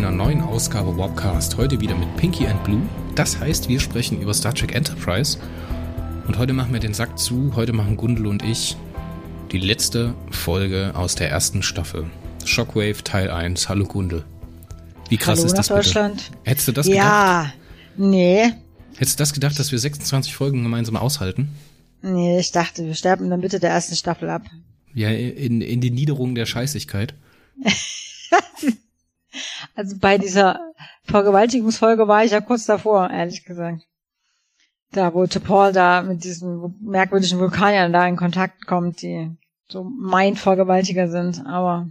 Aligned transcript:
einer 0.00 0.10
neuen 0.10 0.40
Ausgabe 0.40 0.96
Warpcast. 0.96 1.58
Heute 1.58 1.78
wieder 1.82 1.94
mit 1.94 2.16
Pinky 2.16 2.46
and 2.46 2.64
Blue. 2.64 2.80
Das 3.16 3.38
heißt, 3.38 3.68
wir 3.68 3.78
sprechen 3.80 4.22
über 4.22 4.32
Star 4.32 4.54
Trek 4.54 4.74
Enterprise. 4.74 5.36
Und 6.26 6.38
heute 6.38 6.54
machen 6.54 6.72
wir 6.72 6.80
den 6.80 6.94
Sack 6.94 7.18
zu. 7.18 7.52
Heute 7.54 7.74
machen 7.74 7.98
Gundel 7.98 8.26
und 8.26 8.42
ich 8.42 8.78
die 9.52 9.58
letzte 9.58 10.14
Folge 10.30 10.92
aus 10.94 11.16
der 11.16 11.28
ersten 11.28 11.62
Staffel. 11.62 12.06
Shockwave 12.46 13.04
Teil 13.04 13.30
1. 13.30 13.68
Hallo 13.68 13.84
Gundel. 13.84 14.24
Wie 15.10 15.18
krass 15.18 15.40
Hallo 15.40 15.48
ist 15.48 15.58
das 15.58 15.68
Deutschland. 15.68 16.30
bitte? 16.30 16.38
Hättest 16.44 16.68
du 16.68 16.72
das 16.72 16.86
ja, 16.86 17.42
gedacht? 17.42 17.54
nee. 17.98 18.52
Hättest 18.96 19.20
du 19.20 19.22
das 19.22 19.34
gedacht, 19.34 19.58
dass 19.58 19.70
wir 19.70 19.78
26 19.78 20.34
Folgen 20.34 20.62
gemeinsam 20.62 20.96
aushalten? 20.96 21.50
Nee, 22.00 22.40
ich 22.40 22.52
dachte, 22.52 22.86
wir 22.86 22.94
sterben 22.94 23.24
in 23.24 23.30
der 23.30 23.38
Mitte 23.38 23.60
der 23.60 23.68
ersten 23.68 23.96
Staffel 23.96 24.30
ab. 24.30 24.46
Ja, 24.94 25.10
in, 25.10 25.60
in 25.60 25.82
die 25.82 25.90
Niederung 25.90 26.34
der 26.34 26.46
Scheißigkeit. 26.46 27.12
Also 29.74 29.96
bei 29.98 30.18
dieser 30.18 30.60
Vergewaltigungsfolge 31.04 32.06
war 32.08 32.24
ich 32.24 32.32
ja 32.32 32.40
kurz 32.40 32.66
davor, 32.66 33.10
ehrlich 33.10 33.44
gesagt. 33.44 33.82
Da, 34.92 35.14
wo 35.14 35.24
Paul 35.26 35.72
da 35.72 36.02
mit 36.02 36.24
diesen 36.24 36.74
merkwürdigen 36.80 37.38
Vulkaniern 37.38 37.92
da 37.92 38.06
in 38.06 38.16
Kontakt 38.16 38.66
kommt, 38.66 39.02
die 39.02 39.30
so 39.68 39.84
Mind-Vergewaltiger 39.84 41.08
sind. 41.08 41.46
Aber 41.46 41.88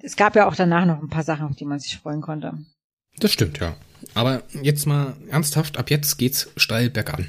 es 0.00 0.14
gab 0.16 0.36
ja 0.36 0.46
auch 0.46 0.54
danach 0.54 0.84
noch 0.86 1.02
ein 1.02 1.08
paar 1.08 1.24
Sachen, 1.24 1.46
auf 1.46 1.56
die 1.56 1.64
man 1.64 1.80
sich 1.80 1.96
freuen 1.98 2.20
konnte. 2.20 2.52
Das 3.18 3.32
stimmt, 3.32 3.58
ja. 3.58 3.74
Aber 4.14 4.42
jetzt 4.62 4.86
mal 4.86 5.16
ernsthaft, 5.28 5.76
ab 5.78 5.90
jetzt 5.90 6.16
geht's 6.18 6.48
steil 6.56 6.90
bergan. 6.90 7.28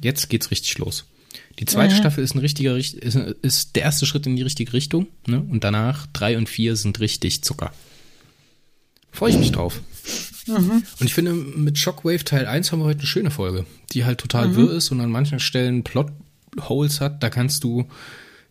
Jetzt 0.00 0.28
geht's 0.28 0.52
richtig 0.52 0.78
los. 0.78 1.06
Die 1.58 1.64
zweite 1.64 1.94
Mhm. 1.94 1.98
Staffel 1.98 2.22
ist 2.22 2.34
ein 2.36 2.38
richtiger, 2.40 2.76
Richt- 2.76 2.94
ist, 2.94 3.16
ist 3.16 3.74
der 3.74 3.82
erste 3.82 4.06
Schritt 4.06 4.26
in 4.26 4.36
die 4.36 4.42
richtige 4.42 4.72
Richtung, 4.72 5.08
ne? 5.26 5.40
Und 5.40 5.64
danach 5.64 6.06
drei 6.12 6.36
und 6.38 6.48
vier 6.48 6.76
sind 6.76 7.00
richtig 7.00 7.42
Zucker. 7.42 7.72
Freue 9.16 9.30
ich 9.30 9.38
mich 9.38 9.52
drauf. 9.52 9.80
Mhm. 10.46 10.82
Und 11.00 11.06
ich 11.06 11.14
finde, 11.14 11.32
mit 11.32 11.78
Shockwave 11.78 12.22
Teil 12.24 12.46
1 12.46 12.70
haben 12.70 12.78
wir 12.80 12.84
heute 12.84 13.00
eine 13.00 13.06
schöne 13.08 13.30
Folge, 13.30 13.64
die 13.92 14.04
halt 14.04 14.18
total 14.18 14.48
Mhm. 14.48 14.56
wirr 14.56 14.72
ist 14.72 14.90
und 14.92 15.00
an 15.00 15.10
manchen 15.10 15.40
Stellen 15.40 15.82
Plotholes 15.82 17.00
hat. 17.00 17.22
Da 17.22 17.30
kannst 17.30 17.64
du 17.64 17.86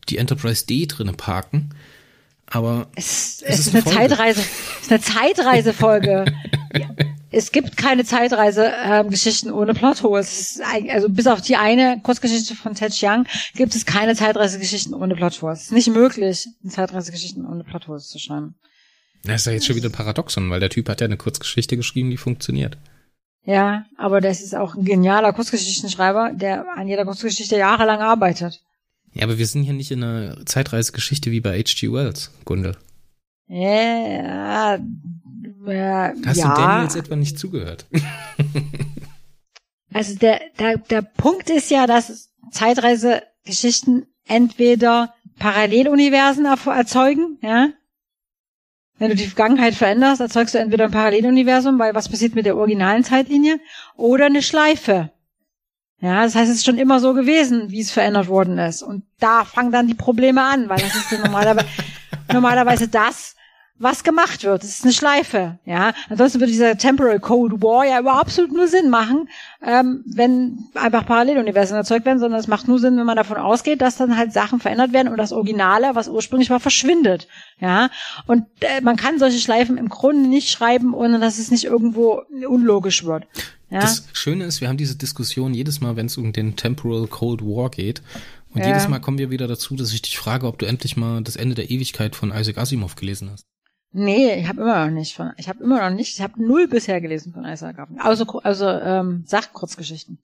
die 0.10 0.18
Enterprise 0.18 0.66
D 0.66 0.86
drinne 0.88 1.14
parken. 1.14 1.70
Aber 2.48 2.88
Es, 2.96 3.42
Es 3.46 3.60
es 3.60 3.68
ist 3.68 3.76
eine 3.76 3.86
eine. 3.86 3.96
Zeitreise. 3.96 4.42
Es 4.42 4.82
ist 4.84 4.92
eine 4.92 5.02
Zeitreisefolge. 5.02 6.26
Ja. 6.74 6.90
Es 7.32 7.52
gibt 7.52 7.76
keine 7.76 8.06
Zeitreise-Geschichten 8.06 9.52
ohne 9.52 9.74
Plotholes. 9.74 10.62
Also 10.90 11.10
bis 11.10 11.28
auf 11.28 11.42
die 11.42 11.58
eine 11.58 12.00
Kurzgeschichte 12.02 12.56
von 12.56 12.76
Ted 12.76 12.94
Chiang 12.94 13.28
gibt 13.56 13.76
es 13.76 13.86
keine 13.86 14.16
Zeitreisegeschichten 14.16 14.94
ohne 14.94 15.16
Plotholes. 15.16 15.60
Es 15.60 15.66
ist 15.66 15.72
nicht 15.74 15.90
möglich, 15.90 16.48
Zeitreisegeschichten 16.66 17.46
ohne 17.46 17.66
Plotholes 17.66 18.08
zu 18.08 18.20
schreiben. 18.20 18.56
Das 19.26 19.42
ist 19.42 19.46
ja 19.46 19.54
jetzt 19.54 19.66
schon 19.66 19.76
wieder 19.76 19.90
ein 19.90 19.94
Paradoxon, 19.94 20.50
weil 20.50 20.60
der 20.60 20.70
Typ 20.70 20.90
hat 20.90 21.02
ja 21.02 21.06
eine 21.06 21.18
Kurzgeschichte 21.18 21.78
geschrieben, 21.78 22.10
die 22.10 22.18
funktioniert. 22.18 22.78
Ja, 23.44 23.86
aber 23.98 24.22
das 24.22 24.42
ist 24.42 24.56
auch 24.56 24.76
ein 24.76 24.86
genialer 24.86 25.34
Kurzgeschichtenschreiber, 25.34 26.32
der 26.34 26.66
an 26.76 26.88
jeder 26.88 27.06
Kurzgeschichte 27.06 27.58
jahrelang 27.58 28.00
arbeitet. 28.00 28.62
Ja, 29.14 29.24
aber 29.24 29.38
wir 29.38 29.46
sind 29.46 29.64
hier 29.64 29.74
nicht 29.74 29.92
in 29.92 30.04
einer 30.04 30.46
Zeitreisegeschichte 30.46 31.32
wie 31.32 31.42
bei 31.42 31.58
H.G. 31.60 31.92
Wells, 31.92 32.32
Gundel. 32.44 32.76
Ja, 33.48 34.80
ja, 35.68 36.14
Hast 36.26 36.38
ja. 36.38 36.56
du 36.56 36.62
Daniels 36.62 36.96
etwa 36.96 37.16
nicht 37.16 37.38
zugehört? 37.40 37.86
Also 39.96 40.16
der, 40.16 40.42
der, 40.60 40.78
der 40.78 41.02
Punkt 41.02 41.50
ist 41.50 41.72
ja, 41.72 41.88
dass 41.88 42.30
Zeitreisegeschichten 42.52 44.06
entweder 44.26 45.14
Paralleluniversen 45.40 46.46
erzeugen, 46.46 47.38
ja. 47.42 47.70
Wenn 48.98 49.10
du 49.10 49.16
die 49.16 49.28
Vergangenheit 49.28 49.76
veränderst, 49.76 50.22
erzeugst 50.22 50.56
du 50.56 50.60
entweder 50.60 50.86
ein 50.86 50.92
Paralleluniversum, 50.92 51.78
weil 51.80 51.94
was 51.96 52.10
passiert 52.10 52.34
mit 52.36 52.46
der 52.46 52.56
originalen 52.56 53.04
Zeitlinie, 53.04 53.60
oder 53.98 54.28
eine 54.28 54.42
Schleife. 54.42 55.12
Ja, 56.00 56.24
das 56.24 56.36
heißt, 56.36 56.50
es 56.50 56.58
ist 56.58 56.66
schon 56.66 56.78
immer 56.78 57.00
so 57.00 57.14
gewesen, 57.14 57.72
wie 57.72 57.82
es 57.82 57.92
verändert 57.92 58.28
worden 58.28 58.58
ist. 58.58 58.84
Und 58.84 59.04
da 59.20 59.44
fangen 59.44 59.72
dann 59.72 59.88
die 59.88 59.96
Probleme 59.96 60.44
an, 60.44 60.70
weil 60.70 60.80
das 60.80 60.96
ist 60.96 61.12
ja 61.12 61.18
normalerweise, 61.20 61.68
normalerweise 62.32 62.88
das, 62.88 63.35
was 63.78 64.04
gemacht 64.04 64.44
wird. 64.44 64.64
Das 64.64 64.70
ist 64.70 64.84
eine 64.84 64.94
Schleife. 64.94 65.60
Ja, 65.66 65.94
ansonsten 66.10 66.40
würde 66.40 66.52
dieser 66.52 66.78
Temporal 66.78 67.20
Cold 67.20 67.62
War 67.62 67.86
ja 67.86 68.00
überhaupt 68.00 68.22
absolut 68.28 68.54
nur 68.54 68.68
Sinn 68.68 68.90
machen, 68.90 69.28
ähm, 69.62 70.04
wenn 70.06 70.60
einfach 70.76 71.06
Paralleluniversen 71.06 71.76
erzeugt 71.76 72.06
werden, 72.06 72.20
sondern 72.20 72.40
es 72.40 72.48
macht 72.48 72.68
nur 72.68 72.80
Sinn, 72.80 72.98
wenn 72.98 73.06
man 73.06 73.18
davon 73.18 73.38
ausgeht, 73.38 73.82
dass 73.82 73.98
dann 73.98 74.18
halt 74.18 74.32
Sachen 74.32 74.60
verändert 74.60 74.94
werden 74.94 75.10
und 75.10 75.18
das 75.18 75.34
Originale, 75.34 75.92
was 75.94 76.08
ursprünglich 76.08 76.50
war, 76.50 76.60
verschwindet. 76.60 77.28
Ja, 77.60 77.90
und 78.28 78.46
äh, 78.62 78.82
man 78.82 78.96
kann 78.96 79.20
solche 79.20 79.40
Schleifen 79.40 79.78
im 79.78 79.90
Grunde 79.90 80.30
nicht 80.30 80.50
schreiben, 80.50 80.94
ohne 80.94 81.20
dass 81.20 81.38
es 81.38 81.52
nicht 81.52 81.66
irgendwo 81.66 82.22
unlogisch 82.48 83.04
wird. 83.04 83.26
Ja, 83.70 83.82
Das 83.82 84.08
Schöne 84.14 84.46
ist, 84.46 84.62
wir 84.62 84.70
haben 84.70 84.78
diese 84.78 84.96
Diskussion 84.96 85.54
jedes 85.54 85.82
Mal, 85.82 85.96
wenn 85.96 86.06
es 86.06 86.18
um 86.18 86.32
den 86.32 86.56
Temporal 86.56 87.08
Cold 87.08 87.42
War 87.42 87.70
geht. 87.70 88.02
Und 88.54 88.62
Ja. 88.62 88.68
jedes 88.68 88.88
Mal 88.88 89.00
kommen 89.00 89.18
wir 89.18 89.32
wieder 89.32 89.48
dazu, 89.48 89.76
dass 89.76 89.92
ich 89.92 90.02
dich 90.02 90.18
frage, 90.18 90.48
ob 90.48 90.60
du 90.60 90.66
endlich 90.66 90.96
mal 90.96 91.22
das 91.22 91.36
Ende 91.36 91.56
der 91.56 91.70
Ewigkeit 91.70 92.16
von 92.16 92.32
Isaac 92.32 92.58
Asimov 92.58 92.96
gelesen 92.96 93.30
hast. 93.32 93.46
Nee, 93.96 94.40
ich 94.40 94.48
habe 94.48 94.62
immer 94.62 94.86
noch 94.86 94.92
nicht 94.94 95.16
von, 95.16 95.32
ich 95.38 95.48
habe 95.50 95.64
immer 95.64 95.90
noch 95.90 95.96
nicht, 95.96 96.14
ich 96.16 96.22
habe 96.22 96.42
null 96.44 96.68
bisher 96.68 97.02
gelesen 97.02 97.34
von 97.34 97.46
Isaac 97.46 97.80
Asimov. 97.80 98.06
Also, 98.06 98.26
also 98.42 98.68
ähm, 98.68 99.24
Sachkurzgeschichten. 99.26 100.20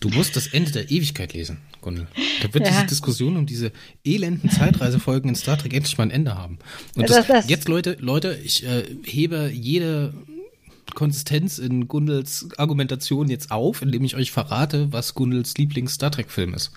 Du 0.00 0.10
musst 0.10 0.36
das 0.36 0.46
Ende 0.48 0.72
der 0.72 0.90
Ewigkeit 0.90 1.32
lesen, 1.32 1.58
Gundel. 1.80 2.06
Da 2.42 2.52
wird 2.52 2.66
Ja. 2.66 2.70
diese 2.70 2.86
Diskussion 2.86 3.36
um 3.36 3.46
diese 3.46 3.72
elenden 4.04 4.50
Zeitreisefolgen 4.50 5.30
in 5.30 5.34
Star 5.34 5.56
Trek 5.56 5.72
endlich 5.72 5.96
mal 5.96 6.04
ein 6.04 6.10
Ende 6.10 6.34
haben. 6.36 6.58
Und 6.96 7.08
das, 7.08 7.16
das- 7.16 7.26
das- 7.26 7.48
jetzt, 7.48 7.66
Leute, 7.68 7.96
Leute, 8.00 8.38
ich 8.44 8.64
äh, 8.66 8.84
hebe 9.04 9.50
jede 9.52 10.12
Konsistenz 10.94 11.58
in 11.58 11.88
Gundels 11.88 12.46
Argumentation 12.58 13.28
jetzt 13.30 13.50
auf, 13.50 13.80
indem 13.82 14.04
ich 14.04 14.16
euch 14.16 14.30
verrate, 14.32 14.92
was 14.92 15.14
Gundels 15.14 15.56
Lieblings-Star 15.56 16.10
Trek-Film 16.12 16.52
ist. 16.54 16.72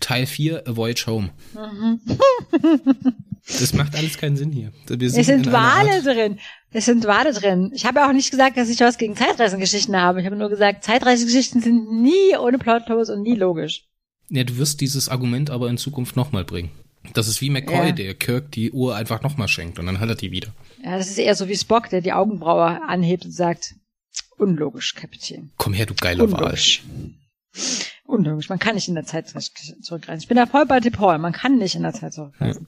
Teil 0.00 0.26
4, 0.26 0.66
A 0.66 0.76
Voyage 0.76 1.06
Home. 1.06 1.30
Das 3.46 3.72
macht 3.74 3.94
alles 3.96 4.18
keinen 4.18 4.36
Sinn 4.36 4.52
hier. 4.52 4.72
Wir 4.86 5.06
Es 5.08 5.14
sind 5.26 5.50
Wale 5.50 6.02
drin. 6.02 6.38
Es 6.72 6.84
sind 6.84 7.04
Wale 7.06 7.32
drin. 7.32 7.72
Ich 7.74 7.84
habe 7.86 8.00
ja 8.00 8.08
auch 8.08 8.12
nicht 8.12 8.30
gesagt, 8.30 8.56
dass 8.56 8.68
ich 8.68 8.80
was 8.80 8.98
gegen 8.98 9.16
Zeitreisengeschichten 9.16 9.96
habe. 9.96 10.20
Ich 10.20 10.26
habe 10.26 10.36
nur 10.36 10.48
gesagt, 10.48 10.84
Zeitreisengeschichten 10.84 11.60
sind 11.60 11.90
nie 12.02 12.36
ohne 12.38 12.58
Plotholes 12.58 13.10
und 13.10 13.22
nie 13.22 13.34
logisch. 13.34 13.84
Ja, 14.28 14.44
du 14.44 14.56
wirst 14.58 14.80
dieses 14.80 15.08
Argument 15.08 15.50
aber 15.50 15.68
in 15.68 15.78
Zukunft 15.78 16.16
nochmal 16.16 16.44
bringen. 16.44 16.70
Das 17.14 17.28
ist 17.28 17.40
wie 17.40 17.50
McCoy, 17.50 17.86
Ja. 17.88 17.92
der 17.92 18.14
Kirk 18.14 18.52
die 18.52 18.70
Uhr 18.70 18.94
einfach 18.94 19.22
nochmal 19.22 19.48
schenkt 19.48 19.78
und 19.78 19.86
dann 19.86 20.00
hat 20.00 20.08
er 20.08 20.14
die 20.14 20.30
wieder. 20.30 20.48
Ja, 20.84 20.98
das 20.98 21.08
ist 21.08 21.18
eher 21.18 21.34
so 21.34 21.48
wie 21.48 21.56
Spock, 21.56 21.88
der 21.88 22.02
die 22.02 22.12
Augenbraue 22.12 22.82
anhebt 22.86 23.24
und 23.24 23.32
sagt, 23.32 23.74
unlogisch, 24.36 24.94
Kapitän. 24.94 25.50
Komm 25.56 25.72
her, 25.72 25.86
du 25.86 25.94
geiler. 25.94 26.24
Unlogisch. 26.24 26.82
Unlogisch. 28.04 28.48
Man 28.48 28.58
kann 28.58 28.74
nicht 28.74 28.88
in 28.88 28.94
der 28.94 29.04
Zeit 29.04 29.28
zurückreisen. 29.28 30.20
Ich 30.22 30.28
bin 30.28 30.36
da 30.36 30.46
voll 30.46 30.66
bei 30.66 30.80
Paul. 30.80 31.18
Man 31.18 31.32
kann 31.32 31.58
nicht 31.58 31.74
in 31.74 31.82
der 31.82 31.94
Zeit 31.94 32.12
zurückreisen. 32.12 32.66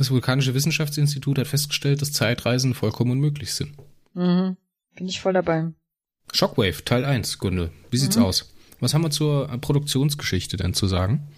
Das 0.00 0.10
Vulkanische 0.10 0.54
Wissenschaftsinstitut 0.54 1.36
hat 1.38 1.46
festgestellt, 1.46 2.00
dass 2.00 2.10
Zeitreisen 2.10 2.72
vollkommen 2.72 3.10
unmöglich 3.10 3.52
sind. 3.52 3.74
Mhm. 4.14 4.56
Bin 4.96 5.06
ich 5.06 5.20
voll 5.20 5.34
dabei. 5.34 5.74
Shockwave, 6.32 6.82
Teil 6.86 7.04
1, 7.04 7.38
Gundel. 7.38 7.70
Wie 7.90 7.98
sieht's 7.98 8.16
Mhm. 8.16 8.22
aus? 8.22 8.50
Was 8.80 8.94
haben 8.94 9.02
wir 9.02 9.10
zur 9.10 9.48
Produktionsgeschichte 9.58 10.56
denn 10.56 10.72
zu 10.72 10.86
sagen? 10.86 11.28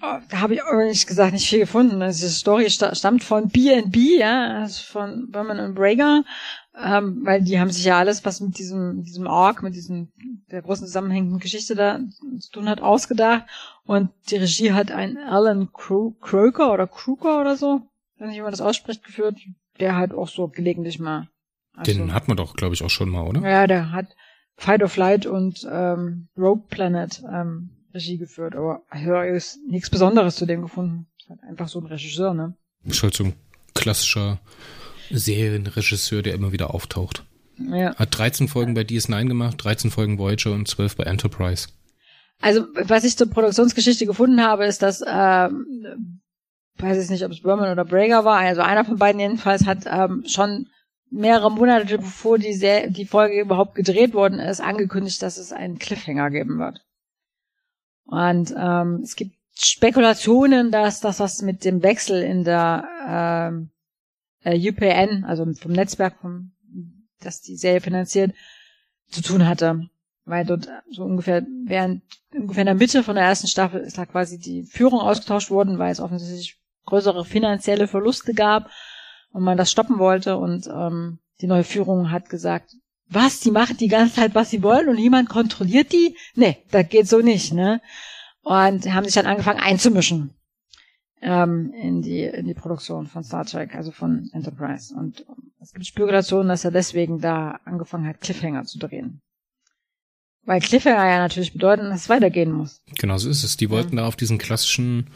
Da 0.00 0.40
habe 0.40 0.54
ich 0.54 0.60
ehrlich 0.60 1.06
gesagt 1.06 1.32
nicht 1.32 1.48
viel 1.48 1.60
gefunden. 1.60 2.02
Also 2.02 2.26
die 2.26 2.32
Story 2.32 2.68
sta 2.70 2.94
stammt 2.94 3.24
von 3.24 3.48
B&B, 3.48 4.18
ja, 4.18 4.58
also 4.60 4.82
von 4.82 5.30
Berman 5.30 5.58
und 5.58 5.74
Brager, 5.74 6.22
ähm, 6.78 7.20
weil 7.24 7.42
die 7.42 7.58
haben 7.58 7.70
sich 7.70 7.84
ja 7.84 7.98
alles, 7.98 8.24
was 8.24 8.40
mit 8.40 8.58
diesem, 8.58 9.02
diesem 9.02 9.26
Arc, 9.26 9.62
mit 9.62 9.74
diesem, 9.74 10.12
der 10.50 10.60
großen 10.62 10.86
zusammenhängenden 10.86 11.38
Geschichte 11.38 11.74
da 11.74 11.98
zu 12.38 12.50
tun 12.50 12.68
hat, 12.68 12.80
ausgedacht. 12.82 13.44
Und 13.84 14.10
die 14.30 14.36
Regie 14.36 14.72
hat 14.72 14.90
ein 14.90 15.16
Alan 15.16 15.70
Cro 15.72 16.14
Croker 16.20 16.72
oder 16.72 16.86
Kruger 16.86 17.40
oder 17.40 17.56
so, 17.56 17.80
ich 18.18 18.26
nicht, 18.26 18.36
wie 18.36 18.42
man 18.42 18.50
das 18.50 18.60
ausspricht, 18.60 19.02
geführt, 19.02 19.38
der 19.80 19.96
halt 19.96 20.12
auch 20.12 20.28
so 20.28 20.48
gelegentlich 20.48 20.98
mal. 20.98 21.28
also- 21.74 21.90
Den 21.92 22.12
hat 22.12 22.28
man 22.28 22.36
doch, 22.36 22.54
glaube 22.54 22.74
ich, 22.74 22.82
auch 22.84 22.90
schon 22.90 23.08
mal, 23.08 23.22
oder? 23.26 23.40
ja, 23.48 23.66
der 23.66 23.92
hat 23.92 24.06
Fight 24.58 24.82
of 24.82 24.96
Light 24.96 25.24
und 25.26 25.66
ähm, 25.70 26.28
Rogue 26.36 26.64
Planet 26.68 27.22
ähm, 27.32 27.70
Regie 27.96 28.18
geführt, 28.18 28.54
aber 28.54 28.82
ich 28.94 29.06
habe 29.06 29.26
jetzt 29.26 29.58
nichts 29.68 29.90
Besonderes 29.90 30.36
zu 30.36 30.46
dem 30.46 30.62
gefunden. 30.62 31.06
Ist 31.18 31.30
halt 31.30 31.42
einfach 31.42 31.68
so 31.68 31.80
ein 31.80 31.86
Regisseur, 31.86 32.34
ne? 32.34 32.54
Ist 32.84 33.02
halt 33.02 33.14
so 33.14 33.24
ein 33.24 33.34
klassischer 33.74 34.38
Serienregisseur, 35.10 36.22
der 36.22 36.34
immer 36.34 36.52
wieder 36.52 36.74
auftaucht. 36.74 37.24
Ja. 37.58 37.94
Hat 37.96 38.16
13 38.16 38.48
Folgen 38.48 38.74
bei 38.74 38.82
DS9 38.82 39.28
gemacht, 39.28 39.56
13 39.64 39.90
Folgen 39.90 40.18
Voyager 40.18 40.52
und 40.52 40.68
12 40.68 40.96
bei 40.96 41.04
Enterprise. 41.04 41.68
Also, 42.40 42.66
was 42.74 43.04
ich 43.04 43.16
zur 43.16 43.30
Produktionsgeschichte 43.30 44.04
gefunden 44.04 44.42
habe, 44.42 44.66
ist, 44.66 44.82
dass, 44.82 45.02
ähm, 45.06 46.20
weiß 46.76 47.02
ich 47.02 47.10
nicht, 47.10 47.24
ob 47.24 47.32
es 47.32 47.40
Berman 47.40 47.72
oder 47.72 47.84
Brager 47.84 48.24
war, 48.24 48.38
also 48.38 48.60
einer 48.60 48.84
von 48.84 48.98
beiden 48.98 49.20
jedenfalls 49.20 49.64
hat 49.64 49.84
ähm, 49.86 50.24
schon 50.26 50.68
mehrere 51.10 51.50
Monate 51.50 51.98
bevor 51.98 52.38
die, 52.38 52.52
Ser 52.52 52.88
die 52.88 53.06
Folge 53.06 53.40
überhaupt 53.40 53.74
gedreht 53.74 54.12
worden 54.12 54.38
ist, 54.38 54.60
angekündigt, 54.60 55.22
dass 55.22 55.38
es 55.38 55.52
einen 55.52 55.78
Cliffhanger 55.78 56.30
geben 56.30 56.58
wird. 56.58 56.85
Und 58.06 58.54
ähm, 58.56 59.00
es 59.02 59.16
gibt 59.16 59.36
Spekulationen, 59.54 60.70
dass 60.70 61.00
das 61.00 61.20
was 61.20 61.42
mit 61.42 61.64
dem 61.64 61.82
Wechsel 61.82 62.22
in 62.22 62.44
der 62.44 62.88
ähm, 63.08 63.70
äh, 64.44 64.56
UPN, 64.56 65.24
also 65.24 65.46
vom 65.54 65.72
Netzwerk, 65.72 66.20
vom, 66.20 66.52
das 67.20 67.40
die 67.40 67.56
Serie 67.56 67.80
finanziert, 67.80 68.34
zu 69.08 69.22
tun 69.22 69.46
hatte. 69.46 69.88
Weil 70.24 70.44
dort 70.44 70.68
so 70.90 71.04
ungefähr 71.04 71.44
während 71.64 72.02
ungefähr 72.34 72.62
in 72.62 72.66
der 72.66 72.74
Mitte 72.74 73.02
von 73.02 73.14
der 73.14 73.24
ersten 73.24 73.46
Staffel 73.46 73.80
ist 73.80 73.96
da 73.96 74.06
quasi 74.06 74.38
die 74.38 74.64
Führung 74.64 75.00
ausgetauscht 75.00 75.50
worden, 75.50 75.78
weil 75.78 75.92
es 75.92 76.00
offensichtlich 76.00 76.60
größere 76.84 77.24
finanzielle 77.24 77.88
Verluste 77.88 78.34
gab 78.34 78.70
und 79.30 79.42
man 79.42 79.56
das 79.56 79.70
stoppen 79.70 79.98
wollte 79.98 80.36
und 80.36 80.66
ähm, 80.66 81.18
die 81.40 81.46
neue 81.46 81.64
Führung 81.64 82.10
hat 82.10 82.28
gesagt, 82.28 82.74
was, 83.08 83.40
die 83.40 83.50
machen 83.50 83.76
die 83.76 83.88
ganze 83.88 84.16
Zeit, 84.16 84.34
was 84.34 84.50
sie 84.50 84.62
wollen 84.62 84.88
und 84.88 84.96
niemand 84.96 85.28
kontrolliert 85.28 85.92
die? 85.92 86.16
Nee, 86.34 86.58
das 86.70 86.88
geht 86.88 87.08
so 87.08 87.20
nicht, 87.20 87.52
ne? 87.52 87.80
Und 88.42 88.92
haben 88.92 89.04
sich 89.04 89.14
dann 89.14 89.26
angefangen 89.26 89.60
einzumischen 89.60 90.36
ähm, 91.20 91.72
in 91.72 92.02
die 92.02 92.22
in 92.22 92.46
die 92.46 92.54
Produktion 92.54 93.06
von 93.06 93.24
Star 93.24 93.44
Trek, 93.44 93.74
also 93.74 93.90
von 93.90 94.30
Enterprise. 94.32 94.94
Und 94.94 95.26
es 95.60 95.72
gibt 95.72 95.86
Spekulationen, 95.86 96.48
dass 96.48 96.64
er 96.64 96.70
deswegen 96.70 97.20
da 97.20 97.60
angefangen 97.64 98.06
hat, 98.06 98.20
Cliffhanger 98.20 98.64
zu 98.64 98.78
drehen. 98.78 99.20
Weil 100.44 100.60
Cliffhanger 100.60 101.08
ja 101.08 101.18
natürlich 101.18 101.52
bedeuten, 101.52 101.90
dass 101.90 102.02
es 102.02 102.08
weitergehen 102.08 102.52
muss. 102.52 102.82
Genau 102.98 103.18
so 103.18 103.28
ist 103.28 103.42
es. 103.42 103.56
Die 103.56 103.70
wollten 103.70 103.96
ja. 103.96 104.02
da 104.02 104.08
auf 104.08 104.14
diesen 104.14 104.38
klassischen 104.38 105.10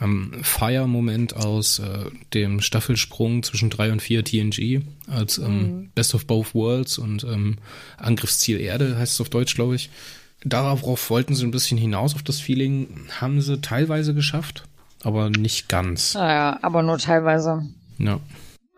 ähm, 0.00 0.32
Fire-Moment 0.42 1.36
aus 1.36 1.78
äh, 1.78 2.10
dem 2.34 2.60
Staffelsprung 2.60 3.42
zwischen 3.42 3.70
drei 3.70 3.92
und 3.92 4.02
vier 4.02 4.24
TNG 4.24 4.82
als 5.06 5.38
ähm, 5.38 5.58
mhm. 5.58 5.90
Best 5.94 6.14
of 6.14 6.26
Both 6.26 6.54
Worlds 6.54 6.98
und 6.98 7.24
ähm, 7.24 7.56
Angriffsziel 7.96 8.60
Erde 8.60 8.96
heißt 8.98 9.14
es 9.14 9.20
auf 9.20 9.30
Deutsch, 9.30 9.54
glaube 9.54 9.76
ich. 9.76 9.90
Darauf 10.44 11.10
wollten 11.10 11.34
sie 11.34 11.44
ein 11.44 11.50
bisschen 11.50 11.78
hinaus 11.78 12.14
auf 12.14 12.22
das 12.22 12.40
Feeling, 12.40 12.88
haben 13.20 13.40
sie 13.40 13.60
teilweise 13.60 14.14
geschafft, 14.14 14.64
aber 15.02 15.30
nicht 15.30 15.68
ganz. 15.68 16.14
Naja, 16.14 16.58
aber 16.62 16.82
nur 16.82 16.98
teilweise. 16.98 17.66
Ja. 17.98 18.20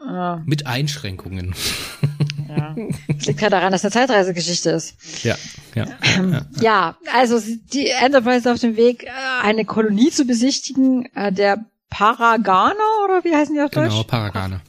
ja. 0.07 0.43
Mit 0.47 0.67
Einschränkungen. 0.67 1.55
Ja. 2.59 2.77
Das 3.09 3.27
liegt 3.27 3.41
ja 3.41 3.51
daran, 3.51 3.73
dass 3.73 3.85
eine 3.85 3.93
Zeitreisegeschichte 3.93 4.71
ist. 4.71 5.25
Ja, 5.25 5.37
ja. 5.75 5.87
Ähm, 6.17 6.33
ja, 6.33 6.43
ja, 6.61 6.97
also 7.13 7.41
die 7.73 7.89
Enterprise 7.89 8.39
ist 8.39 8.49
auf 8.49 8.61
dem 8.61 8.77
Weg, 8.77 9.05
äh, 9.05 9.11
eine 9.43 9.65
Kolonie 9.65 10.11
zu 10.11 10.25
besichtigen, 10.25 11.09
äh, 11.15 11.33
der 11.33 11.65
Paraganer, 11.91 12.75
oder 13.05 13.25
wie 13.25 13.35
heißen 13.35 13.55
die 13.55 13.61
auf 13.61 13.71
Deutsch? 13.71 13.91
Genau, 13.91 14.03
Paraganer. 14.03 14.61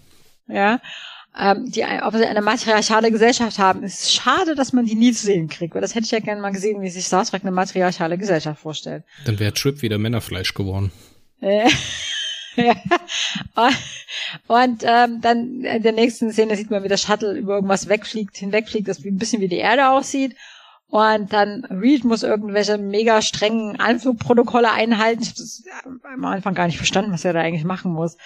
Ja. 0.47 0.79
Ähm, 1.37 1.71
die 1.71 1.83
eine 1.83 2.41
matriarchale 2.41 3.11
Gesellschaft 3.11 3.59
haben. 3.59 3.83
Es 3.83 4.01
ist 4.01 4.13
schade, 4.13 4.55
dass 4.55 4.73
man 4.73 4.85
die 4.85 4.95
nie 4.95 5.13
zu 5.13 5.25
sehen 5.25 5.47
kriegt, 5.47 5.73
weil 5.75 5.81
das 5.81 5.95
hätte 5.95 6.05
ich 6.05 6.11
ja 6.11 6.19
gerne 6.19 6.41
mal 6.41 6.51
gesehen, 6.51 6.81
wie 6.81 6.89
sich 6.89 7.05
Star 7.05 7.23
Trek 7.23 7.43
eine 7.43 7.51
matriarchale 7.51 8.17
Gesellschaft 8.17 8.61
vorstellt. 8.61 9.03
Dann 9.25 9.39
wäre 9.39 9.53
Trip 9.53 9.81
wieder 9.81 9.97
Männerfleisch 9.97 10.53
geworden. 10.53 10.91
ja. 12.65 13.69
Und 14.47 14.83
ähm, 14.85 15.21
dann 15.21 15.61
in 15.63 15.83
der 15.83 15.91
nächsten 15.91 16.31
Szene 16.31 16.55
sieht 16.55 16.71
man, 16.71 16.83
wie 16.83 16.87
das 16.87 17.01
Shuttle 17.01 17.37
über 17.37 17.55
irgendwas 17.55 17.87
wegfliegt, 17.87 18.37
hinwegfliegt, 18.37 18.87
das 18.87 19.03
ein 19.03 19.17
bisschen 19.17 19.41
wie 19.41 19.47
die 19.47 19.57
Erde 19.57 19.89
aussieht. 19.89 20.35
Und 20.89 21.33
dann 21.33 21.65
Reed 21.65 22.03
muss 22.03 22.23
irgendwelche 22.23 22.79
mega 22.79 23.21
strengen 23.21 23.79
Anflugprotokolle 23.79 24.71
einhalten. 24.71 25.21
Ich 25.21 25.29
habe 25.29 25.37
das 25.37 25.63
am 26.03 26.25
Anfang 26.25 26.55
gar 26.55 26.65
nicht 26.65 26.77
verstanden, 26.77 27.11
was 27.11 27.25
er 27.25 27.33
da 27.33 27.41
eigentlich 27.41 27.63
machen 27.63 27.93
muss. 27.93 28.17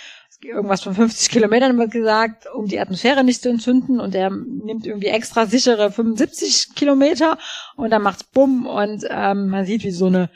Irgendwas 0.42 0.82
von 0.82 0.94
50 0.94 1.30
Kilometern 1.30 1.78
wird 1.78 1.92
gesagt, 1.92 2.48
um 2.54 2.68
die 2.68 2.80
Atmosphäre 2.80 3.24
nicht 3.24 3.42
zu 3.42 3.50
entzünden. 3.50 4.00
Und 4.00 4.16
er 4.16 4.30
nimmt 4.30 4.86
irgendwie 4.86 5.08
extra 5.08 5.46
sichere 5.46 5.92
75 5.92 6.76
Kilometer 6.76 7.38
und 7.76 7.92
dann 7.92 8.02
macht's 8.02 8.24
bumm 8.24 8.66
und 8.66 9.06
ähm, 9.10 9.48
man 9.48 9.66
sieht, 9.66 9.84
wie 9.84 9.92
so 9.92 10.08
eine 10.08 10.30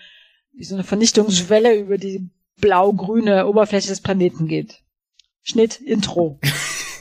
wie 0.53 0.63
so 0.63 0.75
eine 0.75 0.83
Vernichtungswelle 0.83 1.75
über 1.77 1.97
die 1.97 2.29
blau-grüne 2.59 3.47
Oberfläche 3.47 3.87
des 3.87 4.01
Planeten 4.01 4.47
geht. 4.47 4.81
Schnitt, 5.43 5.79
Intro. 5.81 6.39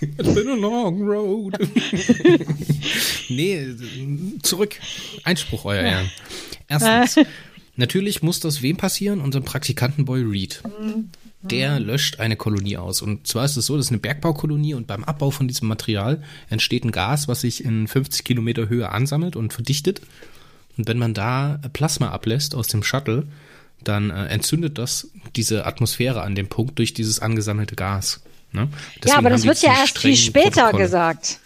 It's 0.00 0.35
been 0.35 0.49
a 0.49 0.55
long 0.55 1.03
road. 1.03 1.56
nee, 3.29 3.67
zurück. 4.43 4.79
Einspruch, 5.25 5.64
euer 5.64 5.82
ja. 5.82 5.88
Ehren. 5.88 6.11
Erstens, 6.69 7.26
natürlich 7.76 8.23
muss 8.23 8.41
das 8.41 8.62
wem 8.62 8.76
passieren? 8.76 9.20
Unserem 9.20 9.44
Praktikantenboy 9.44 10.23
Reed. 10.23 10.62
Mhm. 10.79 11.11
Der 11.43 11.81
löscht 11.81 12.19
eine 12.19 12.37
Kolonie 12.37 12.76
aus. 12.76 13.03
Und 13.03 13.26
zwar 13.26 13.44
ist 13.44 13.56
es 13.56 13.67
so, 13.67 13.76
das 13.76 13.87
ist 13.87 13.93
eine 13.93 14.00
Bergbaukolonie 14.00 14.75
und 14.75 14.87
beim 14.87 15.05
Abbau 15.05 15.31
von 15.31 15.49
diesem 15.49 15.69
Material 15.69 16.23
entsteht 16.50 16.85
ein 16.85 16.93
Gas, 16.93 17.29
was 17.29 17.43
sich 17.43 17.64
in 17.64 17.87
50 17.87 18.25
Kilometer 18.25 18.69
Höhe 18.69 18.91
ansammelt 18.91 19.37
und 19.37 19.53
verdichtet. 19.53 20.00
Und 20.76 20.88
wenn 20.88 20.99
man 20.99 21.14
da 21.14 21.61
Plasma 21.73 22.11
ablässt 22.11 22.55
aus 22.55 22.67
dem 22.67 22.82
Shuttle, 22.82 23.26
dann 23.88 24.10
äh, 24.10 24.26
entzündet 24.26 24.78
das 24.78 25.08
diese 25.34 25.66
Atmosphäre 25.66 26.22
an 26.22 26.34
dem 26.34 26.48
Punkt 26.48 26.78
durch 26.78 26.94
dieses 26.94 27.20
angesammelte 27.20 27.76
Gas. 27.76 28.22
Ne? 28.52 28.68
ja, 29.04 29.18
aber 29.18 29.30
das 29.30 29.44
wird 29.44 29.60
ja 29.62 29.72
erst 29.72 29.98
viel 29.98 30.16
später 30.16 30.62
Protokolle. 30.62 30.82
gesagt. 30.84 31.40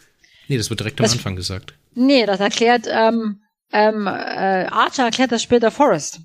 Nee, 0.48 0.58
das 0.58 0.70
wird 0.70 0.80
direkt 0.80 1.00
am 1.00 1.04
das, 1.04 1.12
Anfang 1.12 1.36
gesagt. 1.36 1.74
Nee, 1.94 2.26
das 2.26 2.40
erklärt, 2.40 2.86
ähm, 2.90 3.40
ähm, 3.72 4.06
äh, 4.06 4.66
Archer 4.66 5.04
erklärt 5.04 5.32
das 5.32 5.42
später 5.42 5.70
Forrest. 5.70 6.20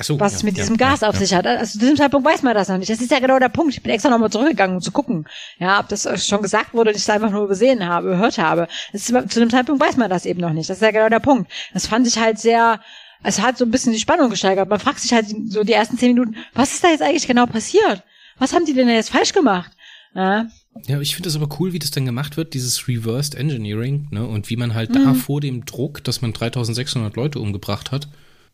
Ach 0.00 0.04
so, 0.04 0.18
was 0.18 0.32
ja, 0.32 0.38
es 0.38 0.42
mit 0.44 0.56
diesem 0.56 0.76
ja, 0.76 0.88
Gas 0.88 1.02
auf 1.02 1.16
sich 1.16 1.34
hat. 1.34 1.46
Also 1.46 1.72
zu 1.72 1.78
diesem 1.78 1.96
Zeitpunkt 1.96 2.26
weiß 2.26 2.42
man 2.42 2.54
das 2.54 2.68
noch 2.68 2.78
nicht. 2.78 2.90
Das 2.90 3.02
ist 3.02 3.10
ja 3.10 3.18
genau 3.18 3.38
der 3.38 3.50
Punkt. 3.50 3.74
Ich 3.74 3.82
bin 3.82 3.92
extra 3.92 4.08
nochmal 4.08 4.30
zurückgegangen, 4.30 4.76
um 4.76 4.82
zu 4.82 4.92
gucken, 4.92 5.26
ja, 5.58 5.78
ob 5.78 5.88
das 5.88 6.08
schon 6.26 6.40
gesagt 6.40 6.72
wurde 6.72 6.90
und 6.90 6.96
ich 6.96 7.02
es 7.02 7.10
einfach 7.10 7.30
nur 7.30 7.44
übersehen 7.44 7.86
habe, 7.86 8.08
gehört 8.08 8.38
habe. 8.38 8.66
Ist, 8.94 9.06
zu 9.06 9.40
dem 9.40 9.50
Zeitpunkt 9.50 9.82
weiß 9.82 9.98
man 9.98 10.08
das 10.08 10.24
eben 10.24 10.40
noch 10.40 10.54
nicht. 10.54 10.70
Das 10.70 10.78
ist 10.78 10.82
ja 10.82 10.90
genau 10.90 11.10
der 11.10 11.20
Punkt. 11.20 11.52
Das 11.74 11.86
fand 11.86 12.06
ich 12.06 12.18
halt 12.18 12.38
sehr, 12.38 12.80
es 13.22 13.40
hat 13.40 13.58
so 13.58 13.64
ein 13.64 13.70
bisschen 13.70 13.92
die 13.92 13.98
Spannung 13.98 14.30
gesteigert. 14.30 14.68
Man 14.68 14.80
fragt 14.80 15.00
sich 15.00 15.12
halt 15.12 15.26
so 15.48 15.64
die 15.64 15.72
ersten 15.72 15.98
zehn 15.98 16.14
Minuten, 16.14 16.36
was 16.54 16.72
ist 16.72 16.84
da 16.84 16.88
jetzt 16.88 17.02
eigentlich 17.02 17.26
genau 17.26 17.46
passiert? 17.46 18.02
Was 18.38 18.52
haben 18.52 18.64
die 18.64 18.72
denn 18.72 18.88
jetzt 18.88 19.10
falsch 19.10 19.32
gemacht? 19.32 19.70
Ja, 20.14 20.46
ja 20.86 21.00
ich 21.00 21.14
finde 21.14 21.28
das 21.28 21.36
aber 21.36 21.48
cool, 21.60 21.72
wie 21.72 21.78
das 21.78 21.90
dann 21.90 22.06
gemacht 22.06 22.36
wird, 22.36 22.54
dieses 22.54 22.88
Reversed 22.88 23.34
Engineering, 23.34 24.08
ne? 24.10 24.26
Und 24.26 24.48
wie 24.50 24.56
man 24.56 24.74
halt 24.74 24.90
mhm. 24.90 25.04
da 25.04 25.14
vor 25.14 25.40
dem 25.40 25.64
Druck, 25.64 26.02
dass 26.04 26.22
man 26.22 26.32
3600 26.32 27.14
Leute 27.16 27.38
umgebracht 27.38 27.92
hat, 27.92 28.08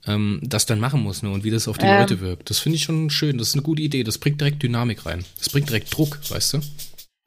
ähm, 0.06 0.40
das 0.42 0.66
dann 0.66 0.80
machen 0.80 1.02
muss, 1.02 1.22
ne? 1.22 1.30
Und 1.30 1.44
wie 1.44 1.50
das 1.50 1.68
auf 1.68 1.78
die 1.78 1.86
ähm. 1.86 2.00
Leute 2.00 2.20
wirkt. 2.20 2.50
Das 2.50 2.58
finde 2.58 2.76
ich 2.76 2.82
schon 2.82 3.10
schön. 3.10 3.38
Das 3.38 3.48
ist 3.48 3.54
eine 3.54 3.62
gute 3.62 3.82
Idee. 3.82 4.02
Das 4.02 4.18
bringt 4.18 4.40
direkt 4.40 4.62
Dynamik 4.62 5.06
rein. 5.06 5.24
Das 5.38 5.48
bringt 5.48 5.68
direkt 5.68 5.96
Druck, 5.96 6.18
weißt 6.28 6.54
du? 6.54 6.60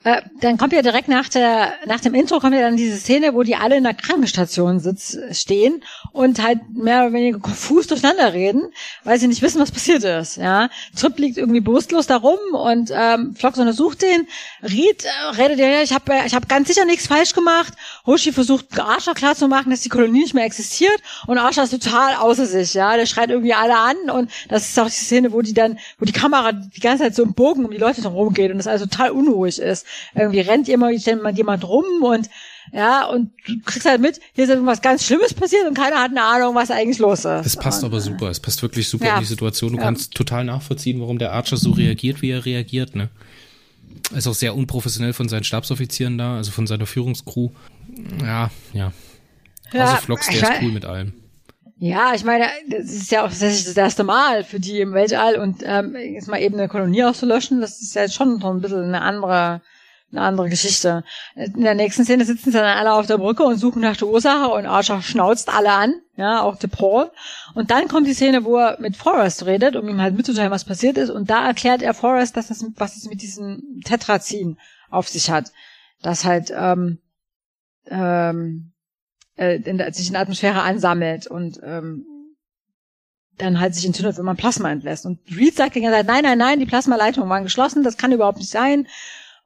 Äh, 0.05 0.21
dann 0.39 0.57
kommt 0.57 0.71
ja 0.71 0.81
direkt 0.81 1.09
nach 1.09 1.27
der 1.27 1.73
nach 1.85 1.99
dem 1.99 2.13
Intro 2.13 2.39
kommt 2.39 2.55
ja 2.55 2.61
dann 2.61 2.77
diese 2.77 2.95
Szene, 2.95 3.33
wo 3.33 3.43
die 3.43 3.57
alle 3.57 3.75
in 3.75 3.83
der 3.83 3.93
Krankenstation 3.93 4.79
sitz, 4.79 5.17
stehen 5.33 5.83
und 6.13 6.41
halt 6.41 6.59
mehr 6.71 7.01
oder 7.01 7.11
weniger 7.11 7.39
konfus 7.39 7.87
durcheinander 7.87 8.31
reden, 8.31 8.71
weil 9.03 9.19
sie 9.19 9.27
nicht 9.27 9.41
wissen, 9.41 9.59
was 9.59 9.71
passiert 9.71 10.05
ist. 10.05 10.37
Ja, 10.37 10.69
Trip 10.95 11.19
liegt 11.19 11.37
irgendwie 11.37 11.59
bewusstlos 11.59 12.07
da 12.07 12.15
rum 12.15 12.39
und 12.53 12.93
ähm, 12.95 13.35
Flox 13.35 13.59
untersucht 13.59 14.01
den. 14.01 14.25
Reed 14.63 15.03
äh, 15.03 15.35
redet 15.35 15.59
ja, 15.59 15.81
ich 15.81 15.91
habe 15.91 16.13
ich 16.25 16.33
hab 16.33 16.47
ganz 16.47 16.69
sicher 16.69 16.85
nichts 16.85 17.07
falsch 17.07 17.33
gemacht. 17.33 17.73
Hoshi 18.05 18.31
versucht 18.31 18.79
Archer 18.79 19.13
klar 19.13 19.35
zu 19.35 19.49
machen, 19.49 19.69
dass 19.69 19.81
die 19.81 19.89
Kolonie 19.89 20.21
nicht 20.21 20.33
mehr 20.33 20.45
existiert 20.45 21.01
und 21.27 21.37
Archer 21.37 21.63
ist 21.63 21.71
total 21.71 22.15
außer 22.15 22.45
sich. 22.45 22.73
Ja, 22.73 22.95
der 22.95 23.05
schreit 23.05 23.31
irgendwie 23.31 23.53
alle 23.53 23.75
an 23.77 24.09
und 24.09 24.31
das 24.47 24.69
ist 24.69 24.79
auch 24.79 24.85
die 24.85 24.91
Szene, 24.91 25.33
wo 25.33 25.41
die 25.41 25.53
dann, 25.53 25.77
wo 25.97 26.05
die 26.05 26.13
Kamera 26.13 26.53
die 26.53 26.79
ganze 26.79 27.03
Zeit 27.03 27.15
so 27.15 27.23
im 27.23 27.33
Bogen 27.33 27.65
um 27.65 27.71
die 27.71 27.77
Leute 27.77 28.01
herum 28.01 28.33
geht 28.33 28.49
und 28.49 28.59
das 28.59 28.67
also 28.67 28.85
total 28.85 29.11
unruhig 29.11 29.59
ist 29.59 29.88
irgendwie 30.15 30.41
rennt 30.41 30.69
immer 30.69 30.89
jemand 30.89 31.67
rum 31.67 31.85
und 32.03 32.29
ja, 32.71 33.05
und 33.05 33.31
du 33.47 33.59
kriegst 33.65 33.87
halt 33.87 34.01
mit, 34.01 34.19
hier 34.33 34.43
ist 34.43 34.49
irgendwas 34.49 34.81
ganz 34.81 35.05
Schlimmes 35.05 35.33
passiert 35.33 35.67
und 35.67 35.73
keiner 35.73 36.01
hat 36.01 36.11
eine 36.11 36.23
Ahnung, 36.23 36.55
was 36.55 36.69
eigentlich 36.71 36.99
los 36.99 37.25
ist. 37.25 37.45
Es 37.45 37.57
passt 37.57 37.83
aber 37.83 37.99
super, 37.99 38.29
es 38.29 38.39
passt 38.39 38.61
wirklich 38.61 38.87
super 38.87 39.05
ja. 39.05 39.15
in 39.15 39.21
die 39.21 39.25
Situation. 39.25 39.71
Du 39.71 39.77
ja. 39.77 39.83
kannst 39.83 40.13
total 40.13 40.43
nachvollziehen, 40.43 40.99
warum 41.01 41.17
der 41.17 41.31
Archer 41.33 41.57
so 41.57 41.71
reagiert, 41.71 42.21
wie 42.21 42.31
er 42.31 42.45
reagiert, 42.45 42.95
ne? 42.95 43.09
Ist 44.15 44.27
auch 44.27 44.35
sehr 44.35 44.55
unprofessionell 44.55 45.13
von 45.13 45.29
seinen 45.29 45.43
Stabsoffizieren 45.43 46.17
da, 46.17 46.37
also 46.37 46.51
von 46.51 46.67
seiner 46.67 46.85
Führungscrew. 46.85 47.49
Ja, 48.21 48.49
ja. 48.73 48.91
ja 49.73 49.85
also 49.85 49.95
Flox, 49.97 50.27
der 50.27 50.35
ist 50.35 50.61
cool 50.61 50.71
mit 50.71 50.85
allem. 50.85 51.13
Ja, 51.77 52.13
ich 52.13 52.25
meine, 52.25 52.45
das 52.67 52.91
ist 52.91 53.11
ja 53.11 53.21
auch 53.21 53.29
tatsächlich 53.29 53.63
das 53.63 53.77
erste 53.77 54.03
Mal 54.03 54.43
für 54.43 54.59
die 54.59 54.81
im 54.81 54.93
Weltall 54.93 55.37
und 55.37 55.63
ähm, 55.63 55.95
jetzt 55.95 56.27
mal 56.27 56.41
eben 56.41 56.55
eine 56.55 56.67
Kolonie 56.67 57.03
auszulöschen, 57.03 57.61
das 57.61 57.81
ist 57.81 57.95
ja 57.95 58.01
jetzt 58.01 58.15
schon 58.15 58.41
so 58.41 58.49
ein 58.49 58.59
bisschen 58.59 58.83
eine 58.83 59.01
andere 59.01 59.61
eine 60.11 60.21
andere 60.21 60.49
Geschichte. 60.49 61.03
In 61.35 61.61
der 61.61 61.75
nächsten 61.75 62.03
Szene 62.03 62.25
sitzen 62.25 62.51
sie 62.51 62.57
dann 62.57 62.77
alle 62.77 62.93
auf 62.93 63.05
der 63.05 63.17
Brücke 63.17 63.43
und 63.43 63.57
suchen 63.57 63.81
nach 63.81 63.97
der 63.97 64.07
Ursache 64.07 64.49
und 64.49 64.65
Archer 64.65 65.01
schnauzt 65.01 65.49
alle 65.49 65.71
an, 65.71 66.01
ja, 66.15 66.41
auch 66.41 66.57
der 66.57 66.67
Paul. 66.67 67.11
Und 67.53 67.69
dann 67.71 67.87
kommt 67.87 68.07
die 68.07 68.13
Szene, 68.13 68.43
wo 68.43 68.57
er 68.57 68.79
mit 68.79 68.97
Forrest 68.97 69.45
redet, 69.45 69.75
um 69.75 69.87
ihm 69.87 70.01
halt 70.01 70.15
mitzuteilen, 70.15 70.51
was 70.51 70.65
passiert 70.65 70.97
ist. 70.97 71.09
Und 71.09 71.29
da 71.29 71.45
erklärt 71.45 71.81
er 71.81 71.93
Forrest, 71.93 72.35
dass 72.35 72.47
das, 72.47 72.65
was 72.75 72.97
es 72.97 73.09
mit 73.09 73.21
diesem 73.21 73.81
Tetrazin 73.85 74.57
auf 74.89 75.07
sich 75.07 75.29
hat. 75.29 75.51
Das 76.01 76.25
halt, 76.25 76.51
ähm, 76.55 76.99
ähm, 77.87 78.71
äh, 79.35 79.57
in, 79.57 79.93
sich 79.93 80.07
in 80.07 80.13
der 80.13 80.21
Atmosphäre 80.21 80.61
ansammelt 80.61 81.27
und 81.27 81.59
ähm, 81.63 82.05
dann 83.37 83.59
halt 83.59 83.73
sich 83.73 83.85
entzündet, 83.85 84.17
wenn 84.17 84.25
man 84.25 84.37
Plasma 84.37 84.71
entlässt. 84.71 85.05
Und 85.05 85.19
Reed 85.35 85.55
sagt 85.55 85.75
die 85.75 85.81
ganze 85.81 85.97
Zeit, 85.97 86.07
nein, 86.07 86.23
nein, 86.23 86.37
nein, 86.37 86.59
die 86.59 86.65
Plasmaleitungen 86.65 87.29
waren 87.29 87.43
geschlossen, 87.43 87.83
das 87.83 87.97
kann 87.97 88.11
überhaupt 88.11 88.37
nicht 88.37 88.51
sein. 88.51 88.87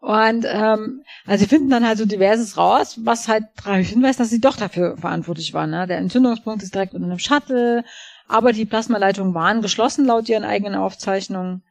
Und 0.04 0.46
ähm, 0.50 1.06
also 1.26 1.46
sie 1.46 1.48
finden 1.48 1.70
dann 1.70 1.88
halt 1.88 1.98
so 1.98 2.06
diverses 2.06 2.58
raus, 2.58 3.00
was 3.04 3.30
halt 3.30 3.46
darauf 3.64 3.88
hinweist, 3.88 4.20
dass 4.20 4.30
sie 4.30 4.42
doch 4.42 4.58
dafür 4.58 4.98
verantwortlich 4.98 5.54
waren. 5.54 5.70
Ne? 5.70 5.88
Der 5.88 5.98
Entzündungspunkt 5.98 6.62
ist 6.62 6.76
direkt 6.76 6.94
unter 6.94 7.08
einem 7.08 7.20
Shuttle, 7.20 7.86
aber 8.28 8.52
die 8.52 8.66
Plasmaleitungen 8.66 9.34
waren 9.34 9.62
geschlossen 9.62 10.04
laut 10.06 10.28
ihren 10.28 10.44
eigenen 10.44 10.76
Aufzeichnungen. 10.76 11.64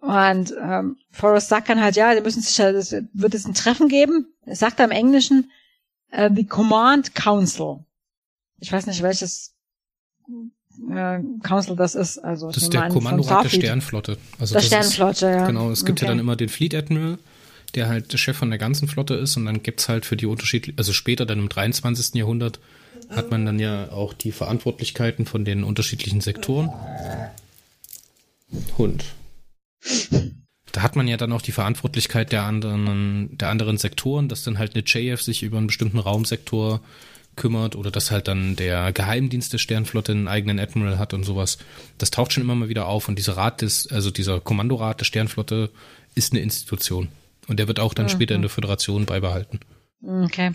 Und 0.00 0.52
ähm, 0.60 0.96
Forrest 1.12 1.48
sagt 1.48 1.68
dann 1.68 1.80
halt, 1.80 1.94
ja, 1.94 2.12
die 2.16 2.22
müssen 2.22 2.42
sich 2.42 2.58
es 2.58 2.90
wird 3.12 3.34
es 3.34 3.46
ein 3.46 3.54
Treffen 3.54 3.86
geben. 3.86 4.26
Er 4.46 4.56
sagt 4.56 4.80
im 4.80 4.90
Englischen 4.90 5.52
äh, 6.10 6.28
the 6.34 6.44
Command 6.44 7.14
Council. 7.14 7.84
Ich 8.58 8.72
weiß 8.72 8.86
nicht, 8.86 9.00
welches 9.00 9.54
äh, 10.90 11.20
Council 11.44 11.76
das 11.76 11.94
ist. 11.94 12.18
Also 12.18 12.48
das 12.48 12.64
ist 12.64 12.72
der 12.72 12.88
Kommandorat 12.88 13.44
der 13.44 13.50
Sternflotte. 13.50 14.18
Also 14.40 14.54
der 14.54 14.60
Sternflotte, 14.60 15.26
ist, 15.26 15.36
ja. 15.36 15.46
Genau, 15.46 15.70
es 15.70 15.84
gibt 15.84 16.00
okay. 16.00 16.06
ja 16.06 16.10
dann 16.10 16.18
immer 16.18 16.34
den 16.34 16.48
Fleet 16.48 16.74
Admiral, 16.74 17.18
der 17.74 17.88
halt 17.88 18.12
der 18.12 18.18
Chef 18.18 18.36
von 18.36 18.50
der 18.50 18.58
ganzen 18.58 18.88
Flotte 18.88 19.14
ist 19.14 19.36
und 19.36 19.46
dann 19.46 19.62
gibt's 19.62 19.88
halt 19.88 20.06
für 20.06 20.16
die 20.16 20.26
unterschiedlichen, 20.26 20.78
also 20.78 20.92
später 20.92 21.26
dann 21.26 21.38
im 21.38 21.48
23. 21.48 22.14
Jahrhundert 22.14 22.60
hat 23.10 23.30
man 23.30 23.44
dann 23.44 23.58
ja 23.58 23.90
auch 23.90 24.14
die 24.14 24.32
Verantwortlichkeiten 24.32 25.26
von 25.26 25.44
den 25.44 25.64
unterschiedlichen 25.64 26.20
Sektoren. 26.20 26.70
Hund. 28.78 29.04
Da 30.72 30.82
hat 30.82 30.96
man 30.96 31.06
ja 31.06 31.16
dann 31.16 31.32
auch 31.32 31.42
die 31.42 31.52
Verantwortlichkeit 31.52 32.32
der 32.32 32.42
anderen, 32.42 33.36
der 33.38 33.50
anderen 33.50 33.78
Sektoren, 33.78 34.28
dass 34.28 34.42
dann 34.42 34.58
halt 34.58 34.74
eine 34.74 34.84
JF 34.84 35.22
sich 35.22 35.42
über 35.42 35.58
einen 35.58 35.68
bestimmten 35.68 35.98
Raumsektor 35.98 36.80
kümmert 37.36 37.76
oder 37.76 37.90
dass 37.90 38.10
halt 38.10 38.28
dann 38.28 38.56
der 38.56 38.92
Geheimdienst 38.92 39.52
der 39.52 39.58
Sternflotte 39.58 40.12
einen 40.12 40.28
eigenen 40.28 40.58
Admiral 40.58 40.98
hat 40.98 41.14
und 41.14 41.24
sowas. 41.24 41.58
Das 41.98 42.10
taucht 42.10 42.32
schon 42.32 42.42
immer 42.42 42.54
mal 42.54 42.68
wieder 42.68 42.86
auf 42.86 43.08
und 43.08 43.18
dieser 43.18 43.36
Rat 43.36 43.62
des, 43.62 43.90
also 43.90 44.10
dieser 44.10 44.40
Kommandorat 44.40 45.00
der 45.00 45.04
Sternflotte 45.04 45.70
ist 46.14 46.32
eine 46.32 46.42
Institution. 46.42 47.08
Und 47.48 47.58
der 47.58 47.68
wird 47.68 47.80
auch 47.80 47.94
dann 47.94 48.06
mhm. 48.06 48.10
später 48.10 48.34
in 48.34 48.42
der 48.42 48.50
Föderation 48.50 49.06
beibehalten. 49.06 49.60
Okay. 50.02 50.52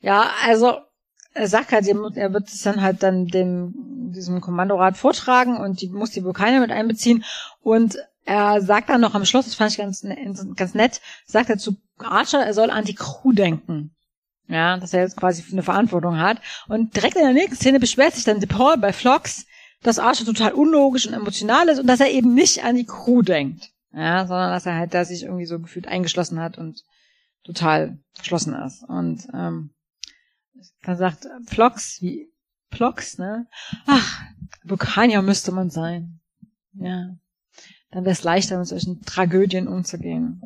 Ja, 0.00 0.30
also 0.46 0.78
er 1.34 1.48
sagt 1.48 1.72
halt, 1.72 1.86
er 1.86 2.32
wird 2.32 2.48
es 2.48 2.62
dann 2.62 2.82
halt 2.82 3.02
dann 3.02 3.26
dem, 3.26 3.72
diesem 4.14 4.40
Kommandorat 4.40 4.96
vortragen 4.96 5.56
und 5.56 5.80
die 5.80 5.88
muss 5.88 6.10
die 6.10 6.24
Vulkane 6.24 6.60
mit 6.60 6.70
einbeziehen 6.70 7.24
und 7.62 7.96
er 8.24 8.60
sagt 8.60 8.90
dann 8.90 9.00
noch 9.00 9.14
am 9.14 9.24
Schluss, 9.24 9.46
das 9.46 9.54
fand 9.54 9.72
ich 9.72 9.78
ganz, 9.78 10.02
ne, 10.02 10.16
ganz 10.56 10.74
nett, 10.74 11.00
sagt 11.26 11.50
er 11.50 11.58
zu 11.58 11.76
Archer, 11.98 12.44
er 12.44 12.54
soll 12.54 12.70
an 12.70 12.84
die 12.84 12.94
Crew 12.94 13.32
denken. 13.32 13.94
Ja, 14.48 14.76
dass 14.76 14.92
er 14.92 15.00
jetzt 15.00 15.16
quasi 15.16 15.42
eine 15.50 15.62
Verantwortung 15.62 16.18
hat. 16.18 16.38
Und 16.68 16.94
direkt 16.94 17.16
in 17.16 17.22
der 17.22 17.32
nächsten 17.32 17.56
Szene 17.56 17.80
beschwert 17.80 18.14
sich 18.14 18.24
dann 18.24 18.40
DePaul 18.40 18.76
bei 18.76 18.92
Flox, 18.92 19.46
dass 19.82 19.98
Archer 19.98 20.24
total 20.24 20.52
unlogisch 20.52 21.06
und 21.06 21.14
emotional 21.14 21.68
ist 21.68 21.78
und 21.78 21.86
dass 21.86 22.00
er 22.00 22.10
eben 22.10 22.34
nicht 22.34 22.62
an 22.62 22.76
die 22.76 22.84
Crew 22.84 23.22
denkt. 23.22 23.71
Ja, 23.94 24.26
sondern 24.26 24.50
dass 24.50 24.66
er 24.66 24.76
halt 24.76 24.94
da 24.94 25.04
sich 25.04 25.24
irgendwie 25.24 25.46
so 25.46 25.60
gefühlt 25.60 25.86
eingeschlossen 25.86 26.40
hat 26.40 26.58
und 26.58 26.84
total 27.44 27.98
verschlossen 28.14 28.54
ist. 28.54 28.82
Und 28.84 29.26
ähm, 29.34 29.70
dann 30.82 30.96
sagt 30.96 31.26
Flox, 31.46 32.00
wie 32.00 32.30
Flox, 32.70 33.18
ne? 33.18 33.46
Ach, 33.86 34.22
Vulkanier 34.64 35.22
müsste 35.22 35.52
man 35.52 35.70
sein. 35.70 36.20
Ja. 36.74 37.16
Dann 37.90 38.04
wäre 38.04 38.12
es 38.12 38.22
leichter, 38.22 38.58
mit 38.58 38.66
solchen 38.66 39.02
Tragödien 39.02 39.68
umzugehen. 39.68 40.42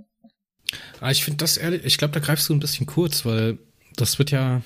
Ah, 1.01 1.13
ich 1.13 1.25
finde 1.25 1.39
das 1.39 1.57
ehrlich, 1.57 1.85
ich 1.85 1.99
glaube, 1.99 2.15
da 2.15 2.21
greifst 2.21 2.49
du 2.49 2.55
ein 2.55 2.61
bisschen 2.61 2.87
kurz, 2.87 3.25
weil 3.25 3.59
das 3.95 4.19
wird 4.19 4.33
ja 4.33 4.63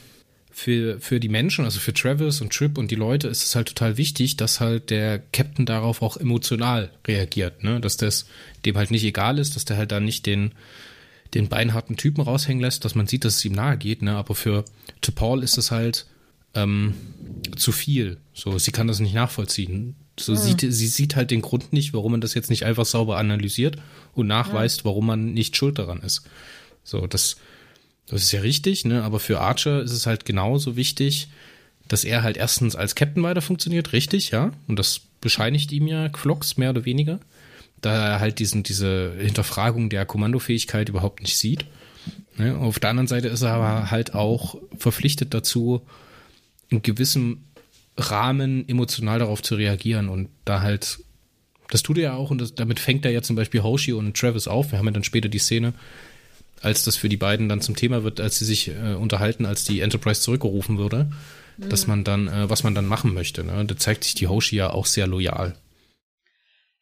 für, 0.50 1.00
für 1.00 1.20
die 1.20 1.28
Menschen, 1.28 1.64
also 1.64 1.80
für 1.80 1.94
Travis 1.94 2.40
und 2.40 2.52
Trip 2.52 2.76
und 2.76 2.90
die 2.90 2.96
Leute 2.96 3.28
ist 3.28 3.44
es 3.44 3.54
halt 3.54 3.68
total 3.68 3.96
wichtig, 3.96 4.36
dass 4.36 4.60
halt 4.60 4.90
der 4.90 5.18
Captain 5.18 5.66
darauf 5.66 6.02
auch 6.02 6.16
emotional 6.16 6.90
reagiert, 7.06 7.62
ne? 7.62 7.80
Dass 7.80 7.96
das 7.96 8.26
dem 8.64 8.76
halt 8.76 8.90
nicht 8.90 9.04
egal 9.04 9.38
ist, 9.38 9.56
dass 9.56 9.64
der 9.64 9.76
halt 9.76 9.92
da 9.92 10.00
nicht 10.00 10.26
den, 10.26 10.52
den 11.34 11.48
beinharten 11.48 11.96
Typen 11.96 12.22
raushängen 12.22 12.60
lässt, 12.60 12.84
dass 12.84 12.94
man 12.94 13.06
sieht, 13.06 13.24
dass 13.24 13.36
es 13.36 13.44
ihm 13.44 13.52
nahe 13.52 13.76
geht, 13.76 14.02
ne? 14.02 14.16
Aber 14.16 14.34
für 14.34 14.64
To 15.00 15.12
Paul 15.12 15.42
ist 15.42 15.56
es 15.56 15.70
halt 15.70 16.06
ähm, 16.54 16.94
zu 17.56 17.72
viel. 17.72 18.18
So, 18.34 18.58
sie 18.58 18.72
kann 18.72 18.88
das 18.88 19.00
nicht 19.00 19.14
nachvollziehen. 19.14 19.94
So 20.18 20.32
mhm. 20.32 20.36
sieht, 20.36 20.60
sie 20.60 20.86
sieht 20.88 21.16
halt 21.16 21.30
den 21.30 21.42
Grund 21.42 21.72
nicht, 21.72 21.94
warum 21.94 22.12
man 22.12 22.20
das 22.20 22.34
jetzt 22.34 22.50
nicht 22.50 22.64
einfach 22.64 22.86
sauber 22.86 23.18
analysiert 23.18 23.76
und 24.14 24.26
nachweist, 24.26 24.80
ja. 24.80 24.84
warum 24.86 25.06
man 25.06 25.32
nicht 25.32 25.56
schuld 25.56 25.78
daran 25.78 26.00
ist. 26.00 26.22
So, 26.82 27.06
das, 27.06 27.36
das 28.10 28.22
ist 28.22 28.32
ja 28.32 28.40
richtig, 28.40 28.84
ne? 28.84 29.02
Aber 29.02 29.20
für 29.20 29.40
Archer 29.40 29.82
ist 29.82 29.92
es 29.92 30.06
halt 30.06 30.24
genauso 30.24 30.76
wichtig, 30.76 31.28
dass 31.88 32.04
er 32.04 32.22
halt 32.22 32.36
erstens 32.36 32.76
als 32.76 32.94
Captain 32.94 33.22
weiter 33.22 33.42
funktioniert, 33.42 33.92
richtig, 33.92 34.30
ja. 34.30 34.52
Und 34.68 34.78
das 34.78 35.00
bescheinigt 35.20 35.72
ihm 35.72 35.86
ja 35.86 36.10
Flox 36.14 36.56
mehr 36.56 36.70
oder 36.70 36.84
weniger, 36.84 37.20
da 37.80 38.12
er 38.12 38.20
halt 38.20 38.38
diesen, 38.38 38.62
diese 38.62 39.14
Hinterfragung 39.18 39.90
der 39.90 40.06
Kommandofähigkeit 40.06 40.88
überhaupt 40.88 41.20
nicht 41.20 41.36
sieht. 41.36 41.66
Ne? 42.36 42.56
Auf 42.56 42.78
der 42.78 42.90
anderen 42.90 43.06
Seite 43.06 43.28
ist 43.28 43.42
er 43.42 43.52
aber 43.52 43.90
halt 43.90 44.14
auch 44.14 44.56
verpflichtet 44.76 45.34
dazu, 45.34 45.82
in 46.68 46.82
gewissem 46.82 47.44
Rahmen 47.96 48.68
emotional 48.68 49.18
darauf 49.18 49.42
zu 49.42 49.56
reagieren 49.56 50.08
und 50.08 50.30
da 50.44 50.62
halt, 50.62 51.00
das 51.70 51.82
tut 51.82 51.98
er 51.98 52.04
ja 52.04 52.14
auch 52.14 52.30
und 52.30 52.40
das, 52.40 52.54
damit 52.54 52.80
fängt 52.80 53.04
er 53.04 53.10
ja 53.10 53.22
zum 53.22 53.36
Beispiel 53.36 53.62
Hoshi 53.62 53.92
und 53.92 54.16
Travis 54.16 54.48
auf. 54.48 54.72
Wir 54.72 54.78
haben 54.78 54.86
ja 54.86 54.92
dann 54.92 55.04
später 55.04 55.28
die 55.28 55.38
Szene, 55.38 55.74
als 56.60 56.84
das 56.84 56.96
für 56.96 57.08
die 57.08 57.16
beiden 57.16 57.48
dann 57.48 57.60
zum 57.60 57.76
Thema 57.76 58.04
wird, 58.04 58.20
als 58.20 58.38
sie 58.38 58.44
sich 58.44 58.68
äh, 58.68 58.94
unterhalten, 58.94 59.46
als 59.46 59.64
die 59.64 59.80
Enterprise 59.80 60.20
zurückgerufen 60.20 60.78
würde, 60.78 61.10
mhm. 61.56 61.68
dass 61.68 61.86
man 61.86 62.04
dann, 62.04 62.28
äh, 62.28 62.50
was 62.50 62.62
man 62.62 62.74
dann 62.74 62.86
machen 62.86 63.14
möchte. 63.14 63.44
Ne? 63.44 63.64
Da 63.64 63.76
zeigt 63.76 64.04
sich 64.04 64.14
die 64.14 64.28
Hoshi 64.28 64.56
ja 64.56 64.70
auch 64.70 64.86
sehr 64.86 65.06
loyal. 65.06 65.54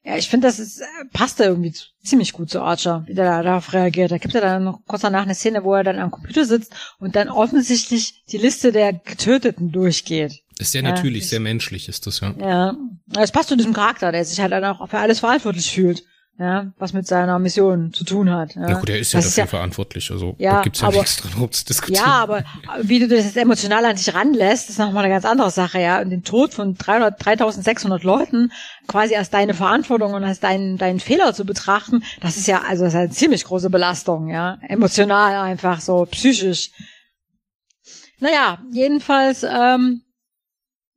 Ja, 0.05 0.17
ich 0.17 0.29
finde, 0.29 0.47
das 0.47 0.59
ist, 0.59 0.81
äh, 0.81 0.85
passt 1.13 1.39
da 1.39 1.45
irgendwie 1.45 1.75
ziemlich 2.03 2.33
gut 2.33 2.51
zu 2.51 2.63
Archer, 2.63 3.05
wie 3.07 3.15
der 3.15 3.43
darauf 3.43 3.73
reagiert. 3.73 4.11
Da 4.11 4.19
gibt 4.19 4.35
er 4.35 4.41
dann 4.41 4.65
noch 4.65 4.81
kurz 4.87 5.03
danach 5.03 5.23
eine 5.23 5.35
Szene, 5.35 5.65
wo 5.65 5.75
er 5.75 5.85
dann 5.85 5.99
am 5.99 6.11
Computer 6.11 6.45
sitzt 6.45 6.73
und 6.99 7.15
dann 7.15 7.29
offensichtlich 7.29 8.25
die 8.31 8.39
Liste 8.39 8.73
der 8.73 8.93
Getöteten 8.95 9.71
durchgeht. 9.71 10.43
Ist 10.59 10.73
sehr 10.73 10.83
ja, 10.83 10.91
natürlich, 10.91 11.25
ich, 11.25 11.29
sehr 11.29 11.41
menschlich 11.41 11.89
ist 11.89 12.07
das, 12.07 12.21
ja. 12.21 12.35
Ja, 12.41 12.77
es 13.17 13.31
passt 13.31 13.51
zu 13.51 13.57
diesem 13.57 13.75
Charakter, 13.75 14.11
der 14.11 14.25
sich 14.25 14.41
halt 14.41 14.53
dann 14.53 14.65
auch 14.65 14.89
für 14.89 14.99
alles 14.99 15.21
verantwortlich 15.21 15.71
fühlt 15.71 16.03
ja, 16.39 16.73
was 16.79 16.93
mit 16.93 17.05
seiner 17.05 17.41
Mission 17.41 17.93
zu 17.93 18.05
tun 18.05 18.31
hat. 18.31 18.55
Ja. 18.55 18.63
Na 18.63 18.79
gut, 18.79 18.89
er 18.89 18.99
ist 19.01 19.13
ja 19.13 19.19
das 19.19 19.27
dafür 19.27 19.31
ist 19.31 19.37
ja, 19.37 19.47
verantwortlich, 19.47 20.11
also 20.13 20.37
ja, 20.39 20.53
da 20.53 20.61
gibt's 20.63 20.81
ja 20.81 20.87
aber, 20.87 20.99
nichts 20.99 21.17
dran 21.17 21.33
rum 21.33 21.51
zu 21.51 21.65
diskutieren. 21.65 22.07
Ja, 22.07 22.13
aber 22.15 22.45
wie 22.83 23.01
du 23.01 23.09
das 23.09 23.25
jetzt 23.25 23.37
emotional 23.37 23.85
an 23.85 23.97
dich 23.97 24.15
ranlässt, 24.15 24.71
ist 24.71 24.79
nochmal 24.79 25.05
eine 25.05 25.13
ganz 25.13 25.25
andere 25.25 25.51
Sache, 25.51 25.81
ja. 25.81 26.01
Und 26.01 26.11
den 26.11 26.23
Tod 26.23 26.55
von 26.55 26.77
300, 26.77 27.25
3600 27.25 28.05
Leuten 28.05 28.53
quasi 28.87 29.17
als 29.17 29.31
deine 29.31 29.53
Verantwortung 29.55 30.15
und 30.15 30.23
als 30.23 30.39
deinen, 30.39 30.79
deinen 30.79 31.01
Fehler 31.01 31.35
zu 31.35 31.45
betrachten, 31.45 32.05
das 32.21 32.37
ist 32.37 32.47
ja, 32.47 32.63
also 32.63 32.85
das 32.85 32.95
ist 32.95 33.01
eine 33.01 33.11
ziemlich 33.11 33.43
große 33.43 33.69
Belastung, 33.69 34.29
ja. 34.29 34.59
Emotional 34.69 35.35
einfach 35.35 35.81
so, 35.81 36.07
psychisch. 36.07 36.71
Naja, 38.21 38.59
jedenfalls, 38.71 39.43
ähm, 39.43 40.03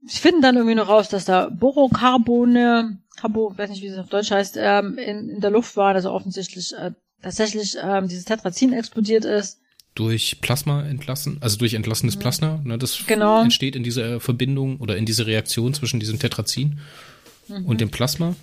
ich 0.08 0.22
finde 0.22 0.42
dann 0.42 0.56
irgendwie 0.56 0.76
noch 0.76 0.90
raus, 0.90 1.10
dass 1.10 1.26
da 1.26 1.50
Borocarbone 1.50 3.01
Cabo, 3.22 3.54
weiß 3.56 3.70
nicht, 3.70 3.82
wie 3.82 3.88
es 3.88 3.98
auf 3.98 4.10
Deutsch 4.10 4.32
heißt, 4.32 4.58
ähm, 4.60 4.98
in, 4.98 5.30
in 5.30 5.42
der 5.42 5.52
Luft 5.52 5.78
war, 5.78 5.94
also 5.94 6.12
offensichtlich 6.12 6.74
äh, 6.74 6.92
tatsächlich 7.22 7.78
ähm, 7.82 8.08
dieses 8.08 8.26
Tetrazin 8.26 8.74
explodiert 8.74 9.26
ist. 9.26 9.60
Durch 9.94 10.40
Plasma 10.42 10.84
entlassen, 10.84 11.38
also 11.42 11.58
durch 11.58 11.74
entlassenes 11.74 12.16
mhm. 12.16 12.20
Plasma, 12.20 12.62
ne, 12.64 12.78
das 12.78 13.06
genau. 13.06 13.42
entsteht 13.44 13.76
in 13.76 13.84
dieser 13.84 14.20
Verbindung 14.20 14.80
oder 14.80 14.98
in 14.98 15.06
dieser 15.06 15.28
Reaktion 15.28 15.74
zwischen 15.74 16.00
diesem 16.00 16.18
Tetrazin 16.18 16.80
mhm. 17.48 17.66
und 17.66 17.82
dem 17.82 17.92
Plasma. 17.92 18.36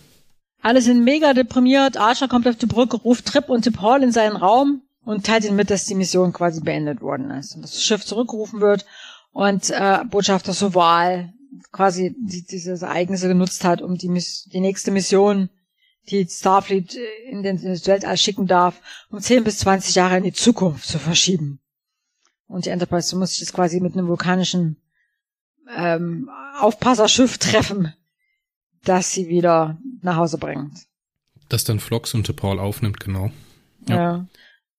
Alle 0.60 0.82
sind 0.82 1.04
mega 1.04 1.34
deprimiert, 1.34 1.96
Archer 1.96 2.28
kommt 2.28 2.46
auf 2.46 2.56
die 2.56 2.66
Brücke, 2.66 2.98
ruft 2.98 3.26
Trip 3.26 3.48
und 3.48 3.62
Tip 3.62 3.80
Hall 3.80 4.02
in 4.02 4.12
seinen 4.12 4.36
Raum 4.36 4.82
und 5.04 5.24
teilt 5.24 5.44
ihnen 5.44 5.56
mit, 5.56 5.70
dass 5.70 5.86
die 5.86 5.94
Mission 5.94 6.32
quasi 6.32 6.60
beendet 6.60 7.00
worden 7.00 7.30
ist 7.30 7.54
und 7.54 7.62
das 7.62 7.82
Schiff 7.82 8.04
zurückgerufen 8.04 8.60
wird 8.60 8.84
und 9.32 9.70
äh, 9.70 10.00
Botschafter 10.10 10.52
Soval 10.52 11.32
quasi 11.72 12.14
die, 12.18 12.44
diese 12.44 12.72
Ereignisse 12.72 13.28
genutzt 13.28 13.64
hat, 13.64 13.82
um 13.82 13.96
die, 13.96 14.08
die 14.08 14.60
nächste 14.60 14.90
Mission, 14.90 15.50
die 16.08 16.26
Starfleet 16.26 16.96
in 17.30 17.42
den, 17.42 17.58
in 17.58 17.70
das 17.70 17.86
Weltall 17.86 18.16
schicken 18.16 18.46
darf, 18.46 18.80
um 19.10 19.20
10 19.20 19.44
bis 19.44 19.58
20 19.58 19.94
Jahre 19.94 20.16
in 20.16 20.24
die 20.24 20.32
Zukunft 20.32 20.86
zu 20.86 20.98
verschieben. 20.98 21.60
Und 22.46 22.64
die 22.64 22.70
Enterprise 22.70 23.14
muss 23.16 23.30
sich 23.30 23.40
jetzt 23.40 23.52
quasi 23.52 23.80
mit 23.80 23.92
einem 23.92 24.08
vulkanischen 24.08 24.80
ähm, 25.74 26.30
Aufpasserschiff 26.58 27.38
treffen, 27.38 27.92
das 28.84 29.12
sie 29.12 29.28
wieder 29.28 29.78
nach 30.00 30.16
Hause 30.16 30.38
bringt. 30.38 30.86
Das 31.48 31.64
dann 31.64 31.80
Flox 31.80 32.14
und 32.14 32.34
Paul 32.36 32.58
aufnimmt, 32.58 33.00
genau. 33.00 33.30
Ja. 33.86 33.96
ja. 33.96 34.26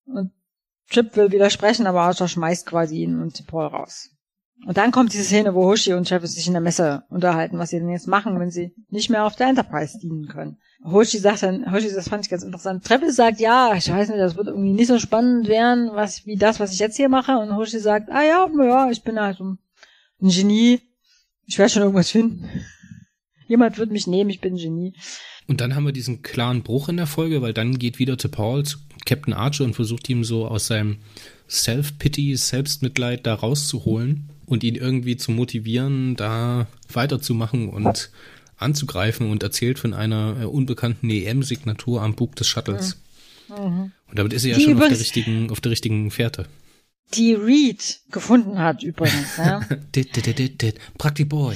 Und 0.06 0.32
Chip 0.90 1.16
will 1.16 1.32
widersprechen, 1.32 1.86
aber 1.86 2.02
Archer 2.02 2.28
schmeißt 2.28 2.66
quasi 2.66 3.04
ihn 3.04 3.22
und 3.22 3.46
Paul 3.46 3.68
raus. 3.68 4.10
Und 4.66 4.78
dann 4.78 4.92
kommt 4.92 5.14
diese 5.14 5.24
Szene, 5.24 5.56
wo 5.56 5.64
Hoshi 5.64 5.94
und 5.94 6.08
Travis 6.08 6.34
sich 6.34 6.48
in 6.48 6.54
der 6.54 6.62
Messe 6.62 7.04
unterhalten, 7.10 7.58
was 7.58 7.70
sie 7.70 7.80
denn 7.80 7.90
jetzt 7.90 8.08
machen, 8.08 8.40
wenn 8.40 8.52
sie 8.52 8.74
nicht 8.90 9.10
mehr 9.10 9.26
auf 9.26 9.36
der 9.36 9.48
Enterprise 9.48 9.98
dienen 10.00 10.28
können. 10.28 10.58
Hoshi 10.84 11.18
sagt 11.18 11.44
dann, 11.44 11.72
Hoshi, 11.72 11.90
das 11.94 12.10
fand 12.10 12.26
ich 12.26 12.30
ganz 12.30 12.44
interessant. 12.44 12.84
Travis 12.84 13.16
sagt, 13.16 13.40
ja, 13.40 13.74
ich 13.76 13.90
weiß 13.92 14.10
nicht, 14.10 14.20
das 14.20 14.36
wird 14.36 14.48
irgendwie 14.48 14.74
nicht 14.74 14.88
so 14.88 15.00
spannend 15.00 15.48
werden, 15.48 15.92
was, 15.94 16.26
wie 16.26 16.36
das, 16.36 16.60
was 16.60 16.74
ich 16.74 16.80
jetzt 16.80 16.98
hier 16.98 17.10
mache. 17.10 17.38
Und 17.38 17.56
Hoshi 17.56 17.80
sagt, 17.80 18.10
ah 18.12 18.24
ja, 18.24 18.50
ja, 18.64 18.90
ich 18.92 19.04
bin 19.04 19.20
halt 19.20 19.38
so 19.38 19.46
ein 19.46 19.60
Genie. 20.20 20.82
Ich 21.46 21.58
werde 21.58 21.72
schon 21.72 21.84
irgendwas 21.84 22.12
finden. 22.12 22.50
Jemand 23.50 23.80
wird 23.80 23.92
mich 23.92 24.06
nehmen, 24.06 24.30
ich 24.30 24.40
bin 24.40 24.54
ein 24.54 24.58
Genie. 24.58 24.94
Und 25.48 25.60
dann 25.60 25.74
haben 25.74 25.86
wir 25.86 25.92
diesen 25.92 26.22
klaren 26.22 26.62
Bruch 26.62 26.88
in 26.88 26.98
der 26.98 27.08
Folge, 27.08 27.42
weil 27.42 27.52
dann 27.52 27.80
geht 27.80 27.98
wieder 27.98 28.20
zu 28.20 28.30
Paul, 28.30 28.64
zu 28.64 28.78
Captain 29.06 29.34
Archer 29.34 29.64
und 29.64 29.74
versucht 29.74 30.08
ihm 30.08 30.24
so 30.24 30.48
aus 30.48 30.68
seinem 30.68 30.98
Self-Pity, 31.50 32.38
Selbstmitleid 32.38 33.26
da 33.26 33.34
rauszuholen 33.34 34.30
und 34.46 34.64
ihn 34.64 34.76
irgendwie 34.76 35.18
zu 35.18 35.32
motivieren, 35.32 36.16
da 36.16 36.68
weiterzumachen 36.94 37.70
und 37.70 38.12
anzugreifen 38.58 39.32
und 39.32 39.42
erzählt 39.42 39.80
von 39.80 39.96
einer 39.96 40.42
äh, 40.42 40.46
unbekannten 40.46 41.10
EM-Signatur 41.10 42.04
am 42.04 42.14
Bug 42.14 42.36
des 42.36 42.48
Shuttles. 42.48 43.02
Mhm. 43.50 43.92
Und 44.08 44.20
damit 44.20 44.34
ist 44.34 44.44
sie 44.44 44.52
ja 44.52 44.58
die 44.58 44.66
schon 44.66 44.80
auf 44.80 44.88
der 44.88 45.00
richtigen, 45.00 45.50
auf 45.50 45.60
der 45.60 45.72
richtigen 45.72 46.12
Fährte. 46.12 46.46
Die 47.16 47.34
Reed 47.34 48.02
gefunden 48.12 48.60
hat 48.60 48.84
übrigens. 48.84 49.38
Ja. 49.38 49.62
Prakti 51.00 51.26
Boy. 51.26 51.56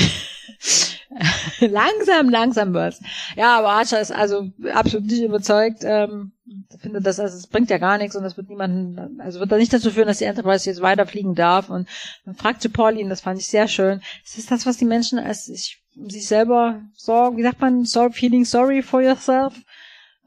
langsam, 1.59 2.29
langsam 2.29 2.73
wird's. 2.73 3.01
Ja, 3.35 3.57
aber 3.57 3.69
Archer 3.69 3.99
ist 3.99 4.11
also 4.11 4.49
absolut 4.73 5.07
nicht 5.07 5.23
überzeugt. 5.23 5.79
Ähm, 5.83 6.31
findet 6.79 7.05
das, 7.05 7.19
also 7.19 7.37
es 7.37 7.47
bringt 7.47 7.69
ja 7.69 7.77
gar 7.77 7.97
nichts 7.97 8.15
und 8.15 8.23
das 8.23 8.37
wird 8.37 8.49
niemanden, 8.49 9.19
also 9.21 9.39
wird 9.39 9.51
da 9.51 9.57
nicht 9.57 9.73
dazu 9.73 9.91
führen, 9.91 10.07
dass 10.07 10.19
die 10.19 10.25
Enterprise 10.25 10.69
jetzt 10.69 10.81
weiterfliegen 10.81 11.35
darf. 11.35 11.69
Und 11.69 11.87
dann 12.25 12.35
fragte 12.35 12.69
Pauline, 12.69 13.09
das 13.09 13.21
fand 13.21 13.39
ich 13.39 13.47
sehr 13.47 13.67
schön. 13.67 14.01
Das 14.23 14.37
ist 14.37 14.51
das, 14.51 14.65
was 14.65 14.77
die 14.77 14.85
Menschen 14.85 15.19
als 15.19 15.45
sich 15.45 15.81
um 15.97 16.09
sich 16.09 16.25
selber 16.25 16.81
sorgen, 16.95 17.37
wie 17.37 17.43
sagt 17.43 17.59
man, 17.59 17.83
sorry, 17.83 18.13
feeling 18.13 18.45
sorry 18.45 18.81
for 18.81 19.01
yourself 19.01 19.53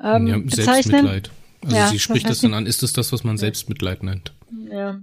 ähm, 0.02 0.26
ja, 0.26 0.38
Selbstmitleid. 0.46 1.30
Also 1.62 1.76
ja, 1.76 1.88
sie 1.88 1.98
spricht 1.98 2.26
das, 2.26 2.32
das 2.32 2.40
dann 2.42 2.54
an, 2.54 2.66
ist 2.66 2.82
es 2.82 2.92
das, 2.92 3.12
was 3.12 3.24
man 3.24 3.38
Selbstmitleid 3.38 4.02
nennt? 4.02 4.34
Ja. 4.70 5.00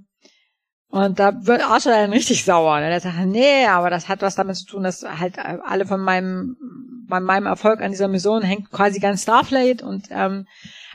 Und 0.91 1.19
da 1.19 1.45
wird 1.45 1.63
Archer 1.63 1.91
dann 1.91 2.11
richtig 2.11 2.43
sauer. 2.43 2.81
Ne? 2.81 2.89
Er 2.89 2.99
sagt, 2.99 3.25
nee, 3.25 3.65
aber 3.65 3.89
das 3.89 4.09
hat 4.09 4.21
was 4.21 4.35
damit 4.35 4.57
zu 4.57 4.65
tun, 4.65 4.83
dass 4.83 5.03
halt 5.03 5.39
alle 5.39 5.85
von 5.85 6.01
meinem, 6.01 6.57
bei 7.07 7.21
meinem 7.21 7.45
Erfolg 7.45 7.81
an 7.81 7.91
dieser 7.91 8.09
Mission 8.09 8.41
hängt 8.41 8.71
quasi 8.71 8.99
ganz 8.99 9.23
Starfleet 9.23 9.83
und 9.83 10.07
ähm, 10.11 10.47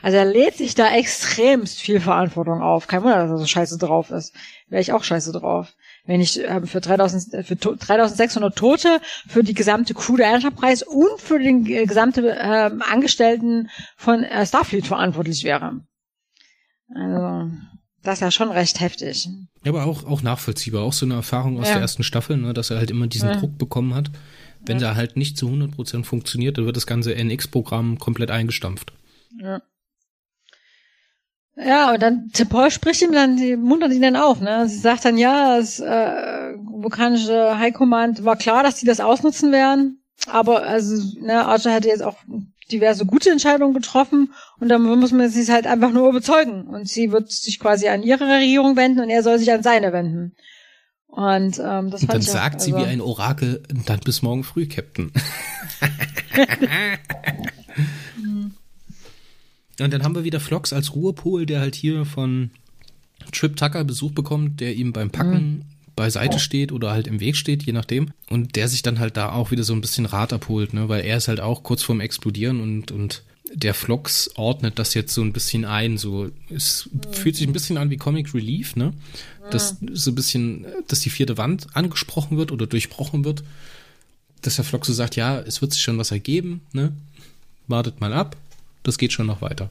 also 0.03 0.17
er 0.17 0.25
lädt 0.25 0.55
sich 0.55 0.75
da 0.75 0.93
extremst 0.93 1.81
viel 1.81 1.99
Verantwortung 1.99 2.61
auf. 2.61 2.85
Kein 2.85 3.01
Wunder, 3.01 3.17
dass 3.17 3.31
er 3.31 3.37
so 3.39 3.47
scheiße 3.47 3.79
drauf 3.79 4.11
ist. 4.11 4.35
Wäre 4.67 4.81
ich 4.81 4.93
auch 4.93 5.03
scheiße 5.03 5.31
drauf. 5.31 5.73
Wenn 6.05 6.21
ich 6.21 6.47
äh, 6.47 6.61
für, 6.67 6.79
3000, 6.79 7.33
äh, 7.33 7.43
für 7.43 7.55
3600 7.55 8.55
Tote, 8.55 9.01
für 9.27 9.43
die 9.43 9.55
gesamte 9.55 9.95
Crew 9.95 10.17
der 10.17 10.31
Enterprise 10.31 10.85
und 10.85 11.19
für 11.19 11.39
den 11.39 11.65
äh, 11.65 11.87
gesamte 11.87 12.21
äh, 12.29 12.69
Angestellten 12.87 13.69
von 13.95 14.23
äh, 14.23 14.45
Starfleet 14.45 14.85
verantwortlich 14.85 15.43
wäre. 15.43 15.81
Also, 16.93 17.51
das 18.03 18.15
ist 18.15 18.21
ja 18.21 18.31
schon 18.31 18.51
recht 18.51 18.79
heftig. 18.79 19.27
Ja, 19.63 19.71
aber 19.71 19.85
auch, 19.85 20.05
auch 20.05 20.21
nachvollziehbar. 20.21 20.83
Auch 20.83 20.93
so 20.93 21.05
eine 21.05 21.15
Erfahrung 21.15 21.59
aus 21.59 21.67
ja. 21.67 21.73
der 21.73 21.81
ersten 21.81 22.03
Staffel, 22.03 22.37
ne, 22.37 22.53
dass 22.53 22.69
er 22.69 22.77
halt 22.77 22.91
immer 22.91 23.07
diesen 23.07 23.29
ja. 23.29 23.35
Druck 23.35 23.57
bekommen 23.57 23.93
hat. 23.93 24.09
Wenn 24.65 24.79
ja. 24.79 24.89
er 24.89 24.95
halt 24.95 25.17
nicht 25.17 25.37
zu 25.37 25.47
100% 25.47 26.03
funktioniert, 26.03 26.57
dann 26.57 26.65
wird 26.65 26.77
das 26.77 26.87
ganze 26.87 27.15
NX-Programm 27.15 27.99
komplett 27.99 28.31
eingestampft. 28.31 28.93
Ja. 29.41 29.61
Ja, 31.59 31.91
und 31.91 32.01
dann 32.01 32.29
T'Pol 32.33 32.69
spricht 32.69 33.01
ihm 33.01 33.11
dann, 33.11 33.35
die 33.37 33.55
muntert 33.55 33.91
ihn 33.91 34.03
dann 34.03 34.15
auf, 34.15 34.41
ne? 34.41 34.69
Sie 34.69 34.77
sagt 34.77 35.05
dann, 35.05 35.17
ja, 35.17 35.57
das 35.57 35.79
äh, 35.79 36.53
vulkanische 36.63 37.57
High 37.57 37.73
Command 37.73 38.23
war 38.23 38.35
klar, 38.35 38.61
dass 38.61 38.75
die 38.75 38.85
das 38.85 38.99
ausnutzen 38.99 39.51
werden. 39.51 40.03
Aber 40.27 40.63
also, 40.63 41.19
ne, 41.19 41.45
Archer 41.45 41.73
hätte 41.73 41.87
jetzt 41.87 42.03
auch 42.03 42.17
diverse 42.71 43.05
gute 43.05 43.29
Entscheidungen 43.29 43.73
getroffen 43.73 44.33
und 44.59 44.69
dann 44.69 44.81
muss 44.81 45.11
man 45.11 45.29
sich 45.29 45.49
halt 45.49 45.67
einfach 45.67 45.91
nur 45.91 46.09
überzeugen. 46.09 46.63
Und 46.63 46.87
sie 46.87 47.11
wird 47.11 47.31
sich 47.31 47.59
quasi 47.59 47.87
an 47.87 48.03
ihre 48.03 48.27
Regierung 48.27 48.75
wenden 48.75 48.99
und 49.01 49.09
er 49.09 49.23
soll 49.23 49.39
sich 49.39 49.51
an 49.51 49.63
seine 49.63 49.93
wenden. 49.93 50.35
Und 51.07 51.59
ähm, 51.63 51.89
das 51.89 52.01
und 52.01 52.13
dann 52.13 52.21
sagt 52.21 52.57
auch, 52.57 52.59
sie 52.59 52.73
also, 52.73 52.85
wie 52.85 52.89
ein 52.89 53.01
Orakel, 53.01 53.63
dann 53.85 53.99
bis 54.01 54.21
morgen 54.21 54.43
früh, 54.43 54.67
Captain. 54.67 55.11
und 59.79 59.93
dann 59.93 60.03
haben 60.03 60.15
wir 60.15 60.23
wieder 60.23 60.39
Flox 60.39 60.73
als 60.73 60.93
Ruhepol, 60.93 61.45
der 61.45 61.59
halt 61.59 61.75
hier 61.75 62.05
von 62.05 62.51
Trip 63.31 63.55
Tucker 63.55 63.83
Besuch 63.83 64.11
bekommt, 64.11 64.59
der 64.59 64.75
ihm 64.75 64.93
beim 64.93 65.09
Packen 65.09 65.31
mhm. 65.31 65.63
Beiseite 65.97 66.39
steht 66.39 66.71
oder 66.71 66.91
halt 66.91 67.07
im 67.07 67.19
Weg 67.19 67.35
steht, 67.35 67.63
je 67.63 67.73
nachdem. 67.73 68.11
Und 68.29 68.55
der 68.55 68.69
sich 68.69 68.81
dann 68.81 68.99
halt 68.99 69.17
da 69.17 69.33
auch 69.33 69.51
wieder 69.51 69.63
so 69.63 69.73
ein 69.73 69.81
bisschen 69.81 70.05
Rat 70.05 70.31
abholt, 70.31 70.73
ne? 70.73 70.87
weil 70.87 71.03
er 71.03 71.17
ist 71.17 71.27
halt 71.27 71.41
auch 71.41 71.63
kurz 71.63 71.83
vorm 71.83 71.99
Explodieren 71.99 72.61
und, 72.61 72.91
und 72.91 73.23
der 73.53 73.73
Flox 73.73 74.31
ordnet 74.35 74.79
das 74.79 74.93
jetzt 74.93 75.13
so 75.13 75.21
ein 75.21 75.33
bisschen 75.33 75.65
ein. 75.65 75.97
So, 75.97 76.29
es 76.49 76.89
fühlt 77.11 77.35
sich 77.35 77.47
ein 77.47 77.53
bisschen 77.53 77.77
an 77.77 77.89
wie 77.89 77.97
Comic 77.97 78.33
Relief, 78.33 78.75
ne? 78.75 78.93
Dass 79.51 79.77
so 79.93 80.11
ein 80.11 80.15
bisschen, 80.15 80.65
dass 80.89 80.99
die 80.99 81.09
vierte 81.09 81.37
Wand 81.37 81.67
angesprochen 81.73 82.37
wird 82.37 82.51
oder 82.51 82.67
durchbrochen 82.67 83.23
wird. 83.23 83.43
Dass 84.41 84.57
der 84.57 84.65
Flox 84.65 84.87
so 84.87 84.93
sagt, 84.93 85.15
ja, 85.15 85.39
es 85.39 85.61
wird 85.61 85.71
sich 85.71 85.81
schon 85.81 85.97
was 85.97 86.11
ergeben, 86.11 86.59
ne? 86.73 86.91
Wartet 87.67 88.01
mal 88.01 88.11
ab 88.11 88.35
das 88.87 88.97
geht 88.97 89.13
schon 89.13 89.27
noch 89.27 89.41
weiter. 89.41 89.69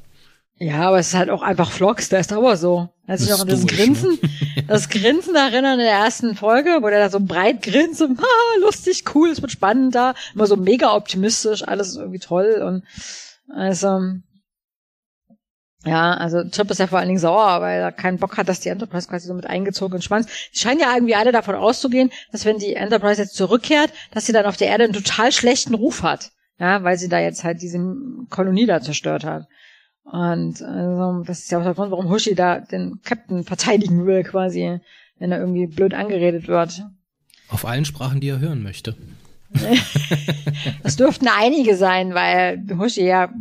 Ja, 0.59 0.88
aber 0.88 0.99
es 0.99 1.09
ist 1.09 1.14
halt 1.14 1.29
auch 1.29 1.42
einfach 1.42 1.71
Vlogs, 1.71 2.09
der 2.09 2.21
ist 2.21 2.33
aber 2.33 2.57
so. 2.57 2.88
Also 3.07 3.27
ich 3.27 3.33
auch 3.35 3.40
an 3.40 3.49
das 3.49 3.61
ne? 3.61 3.66
Grinsen, 3.66 4.19
ne? 4.23 4.64
das 4.69 4.88
Grinsen 4.88 5.35
erinnern 5.35 5.79
in 5.79 5.85
der 5.85 5.95
ersten 5.95 6.35
Folge, 6.35 6.79
wo 6.81 6.88
der 6.88 6.99
da 6.99 7.11
so 7.11 7.21
breit 7.21 7.62
grinst 7.62 8.01
und 8.01 8.19
ah, 8.21 8.59
lustig, 8.61 9.05
cool, 9.14 9.29
es 9.29 9.42
wird 9.42 9.53
spannend 9.53 9.95
da, 9.95 10.14
immer 10.35 10.47
so 10.47 10.57
mega 10.57 10.95
optimistisch, 10.95 11.62
alles 11.66 11.88
ist 11.88 11.97
irgendwie 11.97 12.19
toll 12.19 12.62
und 12.66 12.85
also 13.55 14.01
ja, 15.85 16.14
also 16.14 16.42
Chip 16.49 16.69
ist 16.71 16.81
ja 16.81 16.88
vor 16.88 16.99
allen 16.99 17.09
Dingen 17.09 17.21
sauer, 17.21 17.61
weil 17.61 17.81
er 17.81 17.92
keinen 17.92 18.19
Bock 18.19 18.37
hat, 18.38 18.49
dass 18.49 18.59
die 18.59 18.71
Enterprise 18.71 19.07
quasi 19.07 19.29
so 19.29 19.35
mit 19.35 19.47
eingezogen 19.47 19.95
und 19.95 20.03
spannend. 20.03 20.29
Die 20.53 20.59
scheinen 20.59 20.81
ja 20.81 20.92
irgendwie 20.92 21.14
alle 21.14 21.31
davon 21.31 21.55
auszugehen, 21.55 22.11
dass 22.33 22.45
wenn 22.45 22.59
die 22.59 22.75
Enterprise 22.75 23.23
jetzt 23.23 23.37
zurückkehrt, 23.37 23.92
dass 24.11 24.27
sie 24.27 24.33
dann 24.33 24.47
auf 24.47 24.57
der 24.57 24.66
Erde 24.66 24.85
einen 24.85 24.92
total 24.92 25.31
schlechten 25.31 25.75
Ruf 25.75 26.03
hat. 26.03 26.33
Ja, 26.59 26.83
weil 26.83 26.99
sie 26.99 27.09
da 27.09 27.21
jetzt 27.21 27.45
halt 27.45 27.62
diese 27.62 27.79
Kolonie 28.31 28.66
da 28.66 28.81
zerstört 28.81 29.23
hat. 29.25 29.47
Und 30.11 30.62
also, 30.62 31.25
das 31.25 31.40
ist 31.40 31.51
ja 31.51 31.59
auch 31.59 31.64
der 31.64 31.75
Grund, 31.75 31.90
warum 31.90 32.09
Hushi 32.09 32.35
da 32.35 32.61
den 32.61 33.01
Captain 33.03 33.45
verteidigen 33.45 34.07
will, 34.07 34.23
quasi, 34.23 34.79
wenn 35.19 35.33
er 35.33 35.40
irgendwie 35.40 35.66
blöd 35.66 35.95
angeredet 35.95 36.47
wird. 36.47 36.85
Auf 37.49 37.64
allen 37.64 37.85
Sprachen, 37.85 38.21
die 38.21 38.29
er 38.29 38.38
hören 38.38 38.62
möchte. 38.62 38.97
das 40.83 40.97
dürften 40.97 41.29
einige 41.29 41.77
sein, 41.77 42.14
weil 42.14 42.64
Hushi 42.79 43.05
ja 43.05 43.33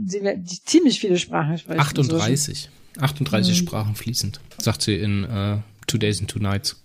ziemlich 0.65 0.99
viele 0.99 1.19
Sprachen 1.19 1.57
spricht. 1.57 1.79
38. 1.79 2.69
38 2.99 3.61
mhm. 3.61 3.65
Sprachen 3.65 3.95
fließend, 3.95 4.39
sagt 4.57 4.81
sie 4.81 4.95
in 4.95 5.23
uh, 5.25 5.61
Two 5.85 5.97
Days 5.97 6.19
and 6.19 6.29
Two 6.29 6.39
Nights. 6.39 6.81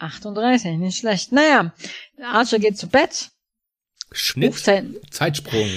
38, 0.00 0.78
nicht 0.78 0.98
schlecht. 0.98 1.32
Naja, 1.32 1.72
Archer 2.22 2.58
geht 2.58 2.76
zu 2.76 2.88
Bett 2.88 3.30
Schnitt, 4.12 4.56
Zeitsprung. 5.10 5.68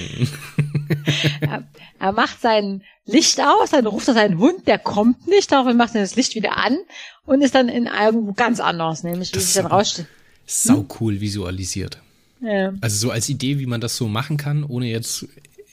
er, 1.41 1.63
er, 1.99 2.11
macht 2.11 2.41
sein 2.41 2.81
Licht 3.05 3.39
aus, 3.41 3.71
dann 3.71 3.85
ruft 3.85 4.07
er 4.07 4.13
seinen 4.13 4.37
Hund, 4.37 4.67
der 4.67 4.79
kommt 4.79 5.27
nicht, 5.27 5.51
daraufhin 5.51 5.77
macht 5.77 5.95
er 5.95 6.01
das 6.01 6.15
Licht 6.15 6.35
wieder 6.35 6.57
an 6.57 6.77
und 7.25 7.41
ist 7.41 7.55
dann 7.55 7.69
in 7.69 7.87
irgendwo 7.87 8.33
ganz 8.33 8.59
anders, 8.59 9.03
nämlich 9.03 9.33
wie 9.33 9.39
sich 9.39 9.53
dann 9.53 9.67
rausstellt. 9.67 10.07
Sau 10.45 10.77
hm? 10.77 10.87
cool 10.99 11.21
visualisiert. 11.21 11.99
Ja. 12.41 12.73
Also 12.81 12.97
so 13.07 13.11
als 13.11 13.29
Idee, 13.29 13.59
wie 13.59 13.65
man 13.65 13.81
das 13.81 13.95
so 13.95 14.07
machen 14.07 14.37
kann, 14.37 14.63
ohne 14.63 14.87
jetzt 14.87 15.25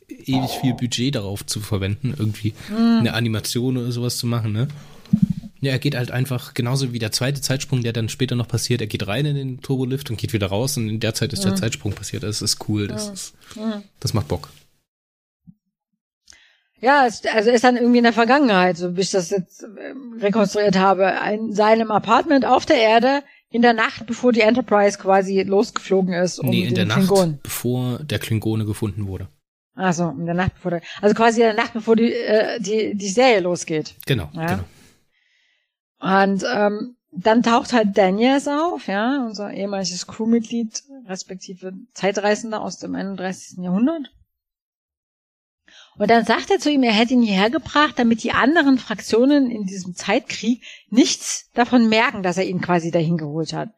ewig 0.09 0.51
viel 0.61 0.75
Budget 0.75 1.15
darauf 1.15 1.45
zu 1.45 1.61
verwenden, 1.61 2.15
irgendwie 2.17 2.55
hm. 2.69 2.99
eine 3.01 3.15
Animation 3.15 3.77
oder 3.77 3.91
sowas 3.93 4.19
zu 4.19 4.27
machen, 4.27 4.53
ne? 4.53 4.69
Ja, 5.61 5.73
er 5.73 5.79
geht 5.79 5.95
halt 5.95 6.11
einfach 6.11 6.55
genauso 6.55 6.95
wie 6.95 6.99
der 6.99 7.13
zweite 7.13 7.43
Zeitsprung, 7.43 7.83
der 7.83 7.93
dann 7.93 8.09
später 8.09 8.35
noch 8.35 8.49
passiert. 8.49 8.81
Er 8.81 8.87
geht 8.87 9.07
rein 9.07 9.27
in 9.27 9.37
den 9.37 9.61
Turbolift 9.61 10.09
und 10.09 10.17
geht 10.17 10.33
wieder 10.33 10.47
raus 10.47 10.79
und 10.79 10.89
in 10.89 11.01
der 11.01 11.13
Zeit 11.13 11.35
ist 11.35 11.45
der 11.45 11.55
Zeitsprung 11.55 11.93
passiert. 11.93 12.23
Das 12.23 12.41
ist 12.41 12.67
cool. 12.69 12.89
Das, 12.89 13.09
mhm. 13.09 13.13
ist, 13.13 13.35
das 14.01 14.15
macht 14.15 14.29
Bock. 14.29 14.49
Ja, 16.81 17.07
es, 17.07 17.23
also 17.27 17.51
ist 17.51 17.65
dann 17.65 17.77
irgendwie 17.77 17.99
in 17.99 18.05
der 18.05 18.13
Vergangenheit, 18.13 18.77
so 18.77 18.97
wie 18.97 19.03
ich 19.03 19.11
das 19.11 19.31
jetzt 19.31 19.63
ähm, 19.63 20.19
rekonstruiert 20.21 20.79
habe, 20.79 21.13
in 21.33 21.53
seinem 21.53 21.91
Apartment 21.91 22.47
auf 22.47 22.65
der 22.65 22.79
Erde 22.79 23.23
in 23.51 23.63
der 23.63 23.75
Nacht, 23.75 24.07
bevor 24.07 24.33
die 24.33 24.41
Enterprise 24.41 24.99
quasi 24.99 25.43
losgeflogen 25.43 26.15
ist. 26.15 26.39
Um 26.39 26.49
nee, 26.49 26.67
in 26.67 26.75
der 26.75 26.87
Klingon. 26.87 27.33
Nacht, 27.33 27.43
bevor 27.43 27.99
der 27.99 28.19
Klingone 28.19 28.65
gefunden 28.65 29.07
wurde. 29.07 29.29
Ach 29.75 29.93
so, 29.93 30.09
in 30.11 30.27
der 30.27 30.35
Nacht 30.35 30.55
bevor 30.55 30.71
der, 30.71 30.83
also 31.01 31.15
quasi 31.15 31.41
in 31.41 31.49
der 31.49 31.57
Nacht 31.57 31.73
bevor 31.73 31.97
die, 31.97 32.13
äh, 32.13 32.61
die, 32.61 32.95
die 32.95 33.09
Serie 33.09 33.41
losgeht. 33.41 33.95
Genau, 34.07 34.31
ja? 34.35 34.47
genau. 34.47 36.23
Und 36.23 36.45
ähm, 36.55 36.97
dann 37.13 37.43
taucht 37.43 37.73
halt 37.73 37.99
Daniels 37.99 38.47
auf, 38.47 38.87
ja, 38.87 39.25
unser 39.27 39.53
ehemaliges 39.53 40.07
Crewmitglied, 40.07 40.83
respektive 41.07 41.73
Zeitreisender 41.93 42.63
aus 42.63 42.79
dem 42.79 42.95
31. 42.95 43.59
Jahrhundert. 43.59 44.13
Und 45.99 46.11
dann 46.11 46.25
sagt 46.25 46.51
er 46.51 46.59
zu 46.59 46.71
ihm, 46.71 46.83
er 46.83 46.93
hätte 46.93 47.15
ihn 47.15 47.23
hierher 47.23 47.51
gebracht, 47.51 47.99
damit 47.99 48.23
die 48.23 48.33
anderen 48.33 48.79
Fraktionen 48.79 49.51
in 49.51 49.67
diesem 49.67 49.95
Zeitkrieg 49.95 50.63
nichts 50.89 51.51
davon 51.55 51.89
merken, 51.89 52.23
dass 52.23 52.39
er 52.39 52.47
ihn 52.47 52.61
quasi 52.61 52.91
dahin 52.91 53.19
geholt 53.19 53.53
hat. 53.53 53.71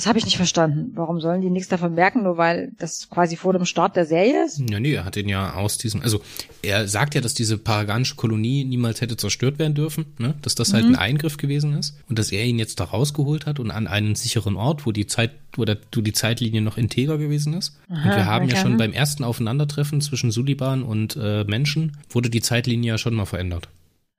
Das 0.00 0.06
habe 0.06 0.18
ich 0.18 0.24
nicht 0.24 0.38
verstanden. 0.38 0.92
Warum 0.94 1.20
sollen 1.20 1.42
die 1.42 1.50
nichts 1.50 1.68
davon 1.68 1.94
merken, 1.94 2.22
nur 2.22 2.38
weil 2.38 2.72
das 2.78 3.10
quasi 3.10 3.36
vor 3.36 3.52
dem 3.52 3.66
Start 3.66 3.96
der 3.96 4.06
Serie 4.06 4.46
ist? 4.46 4.58
Ja, 4.70 4.80
nee, 4.80 4.94
er 4.94 5.04
hat 5.04 5.14
ihn 5.18 5.28
ja 5.28 5.52
aus 5.52 5.76
diesem, 5.76 6.00
also 6.00 6.22
er 6.62 6.88
sagt 6.88 7.14
ja, 7.14 7.20
dass 7.20 7.34
diese 7.34 7.58
paraganische 7.58 8.14
Kolonie 8.14 8.64
niemals 8.64 9.02
hätte 9.02 9.18
zerstört 9.18 9.58
werden 9.58 9.74
dürfen, 9.74 10.06
ne? 10.16 10.36
dass 10.40 10.54
das 10.54 10.72
halt 10.72 10.86
mhm. 10.86 10.94
ein 10.94 10.96
Eingriff 10.96 11.36
gewesen 11.36 11.76
ist 11.76 11.98
und 12.08 12.18
dass 12.18 12.32
er 12.32 12.46
ihn 12.46 12.58
jetzt 12.58 12.80
da 12.80 12.84
rausgeholt 12.84 13.44
hat 13.44 13.60
und 13.60 13.70
an 13.70 13.86
einen 13.86 14.14
sicheren 14.14 14.56
Ort, 14.56 14.86
wo 14.86 14.92
die 14.92 15.06
Zeit, 15.06 15.32
wo, 15.52 15.66
der, 15.66 15.76
wo 15.94 16.00
die 16.00 16.14
Zeitlinie 16.14 16.62
noch 16.62 16.78
integer 16.78 17.18
gewesen 17.18 17.52
ist. 17.52 17.78
Aha, 17.90 17.96
und 17.96 18.16
wir 18.16 18.24
haben 18.24 18.44
okay. 18.46 18.54
ja 18.54 18.62
schon 18.62 18.78
beim 18.78 18.94
ersten 18.94 19.22
Aufeinandertreffen 19.22 20.00
zwischen 20.00 20.30
Suliban 20.30 20.82
und 20.82 21.18
äh, 21.20 21.44
Menschen, 21.44 21.98
wurde 22.08 22.30
die 22.30 22.40
Zeitlinie 22.40 22.92
ja 22.92 22.96
schon 22.96 23.12
mal 23.12 23.26
verändert. 23.26 23.68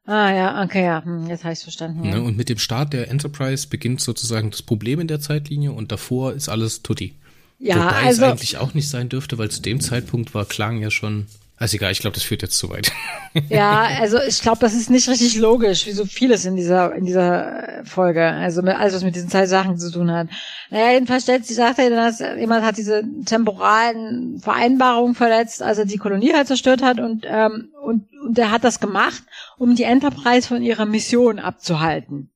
Ah 0.06 0.34
ja, 0.34 0.64
okay, 0.64 0.84
ja, 0.84 1.04
hm, 1.04 1.28
jetzt 1.28 1.44
habe 1.44 1.54
ich 1.54 1.60
verstanden. 1.60 2.04
Ja. 2.04 2.16
Ne, 2.16 2.22
und 2.24 2.36
mit 2.36 2.50
dem 2.50 2.58
Start 2.58 2.94
der 2.94 3.10
Enterprise 3.10 3.68
beginnt 3.68 4.02
sozusagen 4.02 4.50
das 4.50 4.62
Problem 4.62 5.00
in 5.00 5.08
der 5.08 5.20
Zeitlinie 5.20 5.72
und 5.72 5.92
davor 5.92 6.34
ist 6.34 6.50
alles 6.50 6.82
tutti. 6.82 7.14
Ja, 7.60 7.76
Wobei 7.76 8.08
also. 8.08 8.26
es 8.26 8.32
eigentlich 8.32 8.58
auch 8.58 8.74
nicht 8.74 8.90
sein 8.90 9.10
dürfte, 9.10 9.38
weil 9.38 9.52
zu 9.52 9.62
dem 9.62 9.80
Zeitpunkt 9.80 10.34
war 10.34 10.46
Klang 10.46 10.80
ja 10.80 10.90
schon. 10.90 11.28
Also 11.62 11.76
egal, 11.76 11.91
ich 11.91 12.00
glaube, 12.00 12.15
das 12.15 12.24
führt 12.24 12.41
jetzt 12.41 12.58
zu 12.58 12.71
weit. 12.71 12.91
Ja, 13.47 13.84
also 14.02 14.19
ich 14.19 14.41
glaube, 14.41 14.58
das 14.60 14.74
ist 14.74 14.89
nicht 14.89 15.08
richtig 15.08 15.38
logisch, 15.38 15.86
wie 15.86 15.93
so 15.93 16.04
vieles 16.06 16.43
in 16.43 16.58
dieser 16.58 16.93
in 16.93 17.06
dieser 17.06 17.80
äh, 17.80 17.86
Folge. 17.86 18.26
Also 18.26 18.62
mit, 18.62 18.76
alles, 18.76 18.93
was 18.95 19.04
mit 19.06 19.15
diesen 19.15 19.30
zwei 19.30 19.45
Sachen 19.45 19.78
zu 19.78 19.89
tun 19.89 20.12
hat. 20.12 20.28
Naja, 20.69 20.91
jedenfalls 20.91 21.24
stellt 21.24 21.45
sich, 21.45 21.56
sagt 21.56 21.80
er, 21.80 21.89
dass 21.91 22.19
jemand 22.19 22.65
hat 22.65 22.76
diese 22.76 23.04
temporalen 23.24 24.39
Vereinbarungen 24.39 25.15
verletzt, 25.15 25.62
als 25.62 25.78
er 25.78 25.86
die 25.86 25.97
Kolonie 25.97 26.34
halt 26.34 26.47
zerstört 26.47 26.82
hat 26.82 27.00
und 27.00 27.26
ähm, 27.26 27.69
und 27.82 28.12
und 28.21 28.38
der 28.38 28.52
hat 28.52 28.65
das 28.65 28.82
gemacht, 28.82 29.24
um 29.58 29.76
die 29.76 29.84
Enterprise 29.84 30.47
von 30.47 30.62
ihrer 30.62 30.86
Mission 30.86 31.39
abzuhalten. 31.39 32.34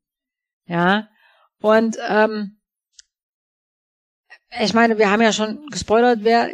Ja. 0.66 1.10
Und 1.60 1.98
ähm, 2.08 2.58
ich 4.62 4.74
meine, 4.74 4.98
wir 4.98 5.12
haben 5.12 5.22
ja 5.22 5.34
schon 5.34 5.66
gespoilert, 5.72 6.20
wer 6.22 6.48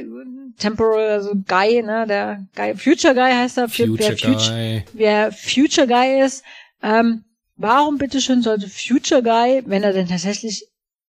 Temporal, 0.58 1.10
also 1.10 1.32
Guy, 1.48 1.82
ne, 1.82 2.06
der 2.08 2.46
Guy, 2.56 2.76
Future 2.76 3.14
Guy 3.14 3.32
heißt 3.32 3.58
er, 3.58 3.70
Future 3.70 4.16
wer, 4.22 4.36
Guy. 4.36 4.84
wer 4.94 5.32
Future 5.32 5.88
Guy 5.88 6.24
ist. 6.24 6.44
Ähm, 6.82 7.24
warum 7.56 7.98
bitteschön 7.98 8.42
sollte 8.42 8.70
Future 8.70 9.24
Guy, 9.24 9.64
wenn 9.66 9.84
er 9.84 9.94
denn 9.94 10.08
tatsächlich 10.08 10.68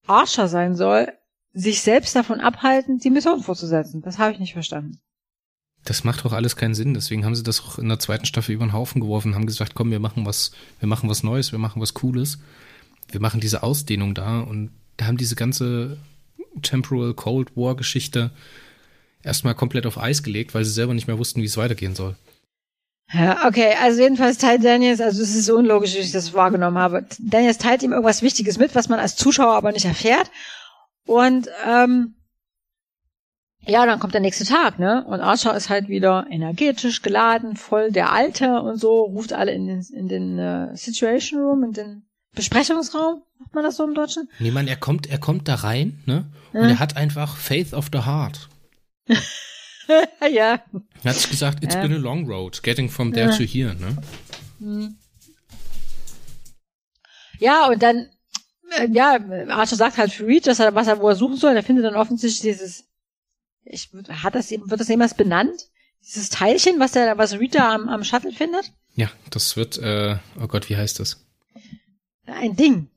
Archer 0.07 0.49
sein 0.49 0.75
soll, 0.77 1.13
sich 1.53 1.83
selbst 1.83 2.15
davon 2.15 2.41
abhalten, 2.41 2.99
die 2.99 3.11
Mission 3.11 3.43
fortzusetzen? 3.43 4.03
Das 4.03 4.19
habe 4.19 4.33
ich 4.33 4.39
nicht 4.39 4.53
verstanden. 4.53 5.01
Das 5.85 6.05
macht 6.05 6.25
doch 6.25 6.33
alles 6.33 6.57
keinen 6.57 6.75
Sinn. 6.75 6.95
Deswegen 6.95 7.25
haben 7.25 7.35
sie 7.35 7.43
das 7.43 7.61
auch 7.61 7.79
in 7.79 7.89
der 7.89 7.99
zweiten 7.99 8.27
Staffel 8.27 8.55
über 8.55 8.67
den 8.67 8.73
Haufen 8.73 9.01
geworfen 9.01 9.29
und 9.29 9.35
haben 9.35 9.47
gesagt, 9.47 9.75
komm, 9.75 9.91
wir 9.91 10.01
machen 10.01 10.27
was, 10.27 10.53
wir 10.79 10.89
machen 10.89 11.09
was 11.09 11.23
Neues, 11.23 11.53
wir 11.53 11.59
machen 11.59 11.81
was 11.81 11.95
Cooles. 11.95 12.39
Wir 13.11 13.21
machen 13.21 13.41
diese 13.41 13.63
Ausdehnung 13.63 14.15
da 14.15 14.41
und 14.41 14.71
da 14.97 15.07
haben 15.07 15.17
diese 15.17 15.37
ganze 15.37 15.97
Temporal 16.63 17.15
Cold 17.15 17.57
War 17.57 17.75
Geschichte 17.77 18.31
erstmal 19.23 19.55
komplett 19.55 19.87
auf 19.87 19.99
Eis 19.99 20.23
gelegt, 20.23 20.55
weil 20.55 20.65
sie 20.65 20.73
selber 20.73 20.95
nicht 20.95 21.07
mehr 21.07 21.19
wussten, 21.19 21.41
wie 21.43 21.47
es 21.47 21.57
weitergehen 21.57 21.95
soll. 21.95 22.17
Ja, 23.13 23.47
okay, 23.47 23.75
also 23.83 24.01
jedenfalls 24.03 24.39
teilt 24.39 24.65
Daniels, 24.65 25.01
also 25.01 25.21
es 25.23 25.35
ist 25.35 25.47
so 25.47 25.57
unlogisch, 25.57 25.95
wie 25.95 25.99
ich 25.99 26.13
das 26.13 26.33
wahrgenommen 26.33 26.79
habe. 26.79 27.05
Daniels 27.19 27.59
teilt 27.59 27.83
ihm 27.83 27.93
irgendwas 27.93 28.23
Wichtiges 28.23 28.57
mit, 28.57 28.75
was 28.77 28.89
man 28.89 29.01
als 29.01 29.17
Zuschauer 29.17 29.55
aber 29.55 29.73
nicht 29.73 29.85
erfährt. 29.85 30.31
Und 31.07 31.49
ähm, 31.67 32.15
ja, 33.67 33.85
dann 33.85 33.99
kommt 33.99 34.15
der 34.15 34.21
nächste 34.21 34.45
Tag, 34.45 34.79
ne? 34.79 35.05
Und 35.07 35.21
Archer 35.21 35.55
ist 35.57 35.69
halt 35.69 35.89
wieder 35.89 36.27
energetisch 36.31 37.03
geladen, 37.03 37.57
voll 37.57 37.91
der 37.91 38.13
Alte 38.13 38.61
und 38.63 38.79
so, 38.79 39.03
ruft 39.03 39.33
alle 39.33 39.53
in 39.53 39.67
den, 39.67 39.85
in 39.93 40.09
den 40.09 40.39
uh, 40.39 40.75
Situation 40.77 41.43
Room, 41.43 41.65
in 41.65 41.73
den 41.73 42.03
Besprechungsraum, 42.35 43.23
macht 43.39 43.55
man 43.55 43.65
das 43.65 43.77
so 43.77 43.85
im 43.85 43.95
Deutschen? 43.95 44.29
Nee, 44.39 44.53
man, 44.53 44.69
er 44.69 44.77
kommt, 44.77 45.09
er 45.11 45.19
kommt 45.19 45.49
da 45.49 45.57
rein, 45.57 46.01
ne? 46.07 46.27
Und 46.53 46.63
Ja. 46.63 46.69
er 46.69 46.79
hat 46.79 46.97
einfach 46.97 47.37
Faith 47.37 47.75
of 47.75 47.89
the 47.93 48.05
Heart. 48.07 48.49
ja. 50.33 50.63
Er 51.03 51.11
hat 51.11 51.17
sich 51.17 51.31
gesagt, 51.31 51.65
it's 51.65 51.75
Ja. 51.75 51.83
been 51.83 51.93
a 51.95 51.99
long 51.99 52.27
road, 52.27 52.63
getting 52.63 52.89
from 52.89 53.13
there 53.13 53.31
Ja. 53.31 53.37
to 53.37 53.45
here, 53.45 53.75
ne? 53.75 54.95
Ja, 57.39 57.69
und 57.69 57.83
dann, 57.83 58.09
äh, 58.77 58.89
ja, 58.93 59.19
Archer 59.49 59.77
sagt 59.77 59.97
halt 59.99 60.13
für 60.13 60.27
Reed, 60.27 60.47
dass 60.47 60.59
er, 60.61 60.75
was 60.75 60.87
er, 60.87 61.01
wo 61.01 61.09
er 61.09 61.17
suchen 61.17 61.37
soll, 61.37 61.57
er 61.57 61.63
findet 61.63 61.85
dann 61.85 61.97
offensichtlich 61.97 62.41
dieses, 62.43 62.85
ich, 63.65 63.91
hat 64.09 64.35
das, 64.35 64.51
eben- 64.51 64.71
wird 64.71 64.81
das 64.81 64.89
jemals 64.89 65.15
benannt? 65.15 65.69
Dieses 66.03 66.29
Teilchen, 66.31 66.79
was 66.81 66.93
der, 66.93 67.19
was 67.19 67.39
Reed 67.39 67.55
da 67.55 67.75
am, 67.75 67.89
am 67.89 68.05
Shuttle 68.05 68.33
findet? 68.33 68.73
Ja, 68.95 69.11
das 69.31 69.57
wird, 69.57 69.79
äh, 69.79 70.17
oh 70.41 70.47
Gott, 70.47 70.69
wie 70.69 70.77
heißt 70.77 70.99
das? 71.01 71.25
Ein 72.27 72.57
Ding. 72.57 72.91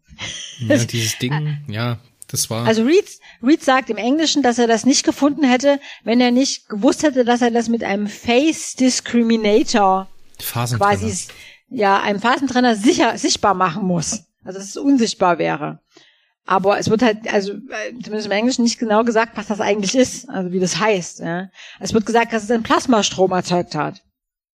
Ja, 0.59 0.77
dieses 0.77 1.17
Ding, 1.19 1.63
ja, 1.67 1.99
das 2.33 2.49
war. 2.49 2.65
Also 2.65 2.83
Reed, 2.83 3.05
Reed 3.43 3.63
sagt 3.63 3.91
im 3.91 3.97
Englischen, 3.97 4.41
dass 4.41 4.57
er 4.57 4.65
das 4.65 4.85
nicht 4.85 5.05
gefunden 5.05 5.43
hätte, 5.43 5.79
wenn 6.03 6.19
er 6.19 6.31
nicht 6.31 6.67
gewusst 6.67 7.03
hätte, 7.03 7.25
dass 7.25 7.43
er 7.43 7.51
das 7.51 7.69
mit 7.69 7.83
einem 7.83 8.07
Face 8.07 8.73
Discriminator 8.73 10.07
quasi, 10.39 11.27
ja, 11.69 12.01
einem 12.01 12.19
Phasentrenner 12.19 12.75
sicher, 12.75 13.19
sichtbar 13.19 13.53
machen 13.53 13.85
muss. 13.85 14.23
Also, 14.43 14.57
dass 14.57 14.67
es 14.67 14.77
unsichtbar 14.77 15.37
wäre. 15.37 15.79
Aber 16.47 16.79
es 16.79 16.89
wird 16.89 17.03
halt, 17.03 17.31
also, 17.31 17.53
äh, 17.53 17.91
zumindest 18.03 18.25
im 18.25 18.31
Englischen 18.31 18.63
nicht 18.63 18.79
genau 18.79 19.03
gesagt, 19.03 19.37
was 19.37 19.47
das 19.47 19.61
eigentlich 19.61 19.95
ist, 19.95 20.27
also 20.27 20.51
wie 20.51 20.59
das 20.59 20.79
heißt, 20.79 21.19
ja. 21.19 21.49
Es 21.79 21.93
wird 21.93 22.07
gesagt, 22.07 22.33
dass 22.33 22.43
es 22.43 22.51
einen 22.51 22.63
Plasmastrom 22.63 23.31
erzeugt 23.31 23.75
hat. 23.75 24.01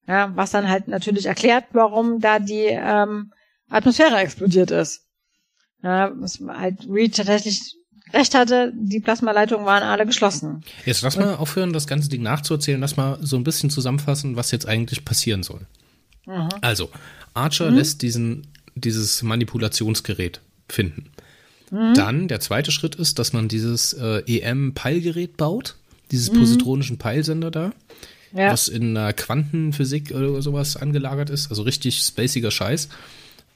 Ja, 0.06 0.36
was 0.36 0.52
dann 0.52 0.68
halt 0.68 0.90
natürlich 0.90 1.28
erklärt, 1.28 1.66
warum 1.72 2.20
da 2.20 2.40
die, 2.40 2.66
ähm, 2.66 3.32
Atmosphäre 3.70 4.18
explodiert 4.18 4.72
ist. 4.72 5.09
Ja, 5.84 6.12
was 6.16 6.40
halt 6.48 6.88
Reed 6.90 7.16
tatsächlich 7.16 7.60
recht 8.14 8.34
hatte, 8.36 8.74
die 8.76 9.00
Plasmaleitungen 9.00 9.66
waren 9.66 9.84
alle 9.84 10.06
geschlossen. 10.06 10.64
Jetzt 10.86 11.04
lass 11.04 11.16
mal 11.18 11.36
aufhören, 11.36 11.74
das 11.74 11.88
ganze 11.88 12.10
Ding 12.10 12.22
nachzuerzählen. 12.24 12.82
Lass 12.82 12.98
mal 12.98 13.18
so 13.22 13.38
ein 13.38 13.44
bisschen 13.44 13.70
zusammenfassen, 13.70 14.36
was 14.36 14.52
jetzt 14.52 14.68
eigentlich 14.68 15.06
passieren 15.06 15.44
soll. 15.44 15.62
Mhm. 16.26 16.50
Also, 16.62 16.90
Archer 17.34 17.70
lässt 17.72 18.02
diesen, 18.02 18.48
dieses 18.76 19.22
Manipulationsgerät 19.24 20.42
finden. 20.68 21.12
Mhm. 21.72 21.94
Dann, 21.94 22.28
der 22.28 22.40
zweite 22.40 22.72
Schritt 22.72 22.96
ist, 22.96 23.20
dass 23.20 23.32
man 23.32 23.48
dieses 23.48 23.94
äh, 23.94 24.24
EM-Peilgerät 24.26 25.38
baut, 25.38 25.76
dieses 26.12 26.32
Mhm. 26.32 26.40
positronischen 26.40 26.98
Peilsender 26.98 27.52
da, 27.52 27.72
Ja. 28.34 28.52
was 28.52 28.68
in 28.68 28.96
der 28.96 29.14
Quantenphysik 29.14 30.12
oder 30.16 30.42
sowas 30.42 30.76
angelagert 30.78 31.30
ist. 31.30 31.50
Also 31.52 31.62
richtig 31.62 32.00
spaciger 32.02 32.52
Scheiß. 32.52 32.90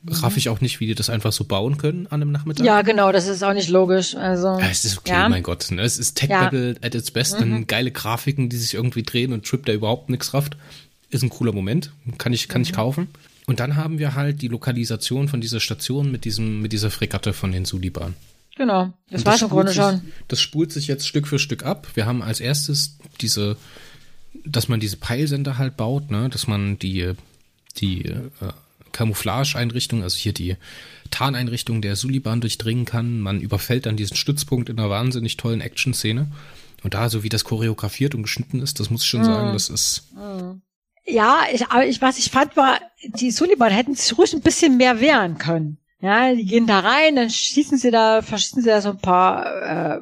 Raff 0.08 0.36
ich 0.38 0.50
auch 0.50 0.60
nicht, 0.62 0.80
wie 0.80 0.88
die 0.88 0.96
das 0.96 1.10
einfach 1.10 1.32
so 1.32 1.46
bauen 1.46 1.78
können 1.78 2.08
an 2.08 2.22
einem 2.22 2.32
Nachmittag. 2.32 2.62
Mhm. 2.64 2.68
ja, 2.68 2.82
genau, 2.82 3.12
das 3.12 3.28
ist 3.28 3.44
auch 3.44 3.54
nicht 3.54 3.70
logisch. 3.70 4.16
Also, 4.16 4.48
Ja, 4.60 4.68
es 4.70 4.84
ist 4.86 4.98
okay, 4.98 5.12
Ja. 5.12 5.30
mein 5.30 5.44
Gott. 5.44 5.72
Ne? 5.72 5.82
Es 5.82 5.98
ist 5.98 6.16
Tech 6.16 6.30
Ja. 6.30 6.40
Mhm. 6.42 6.44
Battle 6.46 6.76
at 6.82 6.96
its 6.96 7.12
best. 7.12 7.34
Dann 7.40 7.68
geile 7.68 7.92
Grafiken, 7.92 8.50
die 8.50 8.58
sich 8.58 8.74
irgendwie 8.74 9.04
drehen 9.04 9.32
und 9.34 9.46
Trip, 9.46 9.66
der 9.66 9.76
überhaupt 9.76 10.10
nichts 10.10 10.34
rafft. 10.34 10.58
Ist 11.10 11.24
ein 11.24 11.30
cooler 11.30 11.54
Moment. 11.54 11.92
Kann 12.18 12.34
ich, 12.34 12.48
kann 12.50 12.62
Mhm. 12.62 12.68
ich 12.68 12.74
kaufen. 12.74 13.08
Und 13.46 13.60
dann 13.60 13.76
haben 13.76 14.00
wir 14.00 14.16
halt 14.16 14.42
die 14.42 14.48
Lokalisation 14.48 15.28
von 15.28 15.42
dieser 15.42 15.60
Station 15.60 16.12
mit 16.12 16.26
diesem, 16.26 16.62
mit 16.62 16.72
dieser 16.74 16.90
Fregatte 16.92 17.34
von 17.34 17.52
den 17.52 17.66
Suliban. 17.66 18.14
genau. 18.56 18.94
Das 19.10 19.26
war 19.26 19.42
im 19.42 19.50
Grunde 19.50 19.72
sich, 19.72 19.82
schon. 19.82 20.02
Das 20.28 20.40
spult 20.42 20.72
sich 20.72 20.88
jetzt 20.88 21.08
Stück 21.08 21.28
für 21.28 21.40
Stück 21.40 21.64
ab. 21.66 21.88
Wir 21.96 22.06
haben 22.06 22.22
als 22.22 22.40
erstes 22.40 22.98
diese, 23.22 23.58
dass 24.46 24.68
man 24.68 24.80
diese 24.80 24.98
Peilsender 24.98 25.58
halt 25.58 25.76
baut, 25.78 26.12
ne, 26.12 26.30
dass 26.30 26.48
man 26.48 26.78
die, 26.80 27.12
die 27.78 28.06
äh, 28.06 28.24
Camouflage-Einrichtung, 28.94 30.04
also 30.04 30.18
hier 30.18 30.34
die 30.34 30.56
Tarneinrichtung 31.12 31.82
der 31.82 31.96
Suliban 31.98 32.40
durchdringen 32.40 32.86
kann. 32.86 33.20
Man 33.20 33.42
überfällt 33.42 33.86
dann 33.86 33.98
diesen 33.98 34.16
Stützpunkt 34.16 34.70
in 34.70 34.80
einer 34.80 34.90
wahnsinnig 34.90 35.36
tollen 35.36 35.62
Action-Szene. 35.62 36.32
Und 36.84 36.94
da, 36.94 37.10
so 37.10 37.24
wie 37.24 37.30
das 37.30 37.44
choreografiert 37.44 38.16
und 38.16 38.24
geschnitten 38.24 38.62
ist, 38.62 38.80
das 38.80 38.90
muss 38.90 39.04
ich 39.04 39.08
schon 39.08 39.24
sagen, 39.24 39.54
das 39.54 39.70
ist, 39.70 40.10
Ja, 41.06 41.44
ich, 41.52 41.66
aber 41.68 41.86
ich, 41.86 42.02
was 42.02 42.18
ich 42.18 42.32
fand, 42.32 42.56
war, 42.56 42.80
die 43.04 43.32
Suliban 43.32 43.72
hätten 43.72 43.96
sich 43.96 44.18
ruhig 44.18 44.34
ein 44.34 44.42
bisschen 44.42 44.78
mehr 44.78 45.02
wehren 45.02 45.38
können. 45.38 45.78
Ja, 46.00 46.34
die 46.34 46.46
gehen 46.46 46.68
da 46.68 46.80
rein, 46.80 47.16
dann 47.16 47.30
schießen 47.30 47.78
sie 47.78 47.92
da, 47.92 48.22
verschießen 48.22 48.62
sie 48.62 48.70
da 48.70 48.82
so 48.82 48.90
ein 48.90 49.00
paar 49.00 49.46
äh, 49.46 50.00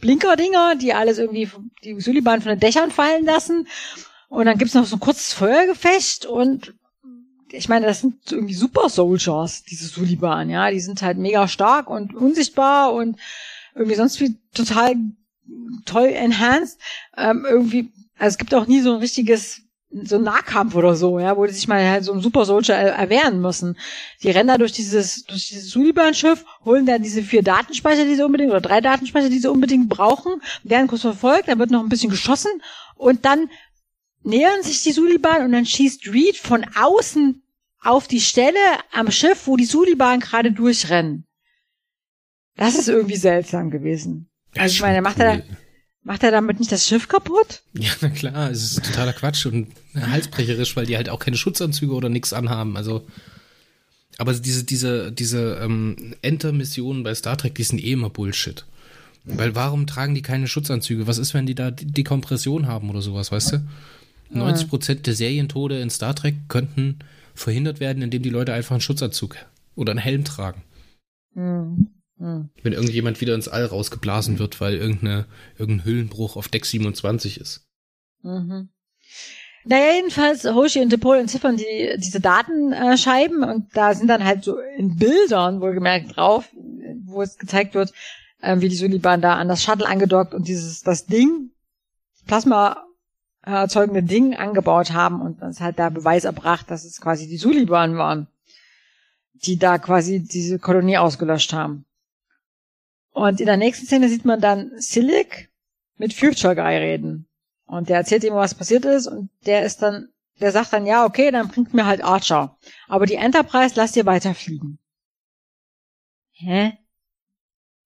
Blinker-Dinger, 0.00 0.76
die 0.76 0.92
alles 0.92 1.18
irgendwie, 1.18 1.48
die 1.84 2.00
Suliban 2.00 2.42
von 2.42 2.50
den 2.50 2.60
Dächern 2.60 2.90
fallen 2.90 3.24
lassen. 3.24 3.68
Und 4.28 4.46
dann 4.46 4.58
gibt's 4.58 4.74
noch 4.74 4.84
so 4.84 4.96
ein 4.96 5.00
kurzes 5.00 5.32
Feuergefecht 5.32 6.26
und 6.26 6.74
ich 7.50 7.68
meine, 7.68 7.86
das 7.86 8.00
sind 8.00 8.16
irgendwie 8.30 8.54
Super 8.54 8.88
Soldiers, 8.88 9.62
diese 9.64 9.86
Suliban, 9.86 10.50
ja. 10.50 10.70
Die 10.70 10.80
sind 10.80 11.02
halt 11.02 11.18
mega 11.18 11.48
stark 11.48 11.90
und 11.90 12.14
unsichtbar 12.14 12.92
und 12.92 13.16
irgendwie 13.74 13.96
sonst 13.96 14.20
wie 14.20 14.36
total 14.54 14.94
toll 15.84 16.08
enhanced. 16.08 16.78
Ähm, 17.16 17.46
irgendwie, 17.48 17.92
also 18.18 18.34
es 18.34 18.38
gibt 18.38 18.54
auch 18.54 18.66
nie 18.66 18.80
so 18.80 18.92
ein 18.92 19.00
richtiges 19.00 19.62
so 19.90 20.16
ein 20.16 20.22
Nahkampf 20.22 20.74
oder 20.74 20.94
so, 20.94 21.18
ja, 21.18 21.36
wo 21.36 21.46
die 21.46 21.52
sich 21.52 21.66
mal 21.66 21.82
halt 21.88 22.04
so 22.04 22.12
ein 22.12 22.20
Super 22.20 22.44
Soldier 22.44 22.74
er 22.74 22.92
erwehren 22.92 23.40
müssen. 23.40 23.76
Die 24.22 24.30
rennen 24.30 24.48
da 24.48 24.58
durch 24.58 24.72
dieses, 24.72 25.24
durch 25.24 25.48
dieses 25.48 25.70
Suliban-Schiff, 25.70 26.44
holen 26.64 26.84
da 26.84 26.98
diese 26.98 27.22
vier 27.22 27.42
Datenspeicher, 27.42 28.04
die 28.04 28.14
sie 28.14 28.24
unbedingt, 28.24 28.50
oder 28.50 28.60
drei 28.60 28.82
Datenspeicher, 28.82 29.30
die 29.30 29.38
sie 29.38 29.50
unbedingt 29.50 29.88
brauchen, 29.88 30.42
werden 30.62 30.88
kurz 30.88 31.02
verfolgt, 31.02 31.48
dann 31.48 31.58
wird 31.58 31.70
noch 31.70 31.82
ein 31.82 31.88
bisschen 31.88 32.10
geschossen 32.10 32.50
und 32.96 33.24
dann 33.24 33.48
nähern 34.22 34.62
sich 34.62 34.82
die 34.82 34.92
Suliban 34.92 35.44
und 35.44 35.52
dann 35.52 35.66
schießt 35.66 36.12
Reed 36.12 36.36
von 36.36 36.64
außen 36.74 37.42
auf 37.80 38.08
die 38.08 38.20
Stelle 38.20 38.58
am 38.92 39.10
Schiff, 39.10 39.46
wo 39.46 39.56
die 39.56 39.64
Suliban 39.64 40.20
gerade 40.20 40.52
durchrennen. 40.52 41.24
Das 42.56 42.74
ist 42.74 42.88
irgendwie 42.88 43.16
seltsam 43.16 43.70
gewesen. 43.70 44.28
Also 44.56 44.74
ich 44.74 44.80
meine, 44.80 45.00
macht 45.00 45.20
er, 45.20 45.36
cool. 45.36 45.44
macht 46.02 46.24
er 46.24 46.32
damit 46.32 46.58
nicht 46.58 46.72
das 46.72 46.86
Schiff 46.86 47.06
kaputt? 47.06 47.62
Ja, 47.74 47.92
na 48.00 48.08
klar, 48.08 48.50
es 48.50 48.72
ist 48.72 48.84
totaler 48.84 49.12
Quatsch 49.12 49.46
und 49.46 49.68
halsbrecherisch, 49.94 50.74
weil 50.74 50.86
die 50.86 50.96
halt 50.96 51.08
auch 51.08 51.20
keine 51.20 51.36
Schutzanzüge 51.36 51.92
oder 51.92 52.08
nichts 52.08 52.32
anhaben. 52.32 52.76
Also, 52.76 53.06
aber 54.18 54.34
diese, 54.34 54.64
diese, 54.64 55.12
diese 55.12 55.60
ähm, 55.62 56.16
Enter-Missionen 56.22 57.04
bei 57.04 57.14
Star 57.14 57.38
Trek, 57.38 57.54
die 57.54 57.62
sind 57.62 57.82
eh 57.82 57.92
immer 57.92 58.10
Bullshit. 58.10 58.66
Weil 59.24 59.54
warum 59.54 59.86
tragen 59.86 60.14
die 60.14 60.22
keine 60.22 60.48
Schutzanzüge? 60.48 61.06
Was 61.06 61.18
ist, 61.18 61.34
wenn 61.34 61.46
die 61.46 61.54
da 61.54 61.70
die 61.70 61.86
Dekompression 61.86 62.66
haben 62.66 62.90
oder 62.90 63.02
sowas, 63.02 63.30
weißt 63.30 63.52
du? 63.52 63.68
90 64.30 64.68
Prozent 64.68 65.06
der 65.06 65.14
Serientode 65.14 65.80
in 65.80 65.90
Star 65.90 66.14
Trek 66.14 66.34
könnten 66.48 66.98
verhindert 67.34 67.80
werden, 67.80 68.02
indem 68.02 68.22
die 68.22 68.30
Leute 68.30 68.52
einfach 68.52 68.72
einen 68.72 68.80
Schutzanzug 68.80 69.36
oder 69.74 69.92
einen 69.92 70.00
Helm 70.00 70.24
tragen. 70.24 70.62
Hm. 71.34 71.88
Hm. 72.18 72.50
Wenn 72.62 72.72
irgendjemand 72.72 73.20
wieder 73.20 73.34
ins 73.34 73.48
All 73.48 73.64
rausgeblasen 73.64 74.38
wird, 74.38 74.60
weil 74.60 74.74
irgendeine, 74.74 75.26
irgendein 75.56 75.86
Hüllenbruch 75.86 76.36
auf 76.36 76.48
Deck 76.48 76.66
27 76.66 77.40
ist. 77.40 77.66
Mhm. 78.22 78.70
Naja, 79.64 79.94
jedenfalls, 79.96 80.44
Hoshi 80.44 80.80
und 80.80 80.90
DePaul 80.90 81.18
entziffern 81.18 81.56
die, 81.56 81.94
diese 81.98 82.20
Datenscheiben 82.20 83.44
und 83.44 83.76
da 83.76 83.94
sind 83.94 84.08
dann 84.08 84.24
halt 84.24 84.42
so 84.42 84.58
in 84.58 84.96
Bildern 84.96 85.60
wohlgemerkt 85.60 86.16
drauf, 86.16 86.48
wo 87.04 87.22
es 87.22 87.38
gezeigt 87.38 87.74
wird, 87.74 87.92
äh, 88.40 88.60
wie 88.60 88.68
die 88.68 88.76
Suliban 88.76 89.20
da 89.20 89.34
an 89.34 89.48
das 89.48 89.62
Shuttle 89.62 89.86
angedockt 89.86 90.34
und 90.34 90.48
dieses, 90.48 90.82
das 90.82 91.06
Ding, 91.06 91.50
Plasma 92.26 92.87
erzeugende 93.56 94.02
Ding 94.02 94.34
angebaut 94.36 94.92
haben 94.92 95.20
und 95.20 95.42
ist 95.42 95.60
halt 95.60 95.78
da 95.78 95.88
Beweis 95.88 96.24
erbracht, 96.24 96.70
dass 96.70 96.84
es 96.84 97.00
quasi 97.00 97.28
die 97.28 97.36
Suliban 97.36 97.96
waren, 97.96 98.26
die 99.34 99.58
da 99.58 99.78
quasi 99.78 100.20
diese 100.20 100.58
Kolonie 100.58 100.98
ausgelöscht 100.98 101.52
haben. 101.52 101.84
Und 103.10 103.40
in 103.40 103.46
der 103.46 103.56
nächsten 103.56 103.86
Szene 103.86 104.08
sieht 104.08 104.24
man 104.24 104.40
dann 104.40 104.72
Silik 104.76 105.50
mit 105.96 106.14
Future 106.14 106.54
Guy 106.54 106.76
reden. 106.76 107.26
Und 107.66 107.88
der 107.88 107.96
erzählt 107.98 108.24
ihm, 108.24 108.34
was 108.34 108.54
passiert 108.54 108.84
ist 108.84 109.06
und 109.06 109.30
der 109.44 109.64
ist 109.64 109.82
dann, 109.82 110.08
der 110.40 110.52
sagt 110.52 110.72
dann, 110.72 110.86
ja, 110.86 111.04
okay, 111.04 111.30
dann 111.30 111.48
bringt 111.48 111.74
mir 111.74 111.84
halt 111.84 112.02
Archer. 112.02 112.56
Aber 112.86 113.06
die 113.06 113.16
Enterprise 113.16 113.74
lasst 113.76 113.96
ihr 113.96 114.06
weiterfliegen. 114.06 114.78
Hä? 116.32 116.78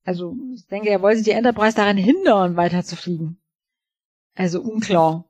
Also, 0.04 0.36
ich 0.54 0.66
denke, 0.66 0.90
er 0.90 1.00
wollte 1.00 1.22
die 1.22 1.30
Enterprise 1.30 1.76
daran 1.76 1.96
hindern, 1.96 2.56
weiterzufliegen. 2.56 3.40
Also 4.34 4.60
unklar. 4.60 5.24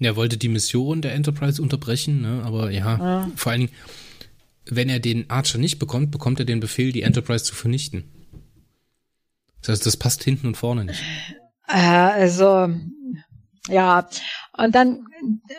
Er 0.00 0.16
wollte 0.16 0.36
die 0.36 0.48
Mission 0.48 1.02
der 1.02 1.14
Enterprise 1.14 1.60
unterbrechen, 1.60 2.22
ne? 2.22 2.42
aber 2.44 2.70
ja, 2.70 2.98
ja, 2.98 3.30
vor 3.34 3.52
allen 3.52 3.62
Dingen, 3.62 3.72
wenn 4.66 4.88
er 4.88 5.00
den 5.00 5.28
Archer 5.28 5.58
nicht 5.58 5.78
bekommt, 5.78 6.10
bekommt 6.10 6.38
er 6.38 6.46
den 6.46 6.60
Befehl, 6.60 6.92
die 6.92 7.02
Enterprise 7.02 7.44
zu 7.44 7.54
vernichten. 7.54 8.04
Das 9.60 9.70
heißt, 9.70 9.86
das 9.86 9.96
passt 9.96 10.22
hinten 10.22 10.46
und 10.46 10.56
vorne 10.56 10.84
nicht. 10.84 11.02
Äh, 11.66 11.76
also, 11.76 12.70
ja. 13.68 14.08
Und 14.56 14.74
dann 14.74 15.04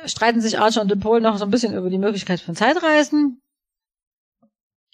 streiten 0.05 0.41
sich 0.41 0.59
Archer 0.59 0.81
und 0.81 0.89
DePaul 0.89 1.21
noch 1.21 1.37
so 1.37 1.45
ein 1.45 1.51
bisschen 1.51 1.73
über 1.73 1.89
die 1.89 1.97
Möglichkeit 1.97 2.39
von 2.39 2.55
Zeitreisen. 2.55 3.41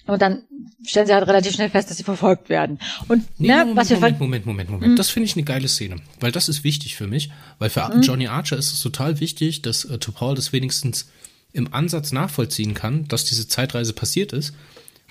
Und 0.07 0.21
dann 0.21 0.43
stellen 0.85 1.07
sie 1.07 1.13
halt 1.13 1.27
relativ 1.27 1.53
schnell 1.53 1.69
fest, 1.69 1.89
dass 1.89 1.97
sie 1.97 2.03
verfolgt 2.03 2.49
werden. 2.49 2.79
Und 3.07 3.25
nee, 3.39 3.47
ne, 3.47 3.59
Moment, 3.59 3.77
was 3.77 3.89
wir 3.89 3.97
Moment, 3.97 4.19
Moment, 4.19 4.45
Moment, 4.45 4.69
Moment. 4.69 4.91
Mhm. 4.91 4.95
Das 4.95 5.09
finde 5.09 5.25
ich 5.25 5.35
eine 5.35 5.43
geile 5.43 5.67
Szene, 5.67 5.97
weil 6.19 6.31
das 6.31 6.47
ist 6.47 6.63
wichtig 6.63 6.95
für 6.95 7.07
mich, 7.07 7.31
weil 7.57 7.69
für 7.69 7.87
mhm. 7.89 8.01
Johnny 8.01 8.27
Archer 8.27 8.57
ist 8.57 8.71
es 8.71 8.81
total 8.81 9.19
wichtig, 9.19 9.63
dass 9.63 9.85
äh, 9.85 9.97
Paul 9.97 10.35
das 10.35 10.53
wenigstens 10.53 11.09
im 11.53 11.73
Ansatz 11.73 12.11
nachvollziehen 12.11 12.73
kann, 12.73 13.07
dass 13.07 13.25
diese 13.25 13.47
Zeitreise 13.47 13.93
passiert 13.93 14.33
ist, 14.33 14.53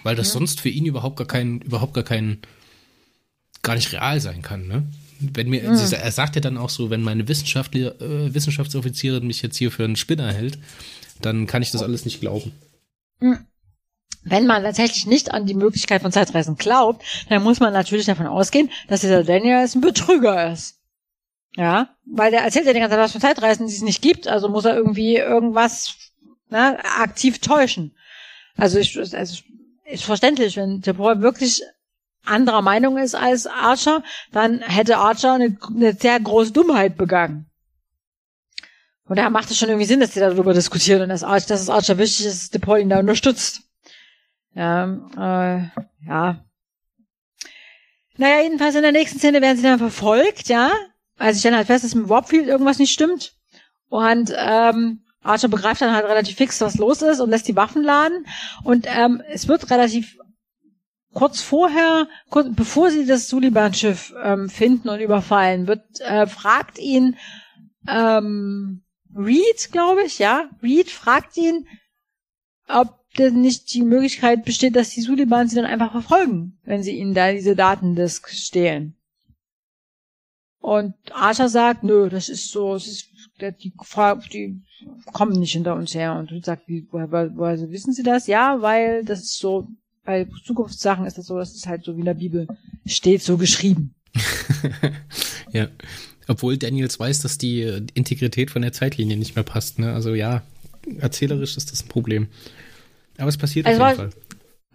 weil 0.04 0.14
das 0.14 0.28
mhm. 0.28 0.38
sonst 0.38 0.60
für 0.60 0.68
ihn 0.68 0.86
überhaupt 0.86 1.16
gar 1.16 1.26
kein, 1.26 1.60
überhaupt 1.62 1.94
gar 1.94 2.04
kein, 2.04 2.38
gar 3.62 3.74
nicht 3.74 3.92
real 3.92 4.20
sein 4.20 4.42
kann, 4.42 4.66
ne? 4.66 4.84
Wenn 5.20 5.48
mir, 5.48 5.62
mhm. 5.62 5.78
er 5.78 6.12
sagt 6.12 6.34
ja 6.34 6.40
dann 6.40 6.58
auch 6.58 6.68
so, 6.68 6.90
wenn 6.90 7.00
meine 7.00 7.28
Wissenschaftler, 7.28 8.00
äh, 8.00 8.34
Wissenschaftsoffizierin 8.34 9.26
mich 9.26 9.40
jetzt 9.42 9.56
hier 9.56 9.70
für 9.70 9.84
einen 9.84 9.96
Spinner 9.96 10.32
hält, 10.32 10.58
dann 11.22 11.46
kann 11.46 11.62
ich 11.62 11.70
das 11.70 11.82
alles 11.82 12.04
nicht 12.04 12.20
glauben. 12.20 12.52
Mhm 13.20 13.38
wenn 14.24 14.46
man 14.46 14.62
tatsächlich 14.62 15.06
nicht 15.06 15.32
an 15.32 15.46
die 15.46 15.54
Möglichkeit 15.54 16.02
von 16.02 16.12
Zeitreisen 16.12 16.56
glaubt, 16.56 17.04
dann 17.28 17.42
muss 17.42 17.60
man 17.60 17.72
natürlich 17.72 18.06
davon 18.06 18.26
ausgehen, 18.26 18.70
dass 18.88 19.02
dieser 19.02 19.22
Daniel 19.22 19.56
ein 19.56 19.80
Betrüger 19.80 20.52
ist. 20.52 20.80
Ja, 21.56 21.90
weil 22.04 22.32
der 22.32 22.42
erzählt 22.42 22.66
ja 22.66 22.72
die 22.72 22.80
ganze 22.80 22.96
Zeit 22.96 23.04
was 23.04 23.12
von 23.12 23.20
Zeitreisen, 23.20 23.68
die 23.68 23.74
es 23.74 23.82
nicht 23.82 24.02
gibt, 24.02 24.26
also 24.26 24.48
muss 24.48 24.64
er 24.64 24.74
irgendwie 24.74 25.16
irgendwas 25.16 25.94
ne, 26.50 26.78
aktiv 26.98 27.38
täuschen. 27.38 27.94
Also 28.56 28.78
ich, 28.78 28.98
also 28.98 29.42
ist 29.84 30.04
verständlich, 30.04 30.56
wenn 30.56 30.80
Paul 30.80 31.20
wirklich 31.20 31.62
anderer 32.24 32.62
Meinung 32.62 32.96
ist 32.96 33.14
als 33.14 33.46
Archer, 33.46 34.02
dann 34.32 34.60
hätte 34.62 34.96
Archer 34.96 35.34
eine, 35.34 35.56
eine 35.68 35.92
sehr 35.94 36.18
große 36.18 36.52
Dummheit 36.52 36.96
begangen. 36.96 37.46
Und 39.06 39.16
daher 39.16 39.30
macht 39.30 39.50
es 39.50 39.58
schon 39.58 39.68
irgendwie 39.68 39.86
Sinn, 39.86 40.00
dass 40.00 40.12
die 40.12 40.20
darüber 40.20 40.54
diskutieren 40.54 41.02
und 41.02 41.10
dass, 41.10 41.22
Archer, 41.22 41.48
dass 41.48 41.60
es 41.60 41.68
Archer 41.68 41.98
wichtig 41.98 42.26
ist, 42.26 42.42
dass 42.42 42.50
DePaul 42.50 42.80
ihn 42.80 42.88
da 42.88 42.98
unterstützt. 42.98 43.60
Ja, 44.54 44.84
äh, 45.16 45.82
ja. 46.06 46.44
Naja, 48.16 48.42
jedenfalls 48.42 48.76
in 48.76 48.82
der 48.82 48.92
nächsten 48.92 49.18
Szene 49.18 49.42
werden 49.42 49.56
sie 49.56 49.64
dann 49.64 49.78
verfolgt, 49.78 50.48
ja. 50.48 50.70
Also 51.18 51.36
ich 51.36 51.40
stelle 51.40 51.56
halt 51.56 51.66
fest, 51.66 51.84
dass 51.84 51.94
mit 51.94 52.08
Warpfield 52.08 52.46
irgendwas 52.46 52.78
nicht 52.78 52.92
stimmt. 52.92 53.34
Und 53.88 54.32
ähm, 54.36 55.04
Archer 55.22 55.48
begreift 55.48 55.80
dann 55.80 55.94
halt 55.94 56.06
relativ 56.06 56.36
fix, 56.36 56.60
was 56.60 56.76
los 56.76 57.02
ist 57.02 57.20
und 57.20 57.30
lässt 57.30 57.48
die 57.48 57.56
Waffen 57.56 57.82
laden. 57.82 58.26
Und 58.62 58.86
ähm, 58.88 59.22
es 59.28 59.48
wird 59.48 59.70
relativ 59.70 60.16
kurz 61.14 61.40
vorher, 61.40 62.08
kurz, 62.28 62.48
bevor 62.50 62.90
sie 62.90 63.06
das 63.06 63.28
Suliban-Schiff 63.28 64.12
ähm, 64.22 64.48
finden 64.48 64.88
und 64.88 65.00
überfallen, 65.00 65.66
wird 65.66 66.00
äh, 66.00 66.26
fragt 66.26 66.78
ihn 66.78 67.16
ähm, 67.88 68.84
Reed, 69.16 69.70
glaube 69.70 70.02
ich, 70.04 70.18
ja. 70.18 70.50
Reed 70.62 70.90
fragt 70.90 71.36
ihn, 71.36 71.68
ob 72.68 73.03
nicht 73.18 73.72
die 73.74 73.82
Möglichkeit 73.82 74.44
besteht, 74.44 74.76
dass 74.76 74.90
die 74.90 75.00
Suliban 75.00 75.48
sie 75.48 75.56
dann 75.56 75.64
einfach 75.64 75.92
verfolgen, 75.92 76.58
wenn 76.64 76.82
sie 76.82 76.98
ihnen 76.98 77.14
da 77.14 77.32
diese 77.32 77.56
Datendisk 77.56 78.28
stehlen. 78.28 78.94
Und 80.60 80.94
Archer 81.12 81.50
sagt, 81.50 81.84
nö, 81.84 82.08
das 82.08 82.30
ist 82.30 82.50
so, 82.50 82.74
es 82.74 82.86
ist, 82.86 83.08
die, 83.60 83.72
die 84.32 84.62
kommen 85.12 85.38
nicht 85.38 85.52
hinter 85.52 85.74
uns 85.74 85.94
her. 85.94 86.14
Und 86.14 86.30
du 86.30 86.40
sagst, 86.42 86.66
wie, 86.66 86.88
woher, 86.90 87.10
woher 87.36 87.70
wissen 87.70 87.92
sie 87.92 88.02
das? 88.02 88.26
Ja, 88.26 88.62
weil 88.62 89.04
das 89.04 89.20
ist 89.20 89.38
so, 89.38 89.68
bei 90.04 90.26
Zukunftssachen 90.44 91.04
ist 91.04 91.18
das 91.18 91.26
so, 91.26 91.36
das 91.36 91.54
ist 91.54 91.66
halt 91.66 91.84
so 91.84 91.94
wie 91.96 92.00
in 92.00 92.06
der 92.06 92.14
Bibel 92.14 92.46
steht, 92.86 93.22
so 93.22 93.36
geschrieben. 93.36 93.94
ja. 95.52 95.68
Obwohl 96.28 96.56
Daniels 96.56 96.98
weiß, 96.98 97.20
dass 97.20 97.36
die 97.36 97.86
Integrität 97.92 98.50
von 98.50 98.62
der 98.62 98.72
Zeitlinie 98.72 99.18
nicht 99.18 99.36
mehr 99.36 99.44
passt, 99.44 99.78
ne? 99.78 99.92
Also 99.92 100.14
ja, 100.14 100.42
erzählerisch 100.98 101.58
ist 101.58 101.72
das 101.72 101.84
ein 101.84 101.88
Problem. 101.88 102.28
Aber 103.18 103.28
es 103.28 103.38
passiert 103.38 103.66
also 103.66 103.82
auf 103.82 103.88
jeden 103.90 104.10
Fall. 104.10 104.20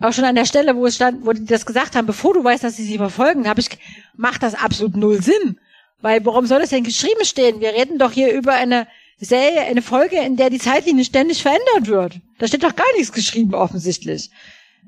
Auch 0.01 0.13
schon 0.13 0.23
an 0.23 0.35
der 0.35 0.45
Stelle, 0.45 0.75
wo 0.75 0.85
es 0.85 0.95
stand, 0.95 1.25
wo 1.25 1.33
die 1.33 1.45
das 1.45 1.65
gesagt 1.65 1.95
haben, 1.95 2.07
bevor 2.07 2.33
du 2.33 2.43
weißt, 2.43 2.63
dass 2.63 2.77
sie 2.77 2.85
sie 2.85 2.97
verfolgen, 2.97 3.47
habe 3.47 3.59
ich, 3.59 3.69
macht 4.15 4.43
das 4.43 4.55
absolut 4.55 4.95
null 4.95 5.21
Sinn. 5.21 5.59
Weil 6.01 6.25
warum 6.25 6.45
soll 6.45 6.61
das 6.61 6.69
denn 6.69 6.85
geschrieben 6.85 7.25
stehen? 7.25 7.59
Wir 7.59 7.73
reden 7.73 7.99
doch 7.99 8.13
hier 8.13 8.33
über 8.33 8.53
eine 8.53 8.87
Serie, 9.19 9.61
eine 9.61 9.81
Folge, 9.81 10.15
in 10.25 10.37
der 10.37 10.49
die 10.49 10.59
Zeitlinie 10.59 11.03
ständig 11.03 11.41
verändert 11.41 11.87
wird. 11.87 12.21
Da 12.37 12.47
steht 12.47 12.63
doch 12.63 12.75
gar 12.75 12.85
nichts 12.95 13.11
geschrieben, 13.11 13.53
offensichtlich. 13.53 14.29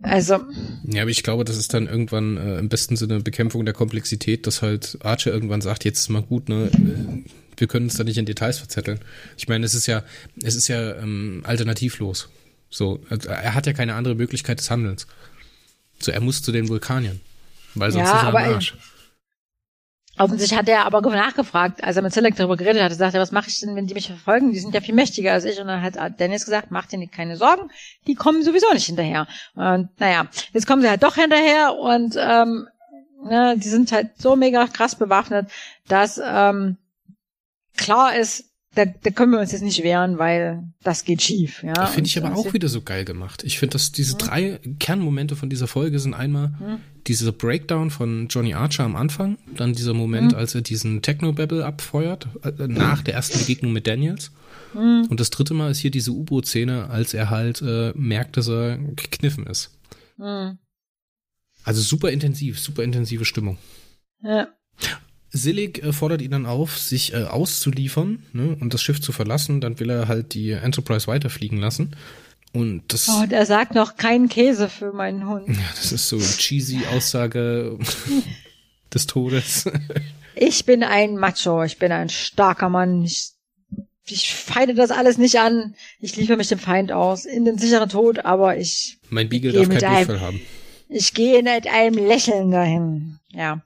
Also. 0.02 0.40
Ja, 0.88 1.02
aber 1.02 1.12
ich 1.12 1.24
glaube, 1.24 1.44
das 1.44 1.58
ist 1.58 1.74
dann 1.74 1.88
irgendwann 1.88 2.38
äh, 2.38 2.58
im 2.58 2.70
besten 2.70 2.96
Sinne 2.96 3.20
Bekämpfung 3.20 3.66
der 3.66 3.74
Komplexität, 3.74 4.48
dass 4.48 4.62
halt 4.62 4.98
Archer 5.04 5.32
irgendwann 5.32 5.62
sagt, 5.62 5.84
jetzt 5.84 6.00
ist 6.00 6.10
mal 6.10 6.24
gut, 6.24 6.50
ne? 6.50 6.72
Äh, 6.74 7.30
wir 7.58 7.68
können 7.68 7.86
uns 7.86 7.98
da 7.98 8.04
nicht 8.04 8.18
in 8.18 8.26
Details 8.26 8.58
verzetteln. 8.58 9.00
Ich 9.38 9.48
meine, 9.48 9.66
es 9.66 9.76
ist 9.76 9.86
ja, 9.86 10.04
es 10.42 10.56
ist 10.56 10.68
ja 10.70 10.96
ähm, 10.96 11.44
alternativlos. 11.46 12.30
So, 12.72 13.02
also 13.10 13.30
er 13.30 13.54
hat 13.54 13.68
ja 13.68 13.74
keine 13.74 13.94
andere 13.94 14.16
Möglichkeit 14.16 14.60
des 14.60 14.72
Handelns. 14.72 15.06
So, 16.00 16.12
er 16.12 16.22
muss 16.22 16.42
zu 16.42 16.52
den 16.52 16.70
Vulkaniern. 16.70 17.20
Weil 17.76 17.92
sonst 17.92 18.10
ja, 18.10 18.16
ist 18.16 18.24
er 18.24 18.30
am 18.30 18.36
Arsch. 18.36 18.76
Offensichtlich 20.18 20.58
hat 20.58 20.68
er 20.68 20.86
aber 20.86 21.02
nachgefragt, 21.02 21.84
als 21.84 21.96
er 21.96 22.02
mit 22.02 22.14
Select 22.14 22.40
darüber 22.40 22.58
geredet 22.58 22.82
hat, 22.82 22.94
sagt 22.94 23.16
er, 23.16 23.22
was 23.22 23.32
mache 23.32 23.50
ich 23.50 23.60
denn, 23.60 23.76
wenn 23.76 23.88
die 23.88 23.94
mich 23.94 24.08
verfolgen? 24.08 24.52
Die 24.52 24.60
sind 24.60 24.74
ja 24.74 24.82
viel 24.82 24.94
mächtiger 24.94 25.34
als 25.34 25.46
ich. 25.46 25.60
Und 25.60 25.68
dann 25.68 25.82
hat 25.82 26.20
Dennis 26.20 26.46
gesagt, 26.46 26.70
mach 26.70 26.86
dir 26.86 27.06
keine 27.08 27.38
Sorgen, 27.38 27.72
die 28.08 28.16
kommen 28.16 28.44
sowieso 28.44 28.72
nicht 28.74 28.86
hinterher. 28.86 29.28
Und 29.56 29.90
naja, 30.00 30.28
jetzt 30.54 30.68
kommen 30.68 30.82
sie 30.82 30.90
halt 30.90 31.04
doch 31.04 31.16
hinterher 31.16 31.76
und 31.76 32.16
ähm, 32.18 32.68
ne, 33.24 33.56
die 33.58 33.70
sind 33.70 33.92
halt 33.92 34.12
so 34.18 34.36
mega 34.36 34.68
krass 34.68 34.96
bewaffnet, 34.96 35.50
dass 35.88 36.22
ähm, 36.24 36.78
klar 37.78 38.16
ist, 38.16 38.51
da, 38.74 38.86
da 38.86 39.10
können 39.10 39.34
wir 39.34 39.40
uns 39.40 39.52
jetzt 39.52 39.64
nicht 39.64 39.84
wehren, 39.84 40.18
weil 40.18 40.64
das 40.82 41.04
geht 41.04 41.22
schief. 41.22 41.62
Ja? 41.62 41.88
Finde 41.88 42.08
ich 42.08 42.18
aber 42.18 42.36
auch 42.36 42.54
wieder 42.54 42.70
so 42.70 42.82
geil 42.82 43.04
gemacht. 43.04 43.44
Ich 43.44 43.60
finde, 43.60 43.74
dass 43.74 43.92
diese 43.92 44.14
hm. 44.14 44.18
drei 44.20 44.60
Kernmomente 44.80 45.36
von 45.36 45.50
dieser 45.50 45.68
Folge 45.68 46.00
sind 46.00 46.14
einmal 46.14 46.54
hm. 46.58 46.78
dieser 47.06 47.34
Breakdown 47.34 47.92
von 47.92 48.28
Johnny 48.30 48.54
Archer 48.54 48.86
am 48.86 48.96
Anfang, 48.96 49.38
dann 49.56 49.74
dieser 49.74 49.94
Moment, 49.94 50.32
hm. 50.32 50.40
als 50.40 50.56
er 50.56 50.62
diesen 50.62 51.02
Techno-Babble 51.02 51.66
abfeuert, 51.66 52.30
äh, 52.44 52.68
nach 52.68 53.02
der 53.02 53.16
ersten 53.16 53.40
Begegnung 53.40 53.74
mit 53.74 53.88
Daniels. 53.88 54.32
Hm. 54.72 55.08
Und 55.10 55.20
das 55.20 55.32
dritte 55.32 55.54
Mal 55.54 55.72
ist 55.72 55.80
hier 55.80 55.92
diese 55.92 56.12
U-Boot-Szene, 56.12 56.90
als 56.90 57.14
er 57.14 57.30
halt 57.30 57.62
äh, 57.62 57.92
merkt, 57.96 58.38
dass 58.38 58.48
er 58.48 58.78
gekniffen 58.78 59.48
ist. 59.48 59.78
Hm. 60.18 60.60
Also 61.66 61.82
super 61.82 62.10
intensiv, 62.10 62.58
super 62.60 62.84
intensive 62.84 63.26
Stimmung. 63.26 63.58
Ja. 64.24 64.48
Sillig 65.32 65.82
äh, 65.84 65.94
fordert 65.94 66.22
ihn 66.22 66.32
dann 66.32 66.46
auf, 66.46 66.78
sich 66.78 67.14
äh, 67.14 67.24
auszuliefern 67.24 68.24
ne, 68.34 68.58
und 68.60 68.74
das 68.74 68.82
Schiff 68.82 69.02
zu 69.02 69.12
verlassen. 69.12 69.62
Dann 69.62 69.80
will 69.80 69.90
er 69.90 70.08
halt 70.08 70.34
die 70.34 70.52
Enterprise 70.52 71.08
weiterfliegen 71.08 71.58
lassen. 71.58 71.96
Und 72.54 72.84
das. 72.90 73.08
Oh, 73.10 73.26
der 73.26 73.46
sagt 73.46 73.76
noch 73.76 73.96
keinen 73.96 74.28
Käse 74.28 74.68
für 74.68 74.92
meinen 74.92 75.28
Hund. 75.28 75.48
Ja, 75.48 75.64
das 75.76 75.94
ist 75.94 76.10
so 76.10 76.20
cheesy 76.20 76.86
Aussage 76.92 77.80
des 78.94 79.08
Todes. 79.08 79.66
ich 80.36 80.66
bin 80.66 80.84
ein 80.84 81.16
Macho, 81.16 81.64
ich 81.64 81.80
bin 81.80 81.94
ein 81.94 82.10
starker 82.10 82.68
Mann. 82.68 83.04
Ich, 83.06 83.32
ich 84.06 84.34
feinde 84.36 84.76
das 84.76 84.92
alles 84.92 85.18
nicht 85.18 85.40
an. 85.40 85.76
Ich 86.02 86.18
liefere 86.18 86.36
mich 86.36 86.50
dem 86.50 86.60
Feind 86.60 86.92
aus 86.92 87.24
in 87.24 87.46
den 87.46 87.58
sicheren 87.58 87.88
Tod, 87.88 88.20
aber 88.26 88.58
ich. 88.58 88.98
Mein 89.10 89.30
Beagle 89.30 89.54
darf 89.54 89.70
kein 89.70 89.80
Durchfall 89.80 90.20
haben. 90.20 90.42
Ich 90.90 91.14
gehe 91.14 91.42
mit 91.42 91.68
einem 91.68 92.06
Lächeln 92.06 92.52
dahin. 92.52 93.20
Ja. 93.32 93.62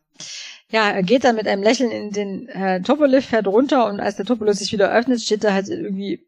Ja, 0.69 0.89
er 0.89 1.03
geht 1.03 1.23
dann 1.23 1.35
mit 1.35 1.47
einem 1.47 1.63
Lächeln 1.63 1.91
in 1.91 2.11
den 2.11 2.47
äh, 2.49 2.81
Turbolift, 2.81 3.29
fährt 3.29 3.47
runter 3.47 3.85
und 3.87 3.99
als 3.99 4.15
der 4.15 4.25
Turbolift 4.25 4.59
sich 4.59 4.71
wieder 4.71 4.91
öffnet, 4.91 5.21
steht 5.21 5.43
da 5.43 5.53
halt 5.53 5.69
irgendwie, 5.69 6.25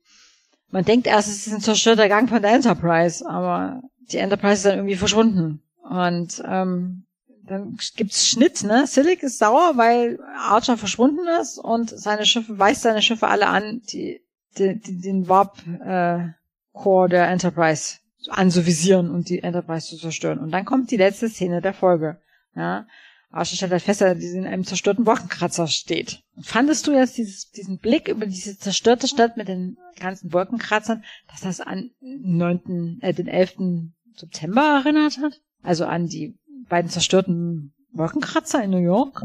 man 0.69 0.85
denkt 0.85 1.07
erst, 1.07 1.27
es 1.27 1.47
ist 1.47 1.53
ein 1.53 1.61
zerstörter 1.61 2.07
Gang 2.07 2.29
von 2.29 2.41
der 2.41 2.51
Enterprise, 2.51 3.27
aber 3.27 3.81
die 4.11 4.17
Enterprise 4.17 4.53
ist 4.55 4.65
dann 4.65 4.77
irgendwie 4.77 4.95
verschwunden. 4.95 5.61
Und 5.81 6.43
ähm, 6.45 7.03
dann 7.47 7.77
gibt's 7.95 8.27
Schnitt, 8.27 8.63
ne? 8.63 8.85
Silic 8.85 9.23
ist 9.23 9.39
sauer, 9.39 9.73
weil 9.75 10.19
Archer 10.37 10.77
verschwunden 10.77 11.25
ist 11.41 11.57
und 11.57 11.89
seine 11.89 12.25
Schiffe, 12.25 12.59
weist 12.59 12.81
seine 12.81 13.01
Schiffe 13.01 13.27
alle 13.27 13.47
an, 13.47 13.81
die, 13.91 14.21
die, 14.57 14.79
die 14.79 14.99
den 14.99 15.27
Warp 15.27 15.57
äh, 15.83 16.27
Core 16.73 17.09
der 17.09 17.29
Enterprise 17.29 17.99
anzuvisieren 18.29 19.09
und 19.09 19.29
die 19.29 19.41
Enterprise 19.43 19.87
zu 19.87 19.97
zerstören. 19.97 20.39
Und 20.39 20.51
dann 20.51 20.65
kommt 20.65 20.91
die 20.91 20.97
letzte 20.97 21.29
Szene 21.29 21.61
der 21.61 21.73
Folge. 21.73 22.19
Ja? 22.55 22.85
Archer 23.31 23.55
stellt 23.55 23.71
halt 23.71 23.83
fest, 23.83 24.01
dass 24.01 24.17
er 24.17 24.33
in 24.33 24.47
einem 24.47 24.63
zerstörten 24.63 25.05
Wolkenkratzer 25.05 25.67
steht. 25.67 26.21
Fandest 26.41 26.87
du 26.87 26.93
jetzt 26.93 27.17
dieses, 27.17 27.51
diesen 27.51 27.77
Blick 27.77 28.07
über 28.07 28.25
diese 28.25 28.57
zerstörte 28.57 29.07
Stadt 29.07 29.37
mit 29.37 29.47
den 29.47 29.77
ganzen 29.99 30.31
Wolkenkratzern, 30.31 31.03
dass 31.29 31.41
das 31.41 31.59
an 31.59 31.91
9., 32.01 32.99
äh, 33.01 33.13
den 33.13 33.27
11. 33.27 33.91
September 34.15 34.81
erinnert 34.83 35.17
hat? 35.17 35.41
Also 35.61 35.85
an 35.85 36.07
die 36.07 36.37
beiden 36.69 36.89
zerstörten 36.89 37.73
Wolkenkratzer 37.91 38.63
in 38.63 38.71
New 38.71 38.77
York? 38.77 39.23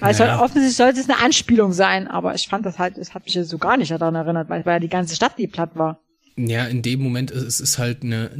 Also 0.00 0.24
naja. 0.24 0.42
offensichtlich 0.42 0.76
sollte 0.76 1.00
es 1.00 1.08
eine 1.08 1.20
Anspielung 1.20 1.72
sein, 1.72 2.06
aber 2.06 2.34
ich 2.34 2.48
fand 2.48 2.66
das 2.66 2.78
halt, 2.78 2.98
es 2.98 3.14
hat 3.14 3.24
mich 3.24 3.34
ja 3.34 3.44
so 3.44 3.56
gar 3.56 3.78
nicht 3.78 3.90
daran 3.90 4.14
erinnert, 4.14 4.50
weil, 4.50 4.66
weil 4.66 4.74
ja 4.74 4.80
die 4.80 4.88
ganze 4.88 5.16
Stadt 5.16 5.38
die 5.38 5.46
platt 5.46 5.70
war. 5.74 6.00
Ja, 6.38 6.66
in 6.66 6.82
dem 6.82 7.00
Moment, 7.00 7.30
es 7.30 7.60
ist 7.60 7.78
halt 7.78 8.02
eine, 8.02 8.30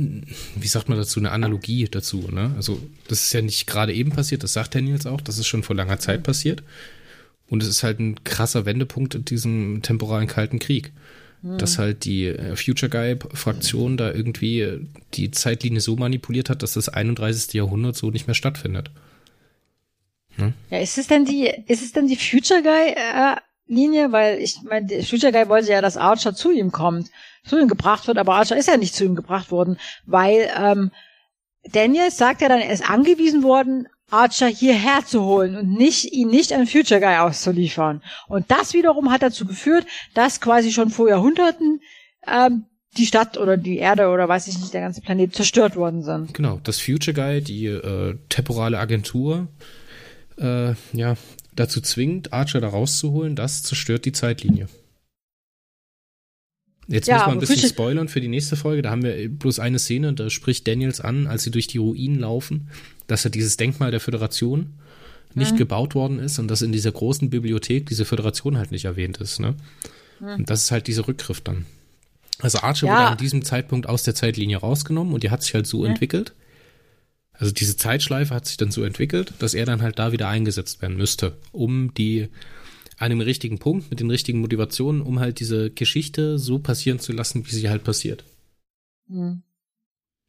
wie 0.55 0.67
sagt 0.67 0.91
man 0.91 0.99
dazu, 0.99 1.19
eine 1.19 1.31
Analogie 1.31 1.87
dazu, 1.91 2.29
ne? 2.31 2.53
Also, 2.55 2.81
das 3.09 3.23
ist 3.23 3.33
ja 3.33 3.41
nicht 3.41 3.67
gerade 3.67 3.95
eben 3.95 4.11
passiert, 4.11 4.43
das 4.43 4.53
sagt 4.53 4.75
Daniels 4.75 5.07
auch, 5.07 5.23
das 5.23 5.39
ist 5.39 5.47
schon 5.47 5.63
vor 5.63 5.75
langer 5.75 5.99
Zeit 5.99 6.21
mhm. 6.21 6.25
passiert. 6.25 6.63
Und 7.49 7.63
es 7.63 7.69
ist 7.69 7.83
halt 7.83 7.99
ein 8.01 8.23
krasser 8.25 8.67
Wendepunkt 8.67 9.15
in 9.15 9.25
diesem 9.25 9.81
temporalen 9.81 10.27
Kalten 10.27 10.59
Krieg. 10.59 10.93
Mhm. 11.43 11.59
Dass 11.59 11.79
halt 11.79 12.05
die 12.05 12.27
äh, 12.27 12.57
Future 12.57 12.91
Guy-Fraktion 12.91 13.97
da 13.97 14.13
irgendwie 14.13 14.81
die 15.15 15.31
Zeitlinie 15.31 15.81
so 15.81 15.97
manipuliert 15.97 16.51
hat, 16.51 16.63
dass 16.63 16.73
das 16.73 16.89
31. 16.89 17.55
Jahrhundert 17.55 17.97
so 17.97 18.11
nicht 18.11 18.27
mehr 18.27 18.35
stattfindet. 18.35 18.91
Hm? 20.37 20.53
Ja, 20.71 20.81
ist 20.81 20.99
es 20.99 21.07
denn 21.07 21.25
die, 21.25 21.51
ist 21.67 21.83
es 21.83 21.93
denn 21.93 22.09
die 22.09 22.17
Future 22.17 22.63
Guy 22.63 22.93
äh, 22.95 23.37
Linie? 23.67 24.13
Weil 24.13 24.39
ich 24.39 24.63
meine, 24.63 25.03
Future 25.03 25.33
Guy 25.33 25.49
wollte 25.49 25.71
ja, 25.71 25.81
dass 25.81 25.97
Archer 25.97 26.35
zu 26.35 26.51
ihm 26.51 26.73
kommt 26.73 27.11
zu 27.47 27.59
ihm 27.59 27.69
gebracht 27.69 28.07
wird, 28.07 28.19
aber 28.19 28.35
Archer 28.35 28.57
ist 28.57 28.69
ja 28.69 28.77
nicht 28.77 28.95
zu 28.95 29.05
ihm 29.05 29.15
gebracht 29.15 29.51
worden, 29.51 29.79
weil 30.05 30.51
ähm, 30.59 30.91
Daniels 31.73 32.17
sagt 32.17 32.43
ja 32.43 32.49
dann, 32.49 32.61
er 32.61 32.73
ist 32.73 32.89
angewiesen 32.89 33.43
worden, 33.43 33.89
Archer 34.11 34.47
hierher 34.47 35.05
zu 35.05 35.25
holen 35.25 35.57
und 35.57 35.73
nicht 35.73 36.13
ihn 36.13 36.29
nicht 36.29 36.53
an 36.53 36.67
Future 36.67 37.01
Guy 37.01 37.17
auszuliefern. 37.17 38.03
Und 38.29 38.51
das 38.51 38.73
wiederum 38.73 39.11
hat 39.11 39.23
dazu 39.23 39.47
geführt, 39.47 39.85
dass 40.15 40.41
quasi 40.41 40.71
schon 40.71 40.91
vor 40.91 41.09
Jahrhunderten 41.09 41.81
ähm, 42.27 42.67
die 42.97 43.07
Stadt 43.07 43.37
oder 43.37 43.57
die 43.57 43.79
Erde 43.79 44.09
oder 44.09 44.29
weiß 44.29 44.47
ich 44.47 44.59
nicht, 44.59 44.73
der 44.73 44.81
ganze 44.81 45.01
Planet 45.01 45.35
zerstört 45.35 45.75
worden 45.75 46.03
sind. 46.03 46.35
Genau, 46.35 46.61
das 46.63 46.81
Future 46.81 47.15
Guy, 47.15 47.43
die 47.43 47.67
äh, 47.67 48.17
temporale 48.29 48.79
Agentur, 48.79 49.49
äh, 50.39 50.75
ja, 50.93 51.17
dazu 51.57 51.81
zwingt, 51.81 52.33
Archer 52.33 52.61
da 52.61 52.69
rauszuholen, 52.69 53.37
das 53.37 53.63
zerstört 53.63 54.05
die 54.05 54.13
Zeitlinie. 54.13 54.69
Jetzt 56.89 57.09
ja, 57.09 57.17
muss 57.17 57.27
man 57.27 57.37
ein 57.37 57.41
bisschen 57.41 57.69
spoilern 57.69 58.09
für 58.09 58.21
die 58.21 58.29
nächste 58.29 58.55
Folge. 58.55 58.83
Da 58.83 58.91
haben 58.91 59.03
wir 59.03 59.29
bloß 59.29 59.59
eine 59.59 59.79
Szene, 59.79 60.13
da 60.13 60.31
spricht 60.31 60.69
Daniels 60.69 61.01
an, 61.01 61.27
als 61.27 61.43
sie 61.43 61.51
durch 61.51 61.67
die 61.67 61.79
Ruinen 61.79 62.21
laufen, 62.21 62.69
dass 63.09 63.25
ja 63.25 63.31
dieses 63.31 63.57
Denkmal 63.57 63.91
der 63.91 64.01
Föderation 64.01 64.75
nicht 65.35 65.53
mhm. 65.53 65.57
gebaut 65.57 65.95
worden 65.95 66.19
ist 66.19 66.39
und 66.39 66.49
dass 66.49 66.63
in 66.63 66.73
dieser 66.73 66.93
großen 66.93 67.29
Bibliothek 67.29 67.87
diese 67.87 68.05
Föderation 68.05 68.57
halt 68.57 68.71
nicht 68.71 68.85
erwähnt 68.85 69.19
ist. 69.19 69.41
Ne? 69.41 69.55
Mhm. 70.21 70.35
Und 70.35 70.51
das 70.51 70.63
ist 70.63 70.71
halt 70.71 70.87
dieser 70.87 71.09
Rückgriff 71.09 71.41
dann. 71.41 71.67
Also 72.39 72.59
Archer 72.61 72.87
ja. 72.87 72.93
wurde 72.95 73.07
an 73.09 73.19
diesem 73.19 73.45
Zeitpunkt 73.45 73.89
aus 73.89 74.03
der 74.03 74.15
Zeitlinie 74.15 74.59
rausgenommen 74.59 75.13
und 75.13 75.23
die 75.23 75.31
hat 75.31 75.43
sich 75.43 75.55
halt 75.55 75.67
so 75.67 75.81
mhm. 75.81 75.87
entwickelt. 75.87 76.35
Also 77.39 77.53
diese 77.53 77.77
Zeitschleife 77.77 78.35
hat 78.35 78.47
sich 78.47 78.57
dann 78.57 78.71
so 78.71 78.83
entwickelt, 78.83 79.35
dass 79.39 79.55
er 79.55 79.67
dann 79.67 79.83
halt 79.83 79.99
da 79.99 80.13
wieder 80.13 80.29
eingesetzt 80.29 80.81
werden 80.83 80.97
müsste, 80.97 81.37
um 81.53 81.93
die 81.95 82.29
an 82.99 83.11
dem 83.11 83.21
richtigen 83.21 83.59
Punkt, 83.59 83.91
mit 83.91 84.01
den 84.01 84.11
richtigen 84.11 84.41
Motivationen, 84.41 85.03
um 85.03 85.21
halt 85.21 85.39
diese 85.39 85.71
Geschichte 85.71 86.39
so 86.39 86.59
passieren 86.59 86.99
zu 86.99 87.13
lassen, 87.13 87.47
wie 87.47 87.55
sie 87.55 87.69
halt 87.69 87.85
passiert. 87.85 88.25
Mhm. 89.09 89.43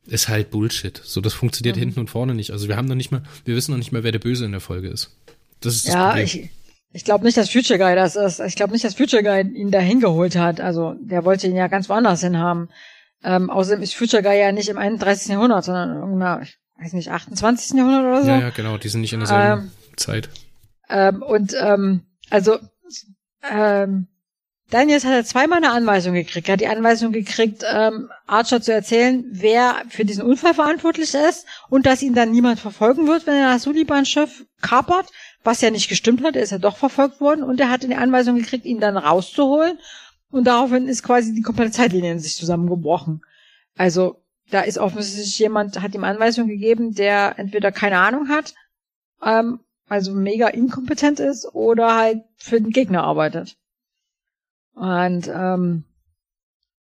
Ist 0.06 0.28
halt 0.28 0.52
Bullshit. 0.52 1.02
So, 1.04 1.22
das 1.22 1.34
funktioniert 1.34 1.78
mhm. 1.78 1.82
hinten 1.82 2.00
und 2.02 2.10
vorne 2.10 2.36
nicht. 2.36 2.52
Also 2.52 2.68
wir 2.68 2.76
haben 2.76 2.88
noch 2.88 2.96
nicht 2.96 3.12
mal, 3.12 3.24
wir 3.46 3.56
wissen 3.56 3.72
noch 3.72 3.78
nicht 3.78 3.92
mal, 3.92 4.04
wer 4.04 4.12
der 4.12 4.20
Böse 4.20 4.46
in 4.46 4.52
der 4.52 4.62
Folge 4.62 4.90
ist. 4.90 5.16
Das 5.62 5.76
ist 5.76 5.88
das 5.88 5.94
ja, 5.94 6.08
Problem. 6.08 6.26
Ich, 6.26 6.50
ich 6.92 7.04
glaube 7.06 7.26
nicht, 7.26 7.38
dass 7.38 7.50
Future 7.50 7.80
Guy 7.80 7.96
das 7.96 8.16
ist. 8.16 8.40
Ich 8.40 8.56
glaube 8.56 8.74
nicht, 8.74 8.84
dass 8.84 8.96
Future 8.96 9.24
Guy 9.24 9.42
ihn 9.42 9.72
da 9.72 9.80
hingeholt 9.80 10.36
hat. 10.36 10.60
Also 10.60 10.96
der 11.00 11.26
wollte 11.26 11.48
ihn 11.48 11.56
ja 11.56 11.68
ganz 11.68 11.90
woanders 11.90 12.22
hin 12.22 12.38
haben. 12.38 12.70
Ähm, 13.24 13.50
außerdem 13.50 13.82
ist 13.82 13.96
Future 13.96 14.24
Guy 14.24 14.40
ja 14.40 14.52
nicht 14.52 14.70
im 14.70 14.78
31. 14.78 15.30
Jahrhundert, 15.30 15.64
sondern 15.66 15.92
in 15.92 15.98
irgendeiner, 15.98 16.42
ich 16.42 16.58
weiß 16.80 16.94
nicht, 16.94 17.12
28. 17.12 17.78
Jahrhundert 17.78 18.06
oder 18.06 18.24
so. 18.24 18.30
Ja, 18.30 18.40
ja, 18.40 18.50
genau. 18.50 18.78
Die 18.78 18.90
sind 18.90 19.02
nicht 19.02 19.14
in 19.14 19.20
derselben 19.20 19.64
ähm, 19.64 19.72
Zeit. 19.98 20.30
Ähm, 20.90 21.22
und 21.22 21.56
ähm, 21.60 22.04
also, 22.30 22.60
ähm, 23.50 24.08
Daniels 24.70 25.06
hat 25.06 25.14
er 25.14 25.24
zweimal 25.24 25.60
eine 25.60 25.72
Anweisung 25.72 26.14
gekriegt. 26.14 26.50
Er 26.50 26.54
hat 26.54 26.62
die 26.62 26.68
Anweisung 26.68 27.14
gekriegt, 27.14 27.64
ähm, 27.72 28.10
Archer 28.26 28.62
zu 28.62 28.74
erzählen, 28.74 29.24
wer 29.32 29.76
für 29.88 30.04
diesen 30.04 30.24
Unfall 30.24 30.54
verantwortlich 30.54 31.14
ist 31.14 31.46
und 31.70 31.86
dass 31.86 32.02
ihn 32.02 32.14
dann 32.14 32.32
niemand 32.32 32.60
verfolgen 32.60 33.08
wird, 33.08 33.28
wenn 33.28 33.36
er 33.36 33.54
das 33.54 33.64
Suliban-Schiff 33.64 34.46
kapert, 34.62 35.08
was 35.44 35.62
ja 35.62 35.72
nicht 35.72 35.88
gestimmt 35.88 36.22
hat. 36.24 36.36
Er 36.36 36.42
ist 36.42 36.52
ja 36.52 36.58
doch 36.58 36.76
verfolgt 36.76 37.22
worden 37.22 37.44
und 37.44 37.62
er 37.62 37.70
hat 37.70 37.84
die 37.84 37.96
Anweisung 37.96 38.36
gekriegt, 38.36 38.66
ihn 38.66 38.82
dann 38.82 38.98
rauszuholen 38.98 39.80
und 40.30 40.46
daraufhin 40.46 40.90
ist 40.90 41.04
quasi 41.04 41.34
die 41.34 41.42
komplette 41.42 41.72
Zeitlinie 41.72 42.12
in 42.12 42.20
sich 42.20 42.36
zusammengebrochen. 42.36 43.22
Also, 43.78 44.22
da 44.50 44.62
ist 44.62 44.78
offensichtlich 44.78 45.38
jemand, 45.40 45.82
hat 45.82 45.94
ihm 45.96 46.04
Anweisung 46.04 46.48
gegeben, 46.48 46.94
der 46.94 47.38
entweder 47.38 47.72
keine 47.72 48.00
Ahnung 48.00 48.30
hat 48.30 48.54
ähm, 49.22 49.60
also 49.88 50.14
mega 50.14 50.48
inkompetent 50.48 51.20
ist 51.20 51.46
oder 51.54 51.96
halt 51.96 52.24
für 52.36 52.60
den 52.60 52.72
Gegner 52.72 53.04
arbeitet. 53.04 53.58
Und 54.74 55.28
ähm, 55.28 55.86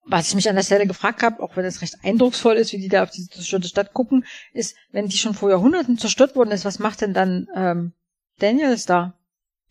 was 0.06 0.28
ich 0.28 0.36
mich 0.36 0.50
an 0.50 0.56
der 0.56 0.64
Stelle 0.64 0.88
gefragt 0.88 1.24
habe, 1.24 1.42
auch 1.42 1.56
wenn 1.56 1.66
es 1.66 1.82
recht 1.82 1.96
eindrucksvoll 2.04 2.56
ist, 2.56 2.74
wie 2.74 2.80
die 2.80 2.90
da 2.90 3.04
auf 3.04 3.12
diese 3.12 3.30
zerstörte 3.30 3.68
Stadt 3.68 3.94
gucken, 3.94 4.26
ist, 4.54 4.76
wenn 4.92 5.08
die 5.08 5.18
schon 5.18 5.34
vor 5.34 5.50
Jahrhunderten 5.50 5.98
zerstört 5.98 6.36
worden 6.36 6.52
ist, 6.52 6.66
was 6.66 6.80
macht 6.80 7.02
denn 7.02 7.14
dann 7.14 7.48
ähm, 7.56 7.94
Daniels 8.40 8.86
da 8.86 9.14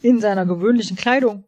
in 0.01 0.21
seiner 0.21 0.47
gewöhnlichen 0.47 0.97
Kleidung? 0.97 1.45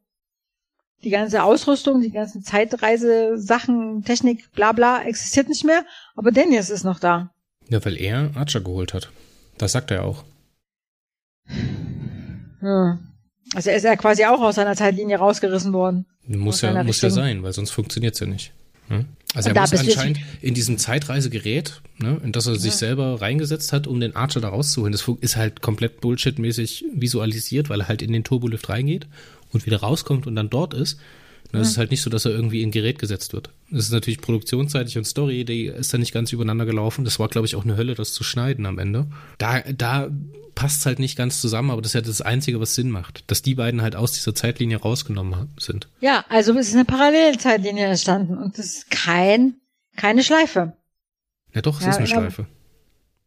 Die 1.03 1.11
ganze 1.11 1.43
Ausrüstung, 1.43 2.01
die 2.03 2.11
ganzen 2.11 2.43
Zeitreise-Sachen, 2.43 4.05
Technik, 4.05 4.53
bla 4.53 4.73
bla, 4.73 5.03
existiert 5.03 5.49
nicht 5.49 5.65
mehr, 5.65 5.85
aber 6.15 6.31
Daniels 6.31 6.69
ist 6.69 6.85
noch 6.85 6.99
da. 6.99 7.31
Ja, 7.69 7.85
weil 7.85 7.97
er 7.97 8.31
Archer 8.35 8.61
geholt 8.61 8.93
hat. 8.93 9.11
Das 9.57 9.73
sagt 9.73 9.91
er 9.91 10.05
auch. 10.05 10.25
Ja. 12.61 12.99
Also 13.55 13.71
er 13.71 13.77
ist 13.77 13.85
ja 13.85 13.97
quasi 13.97 14.25
auch 14.25 14.41
aus 14.41 14.57
seiner 14.57 14.77
Zeitlinie 14.77 15.17
rausgerissen 15.17 15.73
worden. 15.73 16.07
Muss 16.27 16.61
ja, 16.61 16.83
muss 16.83 17.01
ja 17.01 17.11
sein, 17.11 17.43
weil 17.43 17.53
sonst 17.53 17.71
funktioniert's 17.71 18.21
ja 18.21 18.27
nicht. 18.27 18.53
Also 19.35 19.51
er 19.51 19.61
muss 19.61 19.73
anscheinend 19.73 20.19
in 20.41 20.55
diesem 20.55 20.77
Zeitreisegerät, 20.77 21.81
ne, 21.99 22.21
in 22.25 22.33
das 22.33 22.47
er 22.47 22.57
sich 22.57 22.73
ja. 22.73 22.79
selber 22.79 23.21
reingesetzt 23.21 23.73
hat, 23.73 23.87
um 23.87 24.01
den 24.01 24.17
Archer 24.17 24.41
da 24.41 24.49
rauszuholen. 24.49 24.93
Das 24.93 25.09
ist 25.21 25.37
halt 25.37 25.61
komplett 25.63 26.01
bullshitmäßig 26.01 26.85
visualisiert, 26.93 27.71
weil 27.71 27.83
er 27.83 27.89
halt 27.89 28.03
in 28.03 28.13
den 28.13 28.25
Turbolift 28.25 28.69
reingeht 28.69 29.07
und 29.53 29.67
wieder 29.67 29.79
rauskommt 29.79 30.27
und 30.27 30.37
dann 30.37 30.51
dort 30.51 30.75
ist. 30.75 30.99
Es 31.53 31.71
ist 31.71 31.79
halt 31.79 31.91
nicht 31.91 32.03
so, 32.03 32.11
dass 32.11 32.25
er 32.25 32.31
irgendwie 32.31 32.63
in 32.63 32.71
Gerät 32.71 32.99
gesetzt 32.99 33.33
wird. 33.33 33.51
Es 33.73 33.81
ist 33.81 33.93
natürlich 33.93 34.21
produktionsseitig 34.21 34.97
und 34.99 35.05
Story, 35.05 35.45
die 35.45 35.67
ist 35.67 35.93
da 35.93 35.99
nicht 35.99 36.13
ganz 36.13 36.33
übereinander 36.33 36.65
gelaufen. 36.65 37.05
Das 37.05 37.19
war, 37.19 37.29
glaube 37.29 37.47
ich, 37.47 37.57
auch 37.57 37.65
eine 37.65 37.77
Hölle, 37.77 37.95
das 37.95 38.13
zu 38.13 38.23
schneiden 38.23 38.67
am 38.67 38.79
Ende. 38.79 39.07
Da, 39.39 39.61
da 39.61 40.11
passt 40.55 40.81
es 40.81 40.87
halt 40.87 40.99
nicht 40.99 41.17
ganz 41.17 41.41
zusammen, 41.41 41.71
aber 41.71 41.83
das 41.83 41.91
ist 41.91 41.95
ja 41.95 42.01
das 42.03 42.21
Einzige, 42.21 42.61
was 42.61 42.75
Sinn 42.75 42.91
macht, 42.91 43.25
dass 43.29 43.43
die 43.43 43.55
beiden 43.57 43.83
halt 43.83 43.97
aus 43.97 44.13
dieser 44.13 44.35
Zeitlinie 44.35 44.77
rausgenommen 44.77 45.49
sind. 45.59 45.89
Ja, 46.01 46.25
also 46.29 46.57
es 46.57 46.69
ist 46.69 46.75
eine 46.75 46.85
Parallelzeitlinie 46.85 47.87
entstanden 47.87 48.39
und 48.39 48.59
das 48.59 48.67
ist 48.67 48.91
kein, 48.91 49.55
keine 49.97 50.23
Schleife. 50.23 50.75
Ja 51.55 51.63
doch, 51.63 51.79
es 51.81 51.85
ja, 51.85 51.91
ist 51.91 51.97
eine 51.97 52.07
Schleife. 52.07 52.47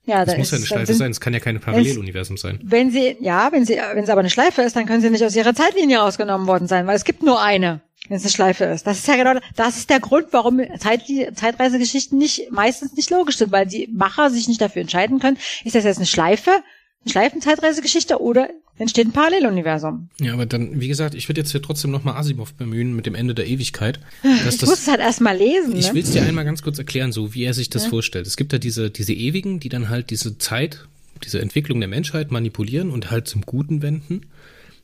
Ja, 0.06 0.26
das 0.26 0.38
muss 0.38 0.52
ja 0.52 0.58
eine 0.58 0.66
Schleife 0.66 0.86
sind, 0.88 0.98
sein, 0.98 1.12
es 1.12 1.22
kann 1.22 1.34
ja 1.34 1.40
keine 1.40 1.60
Paralleluniversum 1.60 2.36
sein. 2.36 2.60
Wenn 2.62 2.92
sie, 2.92 3.16
ja, 3.22 3.52
wenn 3.52 3.66
sie, 3.66 3.76
wenn 3.76 4.04
es 4.04 4.10
aber 4.10 4.20
eine 4.20 4.30
Schleife 4.30 4.62
ist, 4.62 4.76
dann 4.76 4.86
können 4.86 5.02
sie 5.02 5.10
nicht 5.10 5.24
aus 5.24 5.36
ihrer 5.36 5.56
Zeitlinie 5.56 6.00
rausgenommen 6.00 6.46
worden 6.46 6.68
sein, 6.68 6.88
weil 6.88 6.96
es 6.96 7.06
gibt 7.06 7.24
nur 7.24 7.42
eine 7.42 7.82
wenn 8.10 8.18
es 8.18 8.24
eine 8.24 8.32
Schleife 8.32 8.66
ist. 8.66 8.86
Das 8.86 8.98
ist 8.98 9.08
ja 9.08 9.16
genau, 9.16 9.40
das 9.56 9.78
ist 9.78 9.90
der 9.90 10.00
Grund, 10.00 10.28
warum 10.32 10.62
Zeit, 10.78 11.04
Zeitreisegeschichten 11.36 12.18
nicht, 12.18 12.52
meistens 12.52 12.94
nicht 12.96 13.10
logisch 13.10 13.38
sind, 13.38 13.52
weil 13.52 13.66
die 13.66 13.88
Macher 13.88 14.30
sich 14.30 14.48
nicht 14.48 14.62
dafür 14.62 14.82
entscheiden 14.82 15.20
können, 15.20 15.38
ist 15.64 15.76
das 15.76 15.86
jetzt 15.86 15.98
eine 15.98 16.06
Schleife, 16.06 16.52
eine 16.52 17.12
Schleifenzeitreisegeschichte 17.12 18.22
oder 18.22 18.50
entsteht 18.78 19.08
ein 19.08 19.12
Paralleluniversum. 19.12 20.10
Ja, 20.20 20.34
aber 20.34 20.46
dann, 20.46 20.80
wie 20.80 20.88
gesagt, 20.88 21.14
ich 21.14 21.30
würde 21.30 21.42
jetzt 21.42 21.52
hier 21.52 21.62
trotzdem 21.62 21.92
nochmal 21.92 22.16
Asimov 22.16 22.54
bemühen 22.54 22.96
mit 22.96 23.06
dem 23.06 23.16
Ende 23.16 23.36
der 23.36 23.48
Ewigkeit. 23.48 24.00
Dass 24.24 24.56
ich 24.56 24.60
das, 24.62 24.70
muss 24.70 24.80
es 24.80 24.88
halt 24.88 25.00
erstmal 25.00 25.38
lesen. 25.38 25.76
Ich 25.76 25.90
ne? 25.90 25.94
will 25.94 26.04
es 26.04 26.12
dir 26.12 26.24
einmal 26.24 26.46
ganz 26.46 26.64
kurz 26.64 26.80
erklären, 26.80 27.12
so 27.12 27.34
wie 27.34 27.44
er 27.44 27.54
sich 27.54 27.70
das 27.70 27.86
ja. 27.86 27.90
vorstellt. 27.90 28.26
Es 28.26 28.38
gibt 28.38 28.52
ja 28.52 28.60
diese, 28.60 28.90
diese 28.90 29.14
Ewigen, 29.14 29.60
die 29.60 29.70
dann 29.70 29.90
halt 29.90 30.10
diese 30.10 30.38
Zeit, 30.38 30.88
diese 31.24 31.40
Entwicklung 31.40 31.80
der 31.80 31.90
Menschheit 31.90 32.32
manipulieren 32.32 32.90
und 32.90 33.12
halt 33.12 33.28
zum 33.28 33.42
Guten 33.44 33.82
wenden. 33.82 34.22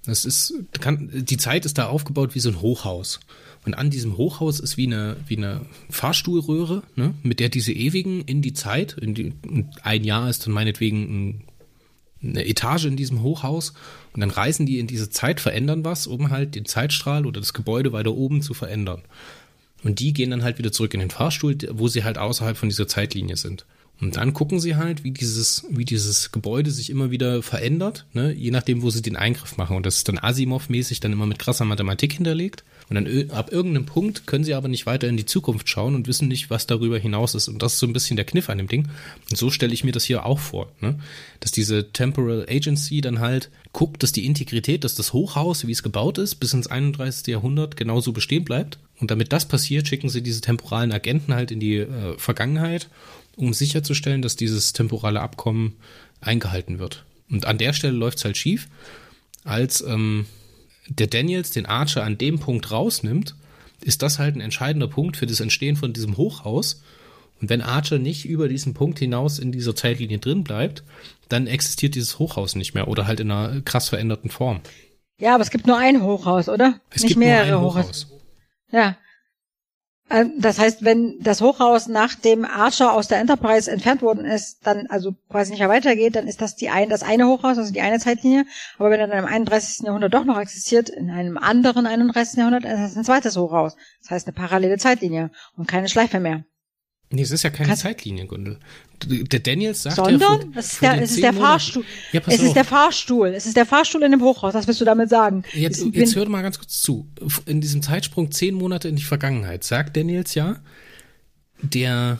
Das 0.06 0.24
ist, 0.26 0.54
kann, 0.80 1.10
die 1.12 1.38
Zeit 1.38 1.66
ist 1.66 1.78
da 1.78 1.88
aufgebaut 1.88 2.36
wie 2.36 2.40
so 2.40 2.50
ein 2.50 2.62
Hochhaus. 2.62 3.20
Und 3.66 3.74
an 3.74 3.90
diesem 3.90 4.18
Hochhaus 4.18 4.60
ist 4.60 4.78
wie 4.78 4.88
eine, 4.88 5.18
wie 5.28 5.36
eine 5.36 5.62
Fahrstuhlröhre, 5.90 6.84
ne, 6.96 7.14
mit 7.24 7.40
der 7.40 7.50
diese 7.50 7.74
Ewigen 7.74 8.22
in 8.22 8.42
die 8.42 8.54
Zeit, 8.54 8.94
in 8.94 9.14
die, 9.14 9.34
ein 9.84 10.04
Jahr 10.04 10.30
ist 10.30 10.46
dann 10.46 10.54
meinetwegen 10.54 11.02
ein 11.02 11.44
eine 12.22 12.46
Etage 12.46 12.86
in 12.86 12.98
diesem 12.98 13.22
Hochhaus 13.22 13.74
und 14.14 14.22
dann 14.22 14.30
reisen 14.30 14.66
die 14.66 14.80
in 14.80 14.88
diese 14.88 15.10
Zeit, 15.10 15.40
verändern 15.40 15.86
was, 15.86 16.08
um 16.08 16.30
halt 16.30 16.56
den 16.56 16.66
Zeitstrahl 16.66 17.26
oder 17.26 17.40
das 17.40 17.54
Gebäude 17.54 17.94
weiter 17.94 18.14
oben 18.14 18.42
zu 18.42 18.54
verändern. 18.54 19.02
Und 19.84 20.00
die 20.00 20.14
gehen 20.14 20.32
dann 20.32 20.44
halt 20.44 20.58
wieder 20.58 20.72
zurück 20.72 20.94
in 20.94 21.00
den 21.00 21.10
Fahrstuhl, 21.10 21.58
wo 21.72 21.88
sie 21.88 22.04
halt 22.04 22.18
außerhalb 22.18 22.58
von 22.58 22.70
dieser 22.70 22.88
Zeitlinie 22.88 23.38
sind. 23.38 23.66
Und 24.02 24.16
dann 24.16 24.34
gucken 24.34 24.60
sie 24.60 24.76
halt, 24.76 25.04
wie 25.04 25.12
dieses, 25.12 25.66
wie 25.70 25.86
dieses 25.86 26.32
Gebäude 26.32 26.72
sich 26.72 26.90
immer 26.90 27.12
wieder 27.12 27.44
verändert, 27.44 28.06
ne, 28.14 28.32
je 28.32 28.52
nachdem, 28.52 28.82
wo 28.82 28.90
sie 28.90 29.02
den 29.02 29.18
Eingriff 29.18 29.58
machen. 29.58 29.76
Und 29.76 29.86
das 29.86 29.98
ist 29.98 30.08
dann 30.08 30.18
Asimov-mäßig 30.18 31.02
dann 31.02 31.12
immer 31.12 31.26
mit 31.26 31.40
krasser 31.40 31.66
Mathematik 31.66 32.14
hinterlegt. 32.14 32.64
Und 32.90 32.96
dann 32.96 33.30
ab 33.30 33.52
irgendeinem 33.52 33.86
Punkt 33.86 34.26
können 34.26 34.44
sie 34.44 34.56
aber 34.56 34.68
nicht 34.68 34.88
weiter 34.88 35.08
in 35.08 35.16
die 35.16 35.26
Zukunft 35.26 35.70
schauen 35.70 35.94
und 35.94 36.08
wissen 36.08 36.28
nicht, 36.28 36.50
was 36.50 36.66
darüber 36.66 36.98
hinaus 36.98 37.36
ist. 37.36 37.48
Und 37.48 37.62
das 37.62 37.74
ist 37.74 37.80
so 37.80 37.86
ein 37.86 37.94
bisschen 37.94 38.16
der 38.16 38.26
Kniff 38.26 38.50
an 38.50 38.58
dem 38.58 38.68
Ding. 38.68 38.88
Und 39.30 39.38
so 39.38 39.52
stelle 39.52 39.74
ich 39.74 39.84
mir 39.84 39.92
das 39.92 40.06
hier 40.06 40.26
auch 40.26 40.40
vor, 40.40 40.72
ne? 40.82 41.00
dass 41.40 41.52
diese 41.52 41.92
Temporal 41.92 42.48
Agency 42.50 43.02
dann 43.02 43.20
halt 43.20 43.52
guckt, 43.74 44.02
dass 44.02 44.12
die 44.12 44.26
Integrität, 44.26 44.84
dass 44.84 44.96
das 44.96 45.14
Hochhaus, 45.14 45.68
wie 45.68 45.72
es 45.72 45.84
gebaut 45.84 46.18
ist, 46.18 46.36
bis 46.36 46.54
ins 46.54 46.68
31. 46.68 47.28
Jahrhundert 47.28 47.78
genauso 47.78 48.12
bestehen 48.12 48.44
bleibt. 48.44 48.80
Und 49.00 49.12
damit 49.12 49.32
das 49.32 49.48
passiert, 49.48 49.88
schicken 49.88 50.10
sie 50.10 50.24
diese 50.24 50.42
temporalen 50.42 50.92
Agenten 50.92 51.34
halt 51.34 51.52
in 51.52 51.60
die 51.60 51.78
äh, 51.78 52.18
Vergangenheit, 52.18 52.90
um 53.36 53.54
sicherzustellen, 53.54 54.22
dass 54.22 54.36
dieses 54.36 54.74
temporale 54.74 55.22
Abkommen 55.22 55.76
eingehalten 56.22 56.80
wird. 56.80 57.06
Und 57.30 57.46
an 57.46 57.60
der 57.60 57.74
Stelle 57.74 57.94
läuft 57.94 58.18
es 58.18 58.26
halt 58.26 58.38
schief, 58.38 58.68
als 59.44 59.82
ähm, 59.82 60.26
der 60.90 61.08
Daniels 61.08 61.52
den 61.52 61.66
Archer 61.66 62.04
an 62.04 62.18
dem 62.18 62.40
Punkt 62.40 62.72
rausnimmt, 62.72 63.36
ist 63.82 64.02
das 64.02 64.20
halt 64.20 64.36
ein 64.36 64.42
entscheidender 64.42 64.88
Punkt 64.88 65.18
für 65.18 65.26
das 65.26 65.40
Entstehen 65.40 65.76
von 65.76 65.94
diesem 65.94 66.18
Hochhaus. 66.18 66.84
Und 67.42 67.50
wenn 67.50 67.62
Archer 67.62 68.00
nicht 68.00 68.26
über 68.26 68.50
diesen 68.50 68.74
Punkt 68.74 69.00
hinaus 69.00 69.40
in 69.40 69.52
dieser 69.52 69.76
Zeitlinie 69.76 70.20
drin 70.20 70.44
bleibt, 70.44 70.84
dann 71.30 71.48
existiert 71.48 71.96
dieses 71.96 72.20
Hochhaus 72.20 72.56
nicht 72.56 72.74
mehr 72.74 72.88
oder 72.88 73.08
halt 73.08 73.20
in 73.20 73.32
einer 73.32 73.62
krass 73.62 73.90
veränderten 73.90 74.30
Form. 74.30 74.60
Ja, 75.20 75.36
aber 75.36 75.44
es 75.44 75.50
gibt 75.50 75.68
nur 75.68 75.78
ein 75.78 76.02
Hochhaus, 76.02 76.50
oder? 76.50 76.80
Es 76.90 77.04
nicht 77.04 77.10
gibt 77.10 77.20
mehrere 77.20 77.52
nur 77.52 77.60
ein 77.60 77.66
Hochhaus. 77.66 78.06
Hochhaus. 78.06 78.08
Ja. 78.72 78.98
Ähm, 80.10 80.34
das 80.38 80.60
heißt, 80.60 80.84
wenn 80.84 81.20
das 81.20 81.42
Hochhaus 81.42 81.88
nach 81.88 82.16
dem 82.16 82.46
Archer 82.46 82.94
aus 82.94 83.08
der 83.08 83.20
Enterprise 83.20 83.70
entfernt 83.70 84.02
worden 84.02 84.26
ist, 84.26 84.66
dann 84.66 84.88
also 84.88 85.14
quasi 85.30 85.52
nicht 85.52 85.60
mehr 85.60 85.70
weitergeht, 85.70 86.16
dann 86.16 86.28
ist 86.28 86.42
das 86.42 86.56
die 86.56 86.70
ein, 86.70 86.90
das 86.90 87.04
eine 87.04 87.28
Hochhaus, 87.28 87.58
also 87.58 87.72
die 87.72 87.82
eine 87.82 88.00
Zeitlinie. 88.00 88.46
Aber 88.78 88.90
wenn 88.90 89.00
er 89.00 89.08
dann 89.08 89.20
im 89.20 89.26
31. 89.26 89.86
Jahrhundert 89.86 90.14
doch 90.14 90.26
noch 90.26 90.40
existiert, 90.40 90.90
in 90.90 91.12
einem 91.12 91.38
anderen 91.38 91.86
31. 91.86 92.38
Jahrhundert, 92.38 92.66
ist 92.66 92.72
das 92.72 92.98
ein 92.98 93.04
zweites 93.04 93.38
Hochhaus. 93.38 93.76
Das 94.02 94.12
heißt 94.12 94.28
eine 94.28 94.36
parallele 94.36 94.78
Zeitlinie 94.78 95.32
und 95.56 95.68
keine 95.68 95.90
Schleife 95.90 96.20
mehr. 96.20 96.44
Nee, 97.12 97.24
es 97.24 97.32
ist 97.32 97.44
ja 97.44 97.50
keine 97.50 97.70
Kannst 97.70 97.82
Zeitlinie, 97.82 98.28
Gundel. 98.28 98.60
Der 99.04 99.40
Daniels 99.40 99.82
sagt 99.82 99.96
Sondern, 99.96 100.20
ja 100.20 100.28
vor, 100.28 100.40
es 100.56 100.74
ist 100.74 100.82
der, 100.82 101.02
es 101.02 101.12
ist 101.12 101.24
der 101.24 101.34
Fahrstuhl. 101.34 101.84
Ja, 102.12 102.22
es 102.28 102.40
auf. 102.40 102.46
ist 102.46 102.56
der 102.56 102.66
Fahrstuhl. 102.66 103.28
Es 103.30 103.46
ist 103.48 103.58
der 103.58 103.66
Fahrstuhl 103.66 104.04
in 104.04 104.12
dem 104.12 104.22
Hochhaus. 104.22 104.54
Was 104.54 104.68
willst 104.68 104.80
du 104.80 104.86
damit 104.86 105.10
sagen? 105.10 105.44
Jetzt, 105.54 105.82
ich 105.82 105.96
jetzt 105.96 106.16
hör 106.16 106.30
mal 106.30 106.44
ganz 106.44 106.60
kurz 106.60 106.82
zu. 106.82 107.08
In 107.48 107.62
diesem 107.62 107.82
Zeitsprung 107.82 108.32
zehn 108.32 108.54
Monate 108.54 108.88
in 108.90 108.96
die 108.96 109.04
Vergangenheit 109.04 109.64
sagt 109.64 109.98
Daniels 109.98 110.36
ja, 110.36 110.58
der 111.64 112.20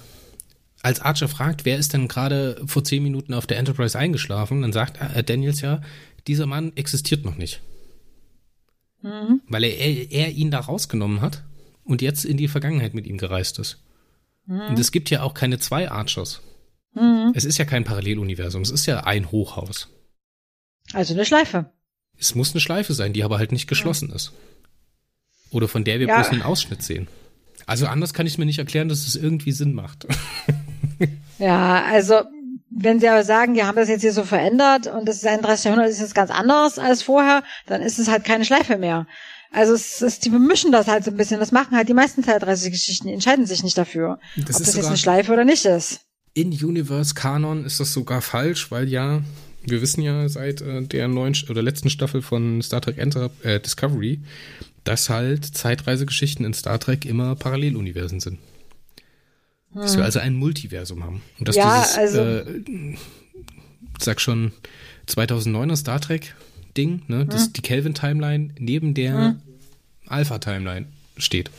als 0.82 1.02
Archer 1.02 1.28
fragt, 1.28 1.66
wer 1.66 1.78
ist 1.78 1.94
denn 1.94 2.08
gerade 2.08 2.60
vor 2.66 2.84
zehn 2.84 3.04
Minuten 3.04 3.34
auf 3.34 3.46
der 3.46 3.58
Enterprise 3.58 4.00
eingeschlafen, 4.00 4.62
dann 4.62 4.74
sagt 4.74 5.00
äh, 5.02 5.24
Daniels 5.24 5.62
ja, 5.62 5.82
dieser 6.26 6.48
Mann 6.48 6.72
existiert 6.76 7.26
noch 7.26 7.36
nicht. 7.36 7.62
Mhm. 9.02 9.42
Weil 9.48 9.66
er, 9.66 10.12
er 10.12 10.32
ihn 10.32 10.52
da 10.52 10.60
rausgenommen 10.60 11.22
hat 11.22 11.44
und 11.84 12.02
jetzt 12.02 12.26
in 12.26 12.38
die 12.38 12.48
Vergangenheit 12.48 12.94
mit 12.94 13.06
ihm 13.06 13.18
gereist 13.18 13.60
ist. 13.60 13.84
Mhm. 14.50 14.62
Und 14.62 14.80
es 14.80 14.92
gibt 14.92 15.10
ja 15.12 15.22
auch 15.22 15.34
keine 15.34 15.60
zwei 15.60 15.90
Archers. 15.90 16.42
Mhm. 16.96 17.32
Es 17.36 17.46
ist 17.46 17.60
ja 17.60 17.66
kein 17.66 17.84
Paralleluniversum, 17.84 18.64
es 18.64 18.72
ist 18.72 18.88
ja 18.88 19.02
ein 19.02 19.32
Hochhaus. 19.32 19.90
Also 20.94 21.14
eine 21.14 21.24
Schleife. 21.24 21.72
Es 22.18 22.34
muss 22.36 22.52
eine 22.54 22.60
Schleife 22.60 22.94
sein, 22.94 23.14
die 23.14 23.24
aber 23.24 23.38
halt 23.38 23.52
nicht 23.52 23.68
geschlossen 23.68 24.10
ja. 24.10 24.16
ist. 24.16 24.34
Oder 25.52 25.68
von 25.68 25.84
der 25.84 26.00
wir 26.00 26.08
ja. 26.08 26.16
bloß 26.16 26.32
einen 26.32 26.42
Ausschnitt 26.42 26.82
sehen. 26.82 27.08
Also 27.68 27.86
anders 27.86 28.14
kann 28.14 28.26
ich 28.26 28.40
mir 28.40 28.46
nicht 28.46 28.58
erklären, 28.58 28.90
dass 28.90 29.08
es 29.08 29.16
irgendwie 29.16 29.52
Sinn 29.52 29.74
macht. 29.74 30.08
ja, 31.40 31.84
also 31.84 32.24
wenn 32.72 33.00
Sie 33.00 33.08
aber 33.08 33.24
sagen, 33.24 33.54
die 33.54 33.64
haben 33.64 33.76
das 33.76 33.90
jetzt 33.90 34.02
hier 34.02 34.14
so 34.14 34.24
verändert 34.24 34.88
und 34.88 35.08
das 35.08 35.18
ist 35.18 35.28
31. 35.28 35.66
Jahrhundert 35.66 35.92
ist 35.92 36.00
jetzt 36.00 36.16
ganz 36.16 36.32
anders 36.32 36.80
als 36.80 37.04
vorher, 37.04 37.44
dann 37.68 37.82
ist 37.82 38.00
es 38.00 38.08
halt 38.08 38.24
keine 38.24 38.46
Schleife 38.46 38.78
mehr. 38.78 39.06
Also 39.52 39.74
es 39.74 40.02
ist, 40.02 40.26
die 40.26 40.30
bemischen 40.30 40.72
das 40.72 40.88
halt 40.88 41.04
so 41.04 41.12
ein 41.12 41.18
bisschen. 41.18 41.40
Das 41.40 41.52
machen 41.52 41.76
halt 41.76 41.90
die 41.90 41.94
meisten 41.94 42.24
Zeitreisegeschichten, 42.24 43.08
die 43.08 43.14
entscheiden 43.14 43.46
sich 43.46 43.64
nicht 43.64 43.78
dafür, 43.78 44.20
das 44.36 44.58
ob 44.58 44.66
das 44.66 44.76
jetzt 44.76 44.86
eine 44.86 44.98
Schleife 44.98 45.34
oder 45.34 45.46
nicht 45.46 45.66
ist. 45.66 46.02
In 46.34 46.52
Universe 46.52 47.16
Kanon 47.16 47.66
ist 47.66 47.80
das 47.80 47.92
sogar 47.92 48.22
falsch, 48.22 48.70
weil 48.70 48.88
ja, 48.88 49.22
wir 49.64 49.82
wissen 49.82 50.02
ja 50.02 50.30
seit 50.30 50.62
äh, 50.62 50.84
der 50.84 51.08
neuen 51.08 51.36
oder 51.50 51.64
letzten 51.64 51.90
Staffel 51.90 52.22
von 52.22 52.62
Star 52.62 52.82
Trek 52.82 53.00
Enter 53.00 53.32
äh, 53.42 53.60
Discovery, 53.60 54.22
dass 54.84 55.10
halt 55.10 55.46
Zeitreisegeschichten 55.46 56.46
in 56.46 56.54
Star 56.54 56.80
Trek 56.80 57.06
immer 57.06 57.36
Paralleluniversen 57.36 58.20
sind. 58.20 58.40
Hm. 59.72 59.82
Dass 59.82 59.94
wir 59.94 60.00
hm. 60.00 60.06
also 60.06 60.20
ein 60.20 60.36
Multiversum 60.36 61.04
haben. 61.04 61.22
Und 61.40 61.48
dass 61.48 61.56
ja, 61.56 61.82
dieses, 61.82 61.98
also, 61.98 62.22
äh, 62.22 62.96
sag 64.00 64.22
schon, 64.22 64.52
2009er 65.08 65.76
Star 65.76 66.00
Trek 66.00 66.36
Ding, 66.78 67.04
ne, 67.08 67.26
das, 67.26 67.46
hm. 67.46 67.54
die 67.54 67.62
Kelvin-Timeline 67.62 68.54
neben 68.58 68.94
der 68.94 69.14
hm. 69.14 69.42
Alpha-Timeline 70.08 70.88
steht. 71.18 71.50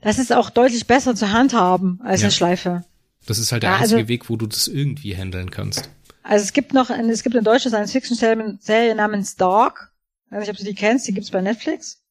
Das 0.00 0.18
ist 0.18 0.32
auch 0.32 0.50
deutlich 0.50 0.86
besser 0.86 1.14
zu 1.14 1.32
handhaben 1.32 2.00
als 2.02 2.20
ja. 2.20 2.26
eine 2.26 2.32
Schleife. 2.32 2.84
Das 3.26 3.38
ist 3.38 3.52
halt 3.52 3.62
der 3.62 3.70
ja, 3.70 3.76
einzige 3.76 3.98
also, 3.98 4.08
Weg, 4.08 4.28
wo 4.28 4.36
du 4.36 4.46
das 4.46 4.66
irgendwie 4.66 5.16
handeln 5.16 5.50
kannst. 5.50 5.88
Also 6.24 6.42
es 6.42 6.52
gibt 6.52 6.72
noch, 6.72 6.90
es 6.90 7.22
gibt 7.22 7.36
eine 7.36 7.44
deutsche 7.44 7.68
Science-Fiction-Serie 7.68 8.94
namens 8.94 9.36
Dark. 9.36 9.92
Ich 10.26 10.32
weiß 10.32 10.40
nicht, 10.40 10.50
ob 10.50 10.56
du 10.56 10.64
die 10.64 10.74
kennst, 10.74 11.06
die 11.06 11.14
gibt's 11.14 11.30
bei 11.30 11.40
Netflix. 11.40 12.02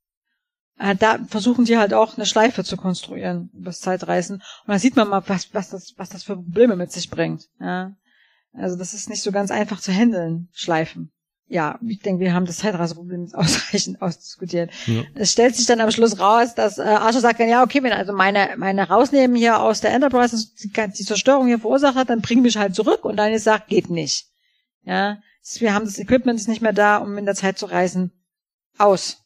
Äh, 0.79 0.95
da 0.95 1.19
versuchen 1.27 1.65
sie 1.65 1.77
halt 1.77 1.93
auch 1.93 2.15
eine 2.15 2.25
Schleife 2.25 2.63
zu 2.63 2.77
konstruieren 2.77 3.49
über 3.53 3.71
Zeitreisen. 3.71 4.35
Und 4.37 4.73
da 4.73 4.79
sieht 4.79 4.95
man 4.95 5.09
mal, 5.09 5.23
was, 5.27 5.53
was, 5.53 5.69
das, 5.69 5.93
was 5.97 6.09
das 6.09 6.23
für 6.23 6.35
Probleme 6.35 6.75
mit 6.75 6.91
sich 6.91 7.09
bringt. 7.09 7.49
Ja. 7.59 7.93
Also 8.53 8.77
das 8.77 8.93
ist 8.93 9.09
nicht 9.09 9.21
so 9.21 9.31
ganz 9.31 9.51
einfach 9.51 9.79
zu 9.79 9.91
handeln, 9.93 10.49
Schleifen 10.53 11.11
ja, 11.51 11.77
ich 11.85 11.99
denke, 11.99 12.21
wir 12.23 12.33
haben 12.33 12.45
das 12.45 12.57
Zeitreiseproblem 12.57 13.29
ausreichend 13.33 14.01
ausdiskutiert. 14.01 14.71
Ja. 14.85 15.03
Es 15.15 15.33
stellt 15.33 15.55
sich 15.55 15.65
dann 15.65 15.81
am 15.81 15.91
Schluss 15.91 16.17
raus, 16.17 16.55
dass 16.55 16.77
äh, 16.77 16.83
Archer 16.83 17.19
sagt 17.19 17.41
dann, 17.41 17.49
ja, 17.49 17.61
okay, 17.61 17.83
wenn 17.83 17.91
also 17.91 18.13
meine, 18.13 18.51
meine 18.57 18.87
rausnehmen 18.87 19.35
hier 19.35 19.61
aus 19.61 19.81
der 19.81 19.91
Enterprise, 19.91 20.47
die, 20.63 20.71
die 20.71 21.03
Zerstörung 21.03 21.47
hier 21.47 21.59
verursacht 21.59 21.95
hat, 21.95 22.09
dann 22.09 22.21
bring 22.21 22.41
mich 22.41 22.55
halt 22.55 22.73
zurück 22.73 23.03
und 23.03 23.17
dann 23.17 23.33
ist 23.33 23.43
sagt, 23.43 23.67
geht 23.67 23.89
nicht. 23.89 24.27
Ja, 24.83 25.17
wir 25.59 25.73
haben 25.73 25.85
das 25.85 25.99
Equipment 25.99 26.39
ist 26.39 26.47
nicht 26.47 26.61
mehr 26.61 26.73
da, 26.73 26.97
um 26.97 27.17
in 27.17 27.25
der 27.25 27.35
Zeit 27.35 27.57
zu 27.59 27.65
reisen. 27.65 28.11
Aus. 28.77 29.17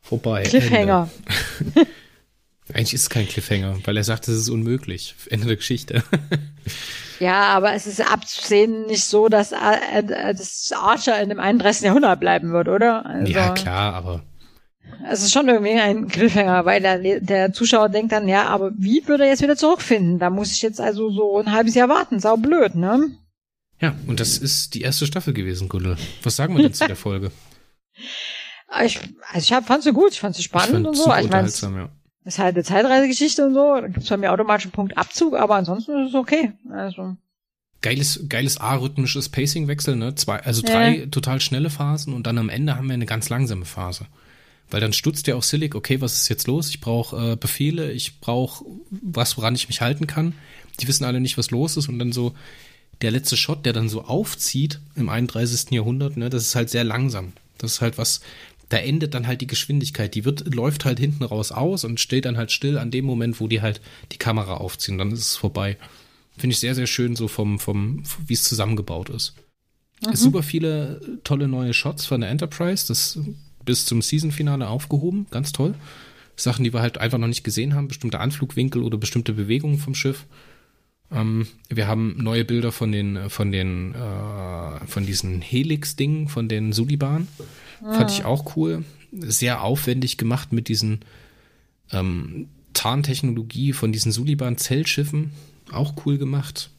Vorbei. 0.00 0.44
Cliffhanger. 0.44 1.10
Eigentlich 2.74 2.94
ist 2.94 3.02
es 3.02 3.10
kein 3.10 3.28
Cliffhanger, 3.28 3.78
weil 3.84 3.96
er 3.96 4.04
sagt, 4.04 4.28
es 4.28 4.36
ist 4.36 4.48
unmöglich. 4.48 5.14
Ende 5.28 5.46
der 5.46 5.56
Geschichte. 5.56 6.02
Ja, 7.20 7.48
aber 7.48 7.74
es 7.74 7.86
ist 7.86 8.00
abzusehen 8.00 8.86
nicht 8.86 9.04
so, 9.04 9.28
dass 9.28 9.52
äh, 9.52 9.56
äh, 9.92 10.34
das 10.34 10.72
Archer 10.74 11.20
in 11.20 11.28
dem 11.28 11.38
31. 11.38 11.82
Jahrhundert 11.82 12.18
bleiben 12.18 12.50
wird, 12.50 12.66
oder? 12.66 13.04
Also, 13.04 13.30
ja, 13.30 13.50
klar, 13.50 13.92
aber. 13.92 14.22
Es 15.06 15.22
ist 15.22 15.32
schon 15.32 15.46
irgendwie 15.46 15.78
ein 15.78 16.08
Cliffhanger, 16.08 16.64
weil 16.64 16.80
der, 16.80 17.20
der 17.20 17.52
Zuschauer 17.52 17.90
denkt 17.90 18.12
dann, 18.12 18.26
ja, 18.26 18.46
aber 18.46 18.72
wie 18.74 19.06
würde 19.06 19.24
er 19.24 19.30
jetzt 19.30 19.42
wieder 19.42 19.56
zurückfinden? 19.56 20.18
Da 20.18 20.30
muss 20.30 20.50
ich 20.52 20.62
jetzt 20.62 20.80
also 20.80 21.10
so 21.10 21.38
ein 21.38 21.52
halbes 21.52 21.74
Jahr 21.74 21.90
warten. 21.90 22.20
Sau 22.20 22.38
blöd, 22.38 22.74
ne? 22.74 23.10
Ja, 23.80 23.94
und 24.06 24.18
das 24.18 24.38
ist 24.38 24.74
die 24.74 24.80
erste 24.80 25.06
Staffel 25.06 25.34
gewesen, 25.34 25.68
Gundel. 25.68 25.98
Was 26.22 26.36
sagen 26.36 26.56
wir 26.56 26.62
denn 26.62 26.74
zu 26.74 26.86
der 26.86 26.96
Folge? 26.96 27.30
Ich, 28.82 28.98
also 29.30 29.44
ich 29.44 29.52
hab, 29.52 29.66
fand 29.66 29.82
sie 29.82 29.92
gut, 29.92 30.12
ich 30.12 30.20
fand 30.20 30.36
sie 30.36 30.42
spannend 30.42 30.86
und 30.86 30.94
so. 30.96 31.04
Super 31.04 31.18
ich 31.18 31.24
unterhaltsam, 31.24 31.76
ja. 31.76 31.90
Ist 32.24 32.38
halt 32.38 32.54
eine 32.54 32.64
Zeitreisegeschichte 32.64 33.46
und 33.46 33.54
so. 33.54 33.80
Da 33.80 33.88
gibt's 33.88 34.08
bei 34.08 34.16
mir 34.16 34.32
automatisch 34.32 34.66
einen 34.66 34.72
Punkt 34.72 34.96
Abzug, 34.98 35.34
aber 35.34 35.56
ansonsten 35.56 35.92
ist 36.02 36.10
es 36.10 36.14
okay. 36.14 36.52
Also. 36.70 37.16
Geiles, 37.80 38.26
geiles 38.28 38.58
arrhythmisches 38.58 39.30
Pacing-Wechsel, 39.30 39.96
ne? 39.96 40.14
Zwei, 40.14 40.40
also 40.40 40.60
drei 40.60 40.98
ja. 40.98 41.06
total 41.06 41.40
schnelle 41.40 41.70
Phasen 41.70 42.12
und 42.12 42.26
dann 42.26 42.36
am 42.36 42.50
Ende 42.50 42.76
haben 42.76 42.88
wir 42.88 42.94
eine 42.94 43.06
ganz 43.06 43.30
langsame 43.30 43.64
Phase. 43.64 44.06
Weil 44.70 44.80
dann 44.80 44.92
stutzt 44.92 45.26
ja 45.26 45.34
auch 45.34 45.42
Silik, 45.42 45.74
okay, 45.74 46.00
was 46.00 46.14
ist 46.14 46.28
jetzt 46.28 46.46
los? 46.46 46.68
Ich 46.68 46.80
brauche 46.80 47.32
äh, 47.32 47.36
Befehle, 47.36 47.90
ich 47.90 48.20
brauche 48.20 48.64
was, 48.90 49.36
woran 49.36 49.54
ich 49.54 49.68
mich 49.68 49.80
halten 49.80 50.06
kann. 50.06 50.34
Die 50.78 50.88
wissen 50.88 51.04
alle 51.04 51.20
nicht, 51.20 51.38
was 51.38 51.50
los 51.50 51.76
ist 51.76 51.88
und 51.88 51.98
dann 51.98 52.12
so 52.12 52.34
der 53.00 53.10
letzte 53.10 53.36
Shot, 53.36 53.64
der 53.64 53.72
dann 53.72 53.88
so 53.88 54.04
aufzieht 54.04 54.78
im 54.94 55.08
31. 55.08 55.70
Jahrhundert, 55.70 56.16
ne, 56.16 56.28
das 56.28 56.42
ist 56.42 56.54
halt 56.54 56.68
sehr 56.70 56.84
langsam. 56.84 57.32
Das 57.58 57.72
ist 57.72 57.80
halt 57.80 57.98
was, 57.98 58.20
da 58.70 58.78
endet 58.78 59.14
dann 59.14 59.26
halt 59.26 59.40
die 59.40 59.46
Geschwindigkeit. 59.46 60.14
Die 60.14 60.24
wird, 60.24 60.54
läuft 60.54 60.84
halt 60.84 60.98
hinten 60.98 61.24
raus 61.24 61.52
aus 61.52 61.84
und 61.84 62.00
steht 62.00 62.24
dann 62.24 62.38
halt 62.38 62.52
still 62.52 62.78
an 62.78 62.90
dem 62.90 63.04
Moment, 63.04 63.40
wo 63.40 63.48
die 63.48 63.60
halt 63.60 63.80
die 64.12 64.16
Kamera 64.16 64.54
aufziehen. 64.54 64.96
Dann 64.96 65.10
ist 65.10 65.20
es 65.20 65.36
vorbei. 65.36 65.76
Finde 66.38 66.54
ich 66.54 66.60
sehr, 66.60 66.74
sehr 66.74 66.86
schön, 66.86 67.16
so 67.16 67.28
vom, 67.28 67.58
vom, 67.58 68.04
wie 68.26 68.32
es 68.32 68.44
zusammengebaut 68.44 69.10
ist. 69.10 69.34
Mhm. 70.06 70.14
Super 70.14 70.42
viele 70.42 71.20
tolle 71.24 71.48
neue 71.48 71.74
Shots 71.74 72.06
von 72.06 72.20
der 72.20 72.30
Enterprise. 72.30 72.86
Das 72.86 73.18
bis 73.64 73.84
zum 73.86 74.02
Season-Finale 74.02 74.68
aufgehoben. 74.68 75.26
Ganz 75.30 75.52
toll. 75.52 75.74
Sachen, 76.36 76.64
die 76.64 76.72
wir 76.72 76.80
halt 76.80 76.96
einfach 76.96 77.18
noch 77.18 77.26
nicht 77.26 77.44
gesehen 77.44 77.74
haben. 77.74 77.88
Bestimmte 77.88 78.20
Anflugwinkel 78.20 78.84
oder 78.84 78.98
bestimmte 78.98 79.32
Bewegungen 79.32 79.78
vom 79.78 79.96
Schiff. 79.96 80.26
Ähm, 81.10 81.48
wir 81.68 81.88
haben 81.88 82.14
neue 82.18 82.44
Bilder 82.44 82.70
von 82.70 82.92
den, 82.92 83.28
von 83.30 83.50
den, 83.50 83.94
äh, 83.94 84.86
von 84.86 85.04
diesen 85.04 85.40
Helix-Dingen, 85.40 86.28
von 86.28 86.48
den 86.48 86.72
Suliban. 86.72 87.26
Mhm. 87.80 87.94
Fand 87.94 88.10
ich 88.10 88.24
auch 88.24 88.56
cool. 88.56 88.84
Sehr 89.12 89.62
aufwendig 89.62 90.18
gemacht 90.18 90.52
mit 90.52 90.68
diesen 90.68 91.00
ähm, 91.92 92.48
Tarntechnologie 92.72 93.72
von 93.72 93.92
diesen 93.92 94.12
Suliban-Zellschiffen. 94.12 95.32
Auch 95.72 95.94
cool 96.04 96.18
gemacht 96.18 96.70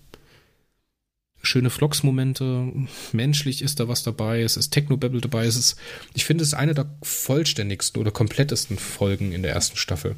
schöne 1.43 1.69
Vlogs-Momente, 1.69 2.71
menschlich 3.11 3.61
ist 3.61 3.79
da 3.79 3.87
was 3.87 4.03
dabei, 4.03 4.41
es 4.41 4.57
ist 4.57 4.71
Technobabble 4.71 5.21
dabei, 5.21 5.45
es 5.45 5.55
ist, 5.55 5.75
ich 6.13 6.25
finde, 6.25 6.43
es 6.43 6.49
ist 6.49 6.53
eine 6.53 6.73
der 6.73 6.89
vollständigsten 7.01 7.99
oder 7.99 8.11
komplettesten 8.11 8.77
Folgen 8.77 9.31
in 9.31 9.41
der 9.41 9.51
ersten 9.51 9.77
Staffel. 9.77 10.15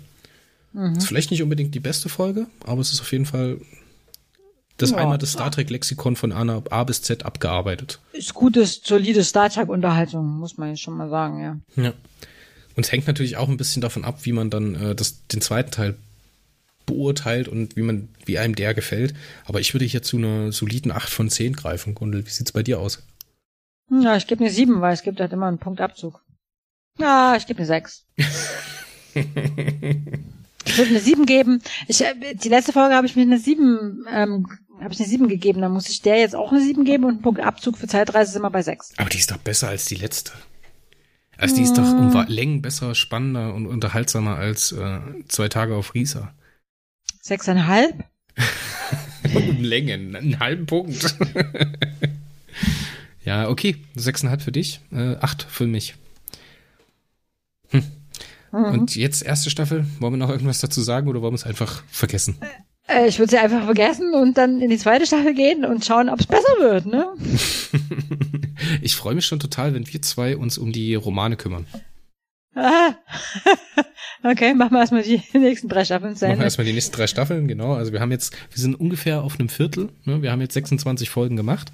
Mhm. 0.74 0.96
Ist 0.96 1.08
vielleicht 1.08 1.32
nicht 1.32 1.44
unbedingt 1.44 1.74
die 1.76 1.80
beste 1.80 2.10
Folge, 2.10 2.48
aber 2.66 2.82
es 2.82 2.92
ist 2.92 3.02
auf 3.02 3.12
jeden 3.12 3.26
Fall 3.26 3.60
das 4.78 4.92
ja, 4.92 4.98
einmal 4.98 5.18
das 5.18 5.34
Star 5.34 5.52
Trek-Lexikon 5.52 6.16
von 6.16 6.32
A, 6.32 6.62
A 6.70 6.84
bis 6.84 7.02
Z 7.02 7.26
abgearbeitet. 7.26 8.00
Ist 8.12 8.34
gutes, 8.34 8.82
solide 8.84 9.24
Star 9.24 9.50
Trek-Unterhaltung, 9.50 10.26
muss 10.40 10.58
man 10.58 10.70
ja 10.70 10.76
schon 10.76 10.98
mal 10.98 11.10
sagen, 11.10 11.42
ja. 11.42 11.58
Ja. 11.82 11.94
Und 12.76 12.86
es 12.86 12.92
hängt 12.92 13.06
natürlich 13.06 13.38
auch 13.38 13.50
ein 13.50 13.58
bisschen 13.58 13.82
davon 13.82 14.04
ab, 14.04 14.20
wie 14.24 14.32
man 14.32 14.50
dann 14.50 14.76
äh, 14.76 14.96
das, 14.96 15.28
den 15.28 15.42
zweiten 15.42 15.72
Teil 15.72 15.96
beurteilt 16.86 17.48
und 17.48 17.76
wie 17.76 17.82
man, 17.82 18.10
wie 18.26 18.40
einem 18.40 18.56
der 18.56 18.74
gefällt. 18.74 19.14
Aber 19.46 19.60
ich 19.60 19.74
würde 19.74 19.86
hier 19.86 20.02
zu 20.02 20.18
einer 20.18 20.52
soliden 20.52 20.92
8 20.92 21.10
von 21.10 21.30
10 21.30 21.54
greifen, 21.54 21.96
Gundel. 21.96 22.26
Wie 22.26 22.32
sieht's 22.32 22.52
bei 22.52 22.64
dir 22.64 22.80
aus? 22.80 23.04
Ja, 23.92 24.16
ich 24.16 24.28
gebe 24.28 24.44
eine 24.44 24.52
7, 24.52 24.82
weil 24.82 24.94
es 24.94 25.04
gibt 25.04 25.20
halt 25.20 25.34
immer 25.34 25.48
einen 25.48 25.60
Punktabzug. 25.60 26.22
Ja, 26.98 27.36
ich 27.36 27.46
gebe 27.46 27.60
eine 27.60 27.68
6. 27.68 28.06
ich 30.66 30.78
würde 30.78 30.92
eine 30.92 31.00
7 31.00 31.26
geben. 31.26 31.62
Ich, 31.88 32.02
äh, 32.02 32.14
die 32.34 32.50
letzte 32.50 32.74
Folge 32.74 32.96
habe 32.96 33.08
ich 33.08 33.16
mir 33.16 33.24
eine 33.24 33.40
7, 33.40 34.06
ähm, 34.12 34.48
habe 34.80 34.94
ich 34.94 35.00
eine 35.00 35.10
7 35.10 35.28
gegeben. 35.28 35.62
Dann 35.62 35.72
muss 35.72 35.90
ich 35.90 36.02
der 36.02 36.18
jetzt 36.18 36.36
auch 36.36 36.52
eine 36.52 36.62
7 36.62 36.86
geben 36.86 37.06
und 37.06 37.16
ein 37.16 37.22
Punktabzug 37.22 37.78
für 37.78 37.88
Zeitreise 37.88 38.32
ist 38.32 38.38
immer 38.38 38.52
bei 38.52 38.62
6. 38.62 38.94
Aber 38.98 39.10
die 39.10 39.18
ist 39.20 39.32
doch 39.32 39.38
besser 39.38 39.70
als 39.70 39.86
die 39.86 39.96
letzte. 39.96 40.34
Also 41.38 41.56
die 41.56 41.64
ist 41.64 41.78
doch 41.78 41.84
um 41.84 42.26
Längen 42.28 42.62
besser, 42.62 42.94
spannender 42.96 43.54
und 43.54 43.66
unterhaltsamer 43.66 44.38
als 44.38 44.72
äh, 44.72 45.00
zwei 45.28 45.50
Tage 45.50 45.76
auf 45.76 45.94
Risa. 45.94 46.34
Sechseinhalb? 47.22 48.06
Längen, 49.60 50.16
einen 50.16 50.40
halben 50.40 50.66
Punkt. 50.66 51.16
ja, 53.26 53.50
okay. 53.50 53.78
Sechseinhalb 53.96 54.42
für 54.42 54.52
dich, 54.52 54.82
äh, 54.92 55.16
acht 55.18 55.44
für 55.44 55.66
mich. 55.66 55.96
Hm. 57.70 57.84
Mhm. 58.54 58.66
Und 58.66 58.96
jetzt 58.96 59.24
erste 59.24 59.50
Staffel. 59.50 59.86
Wollen 60.00 60.14
wir 60.14 60.18
noch 60.18 60.30
irgendwas 60.30 60.60
dazu 60.60 60.82
sagen 60.82 61.10
oder 61.10 61.22
wollen 61.22 61.34
wir 61.34 61.38
es 61.38 61.46
einfach 61.46 61.84
vergessen? 61.88 62.38
Äh, 62.88 63.08
ich 63.08 63.18
würde 63.18 63.32
sie 63.32 63.38
einfach 63.40 63.66
vergessen 63.66 64.14
und 64.14 64.38
dann 64.38 64.62
in 64.62 64.70
die 64.70 64.78
zweite 64.78 65.08
Staffel 65.08 65.34
gehen 65.34 65.66
und 65.66 65.84
schauen, 65.84 66.08
ob 66.08 66.20
es 66.20 66.28
besser 66.28 66.54
wird, 66.60 66.86
ne? 66.86 67.08
ich 68.82 68.96
freue 68.96 69.16
mich 69.16 69.26
schon 69.26 69.40
total, 69.40 69.74
wenn 69.74 69.92
wir 69.92 70.02
zwei 70.04 70.38
uns 70.38 70.60
um 70.60 70.72
die 70.72 70.94
Romane 70.94 71.36
kümmern. 71.36 71.66
Ah. 72.56 72.94
okay, 74.24 74.54
machen 74.54 74.74
wir 74.74 74.82
erstmal 74.82 75.02
die 75.02 75.24
nächsten 75.34 75.68
drei 75.68 75.84
Staffeln 75.84 76.16
zu 76.16 76.28
Machen 76.28 76.38
wir 76.38 76.44
erstmal 76.44 76.66
die 76.66 76.74
nächsten 76.74 76.96
drei 76.96 77.08
Staffeln, 77.08 77.48
genau. 77.48 77.74
Also 77.74 77.92
wir 77.92 78.02
haben 78.02 78.12
jetzt, 78.12 78.36
wir 78.52 78.62
sind 78.62 78.76
ungefähr 78.76 79.24
auf 79.24 79.40
einem 79.40 79.50
Viertel. 79.50 79.90
Ne? 80.06 80.22
Wir 80.22 80.32
haben 80.32 80.42
jetzt 80.42 80.54
26 80.54 81.10
Folgen 81.10 81.36
gemacht. 81.36 81.72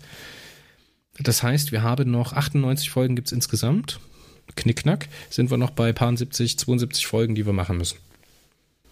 Das 1.20 1.44
heißt, 1.44 1.74
wir 1.74 1.84
haben 1.84 2.10
noch 2.10 2.32
98 2.32 2.90
Folgen 2.90 3.18
gibt's 3.18 3.34
insgesamt. 3.34 4.00
Knickknack 4.56 5.08
sind 5.30 5.52
wir 5.52 5.58
noch 5.58 5.72
bei 5.72 5.94
paar 5.94 6.16
70, 6.16 6.58
72 6.58 7.08
Folgen, 7.08 7.36
die 7.36 7.46
wir 7.46 7.54
machen 7.54 7.78
müssen. 7.78 7.98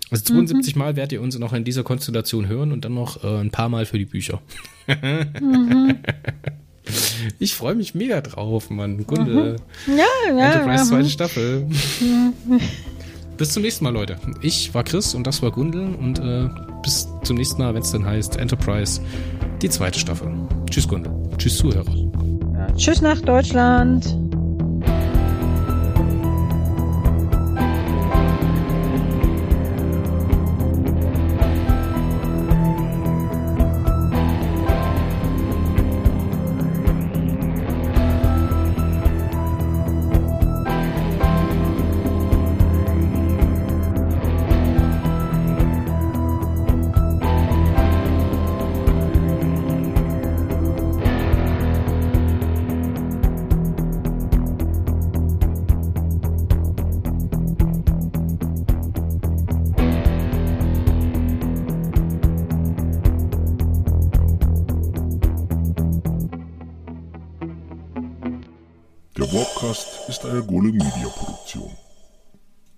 Also 0.09 0.23
72 0.25 0.75
mhm. 0.75 0.79
Mal 0.79 0.95
werdet 0.95 1.11
ihr 1.13 1.21
uns 1.21 1.37
noch 1.37 1.53
in 1.53 1.63
dieser 1.63 1.83
Konstellation 1.83 2.47
hören 2.47 2.71
und 2.71 2.85
dann 2.85 2.93
noch 2.93 3.23
äh, 3.23 3.39
ein 3.39 3.51
paar 3.51 3.69
Mal 3.69 3.85
für 3.85 3.97
die 3.97 4.05
Bücher. 4.05 4.41
mhm. 4.87 5.97
Ich 7.39 7.53
freue 7.53 7.75
mich 7.75 7.95
mega 7.95 8.21
drauf, 8.21 8.69
Mann. 8.69 9.05
Kunde. 9.05 9.57
Mhm. 9.85 9.97
Ja, 9.97 10.37
ja. 10.37 10.45
Enterprise 10.51 10.83
ja. 10.83 10.85
zweite 10.85 11.09
Staffel. 11.09 11.67
bis 13.37 13.51
zum 13.51 13.63
nächsten 13.63 13.83
Mal, 13.83 13.93
Leute. 13.93 14.17
Ich 14.41 14.73
war 14.73 14.83
Chris 14.83 15.13
und 15.13 15.27
das 15.27 15.41
war 15.41 15.51
Gundel 15.51 15.93
und 15.95 16.19
äh, 16.19 16.47
bis 16.83 17.07
zum 17.23 17.37
nächsten 17.37 17.61
Mal, 17.61 17.73
wenn 17.73 17.81
es 17.81 17.91
dann 17.91 18.05
heißt 18.05 18.37
Enterprise, 18.37 19.01
die 19.61 19.69
zweite 19.69 19.99
Staffel. 19.99 20.31
Tschüss, 20.69 20.87
Gundel. 20.87 21.11
Tschüss, 21.37 21.57
Zuhörer. 21.57 21.93
Ja, 22.53 22.71
tschüss 22.75 23.01
nach 23.01 23.21
Deutschland. 23.21 24.26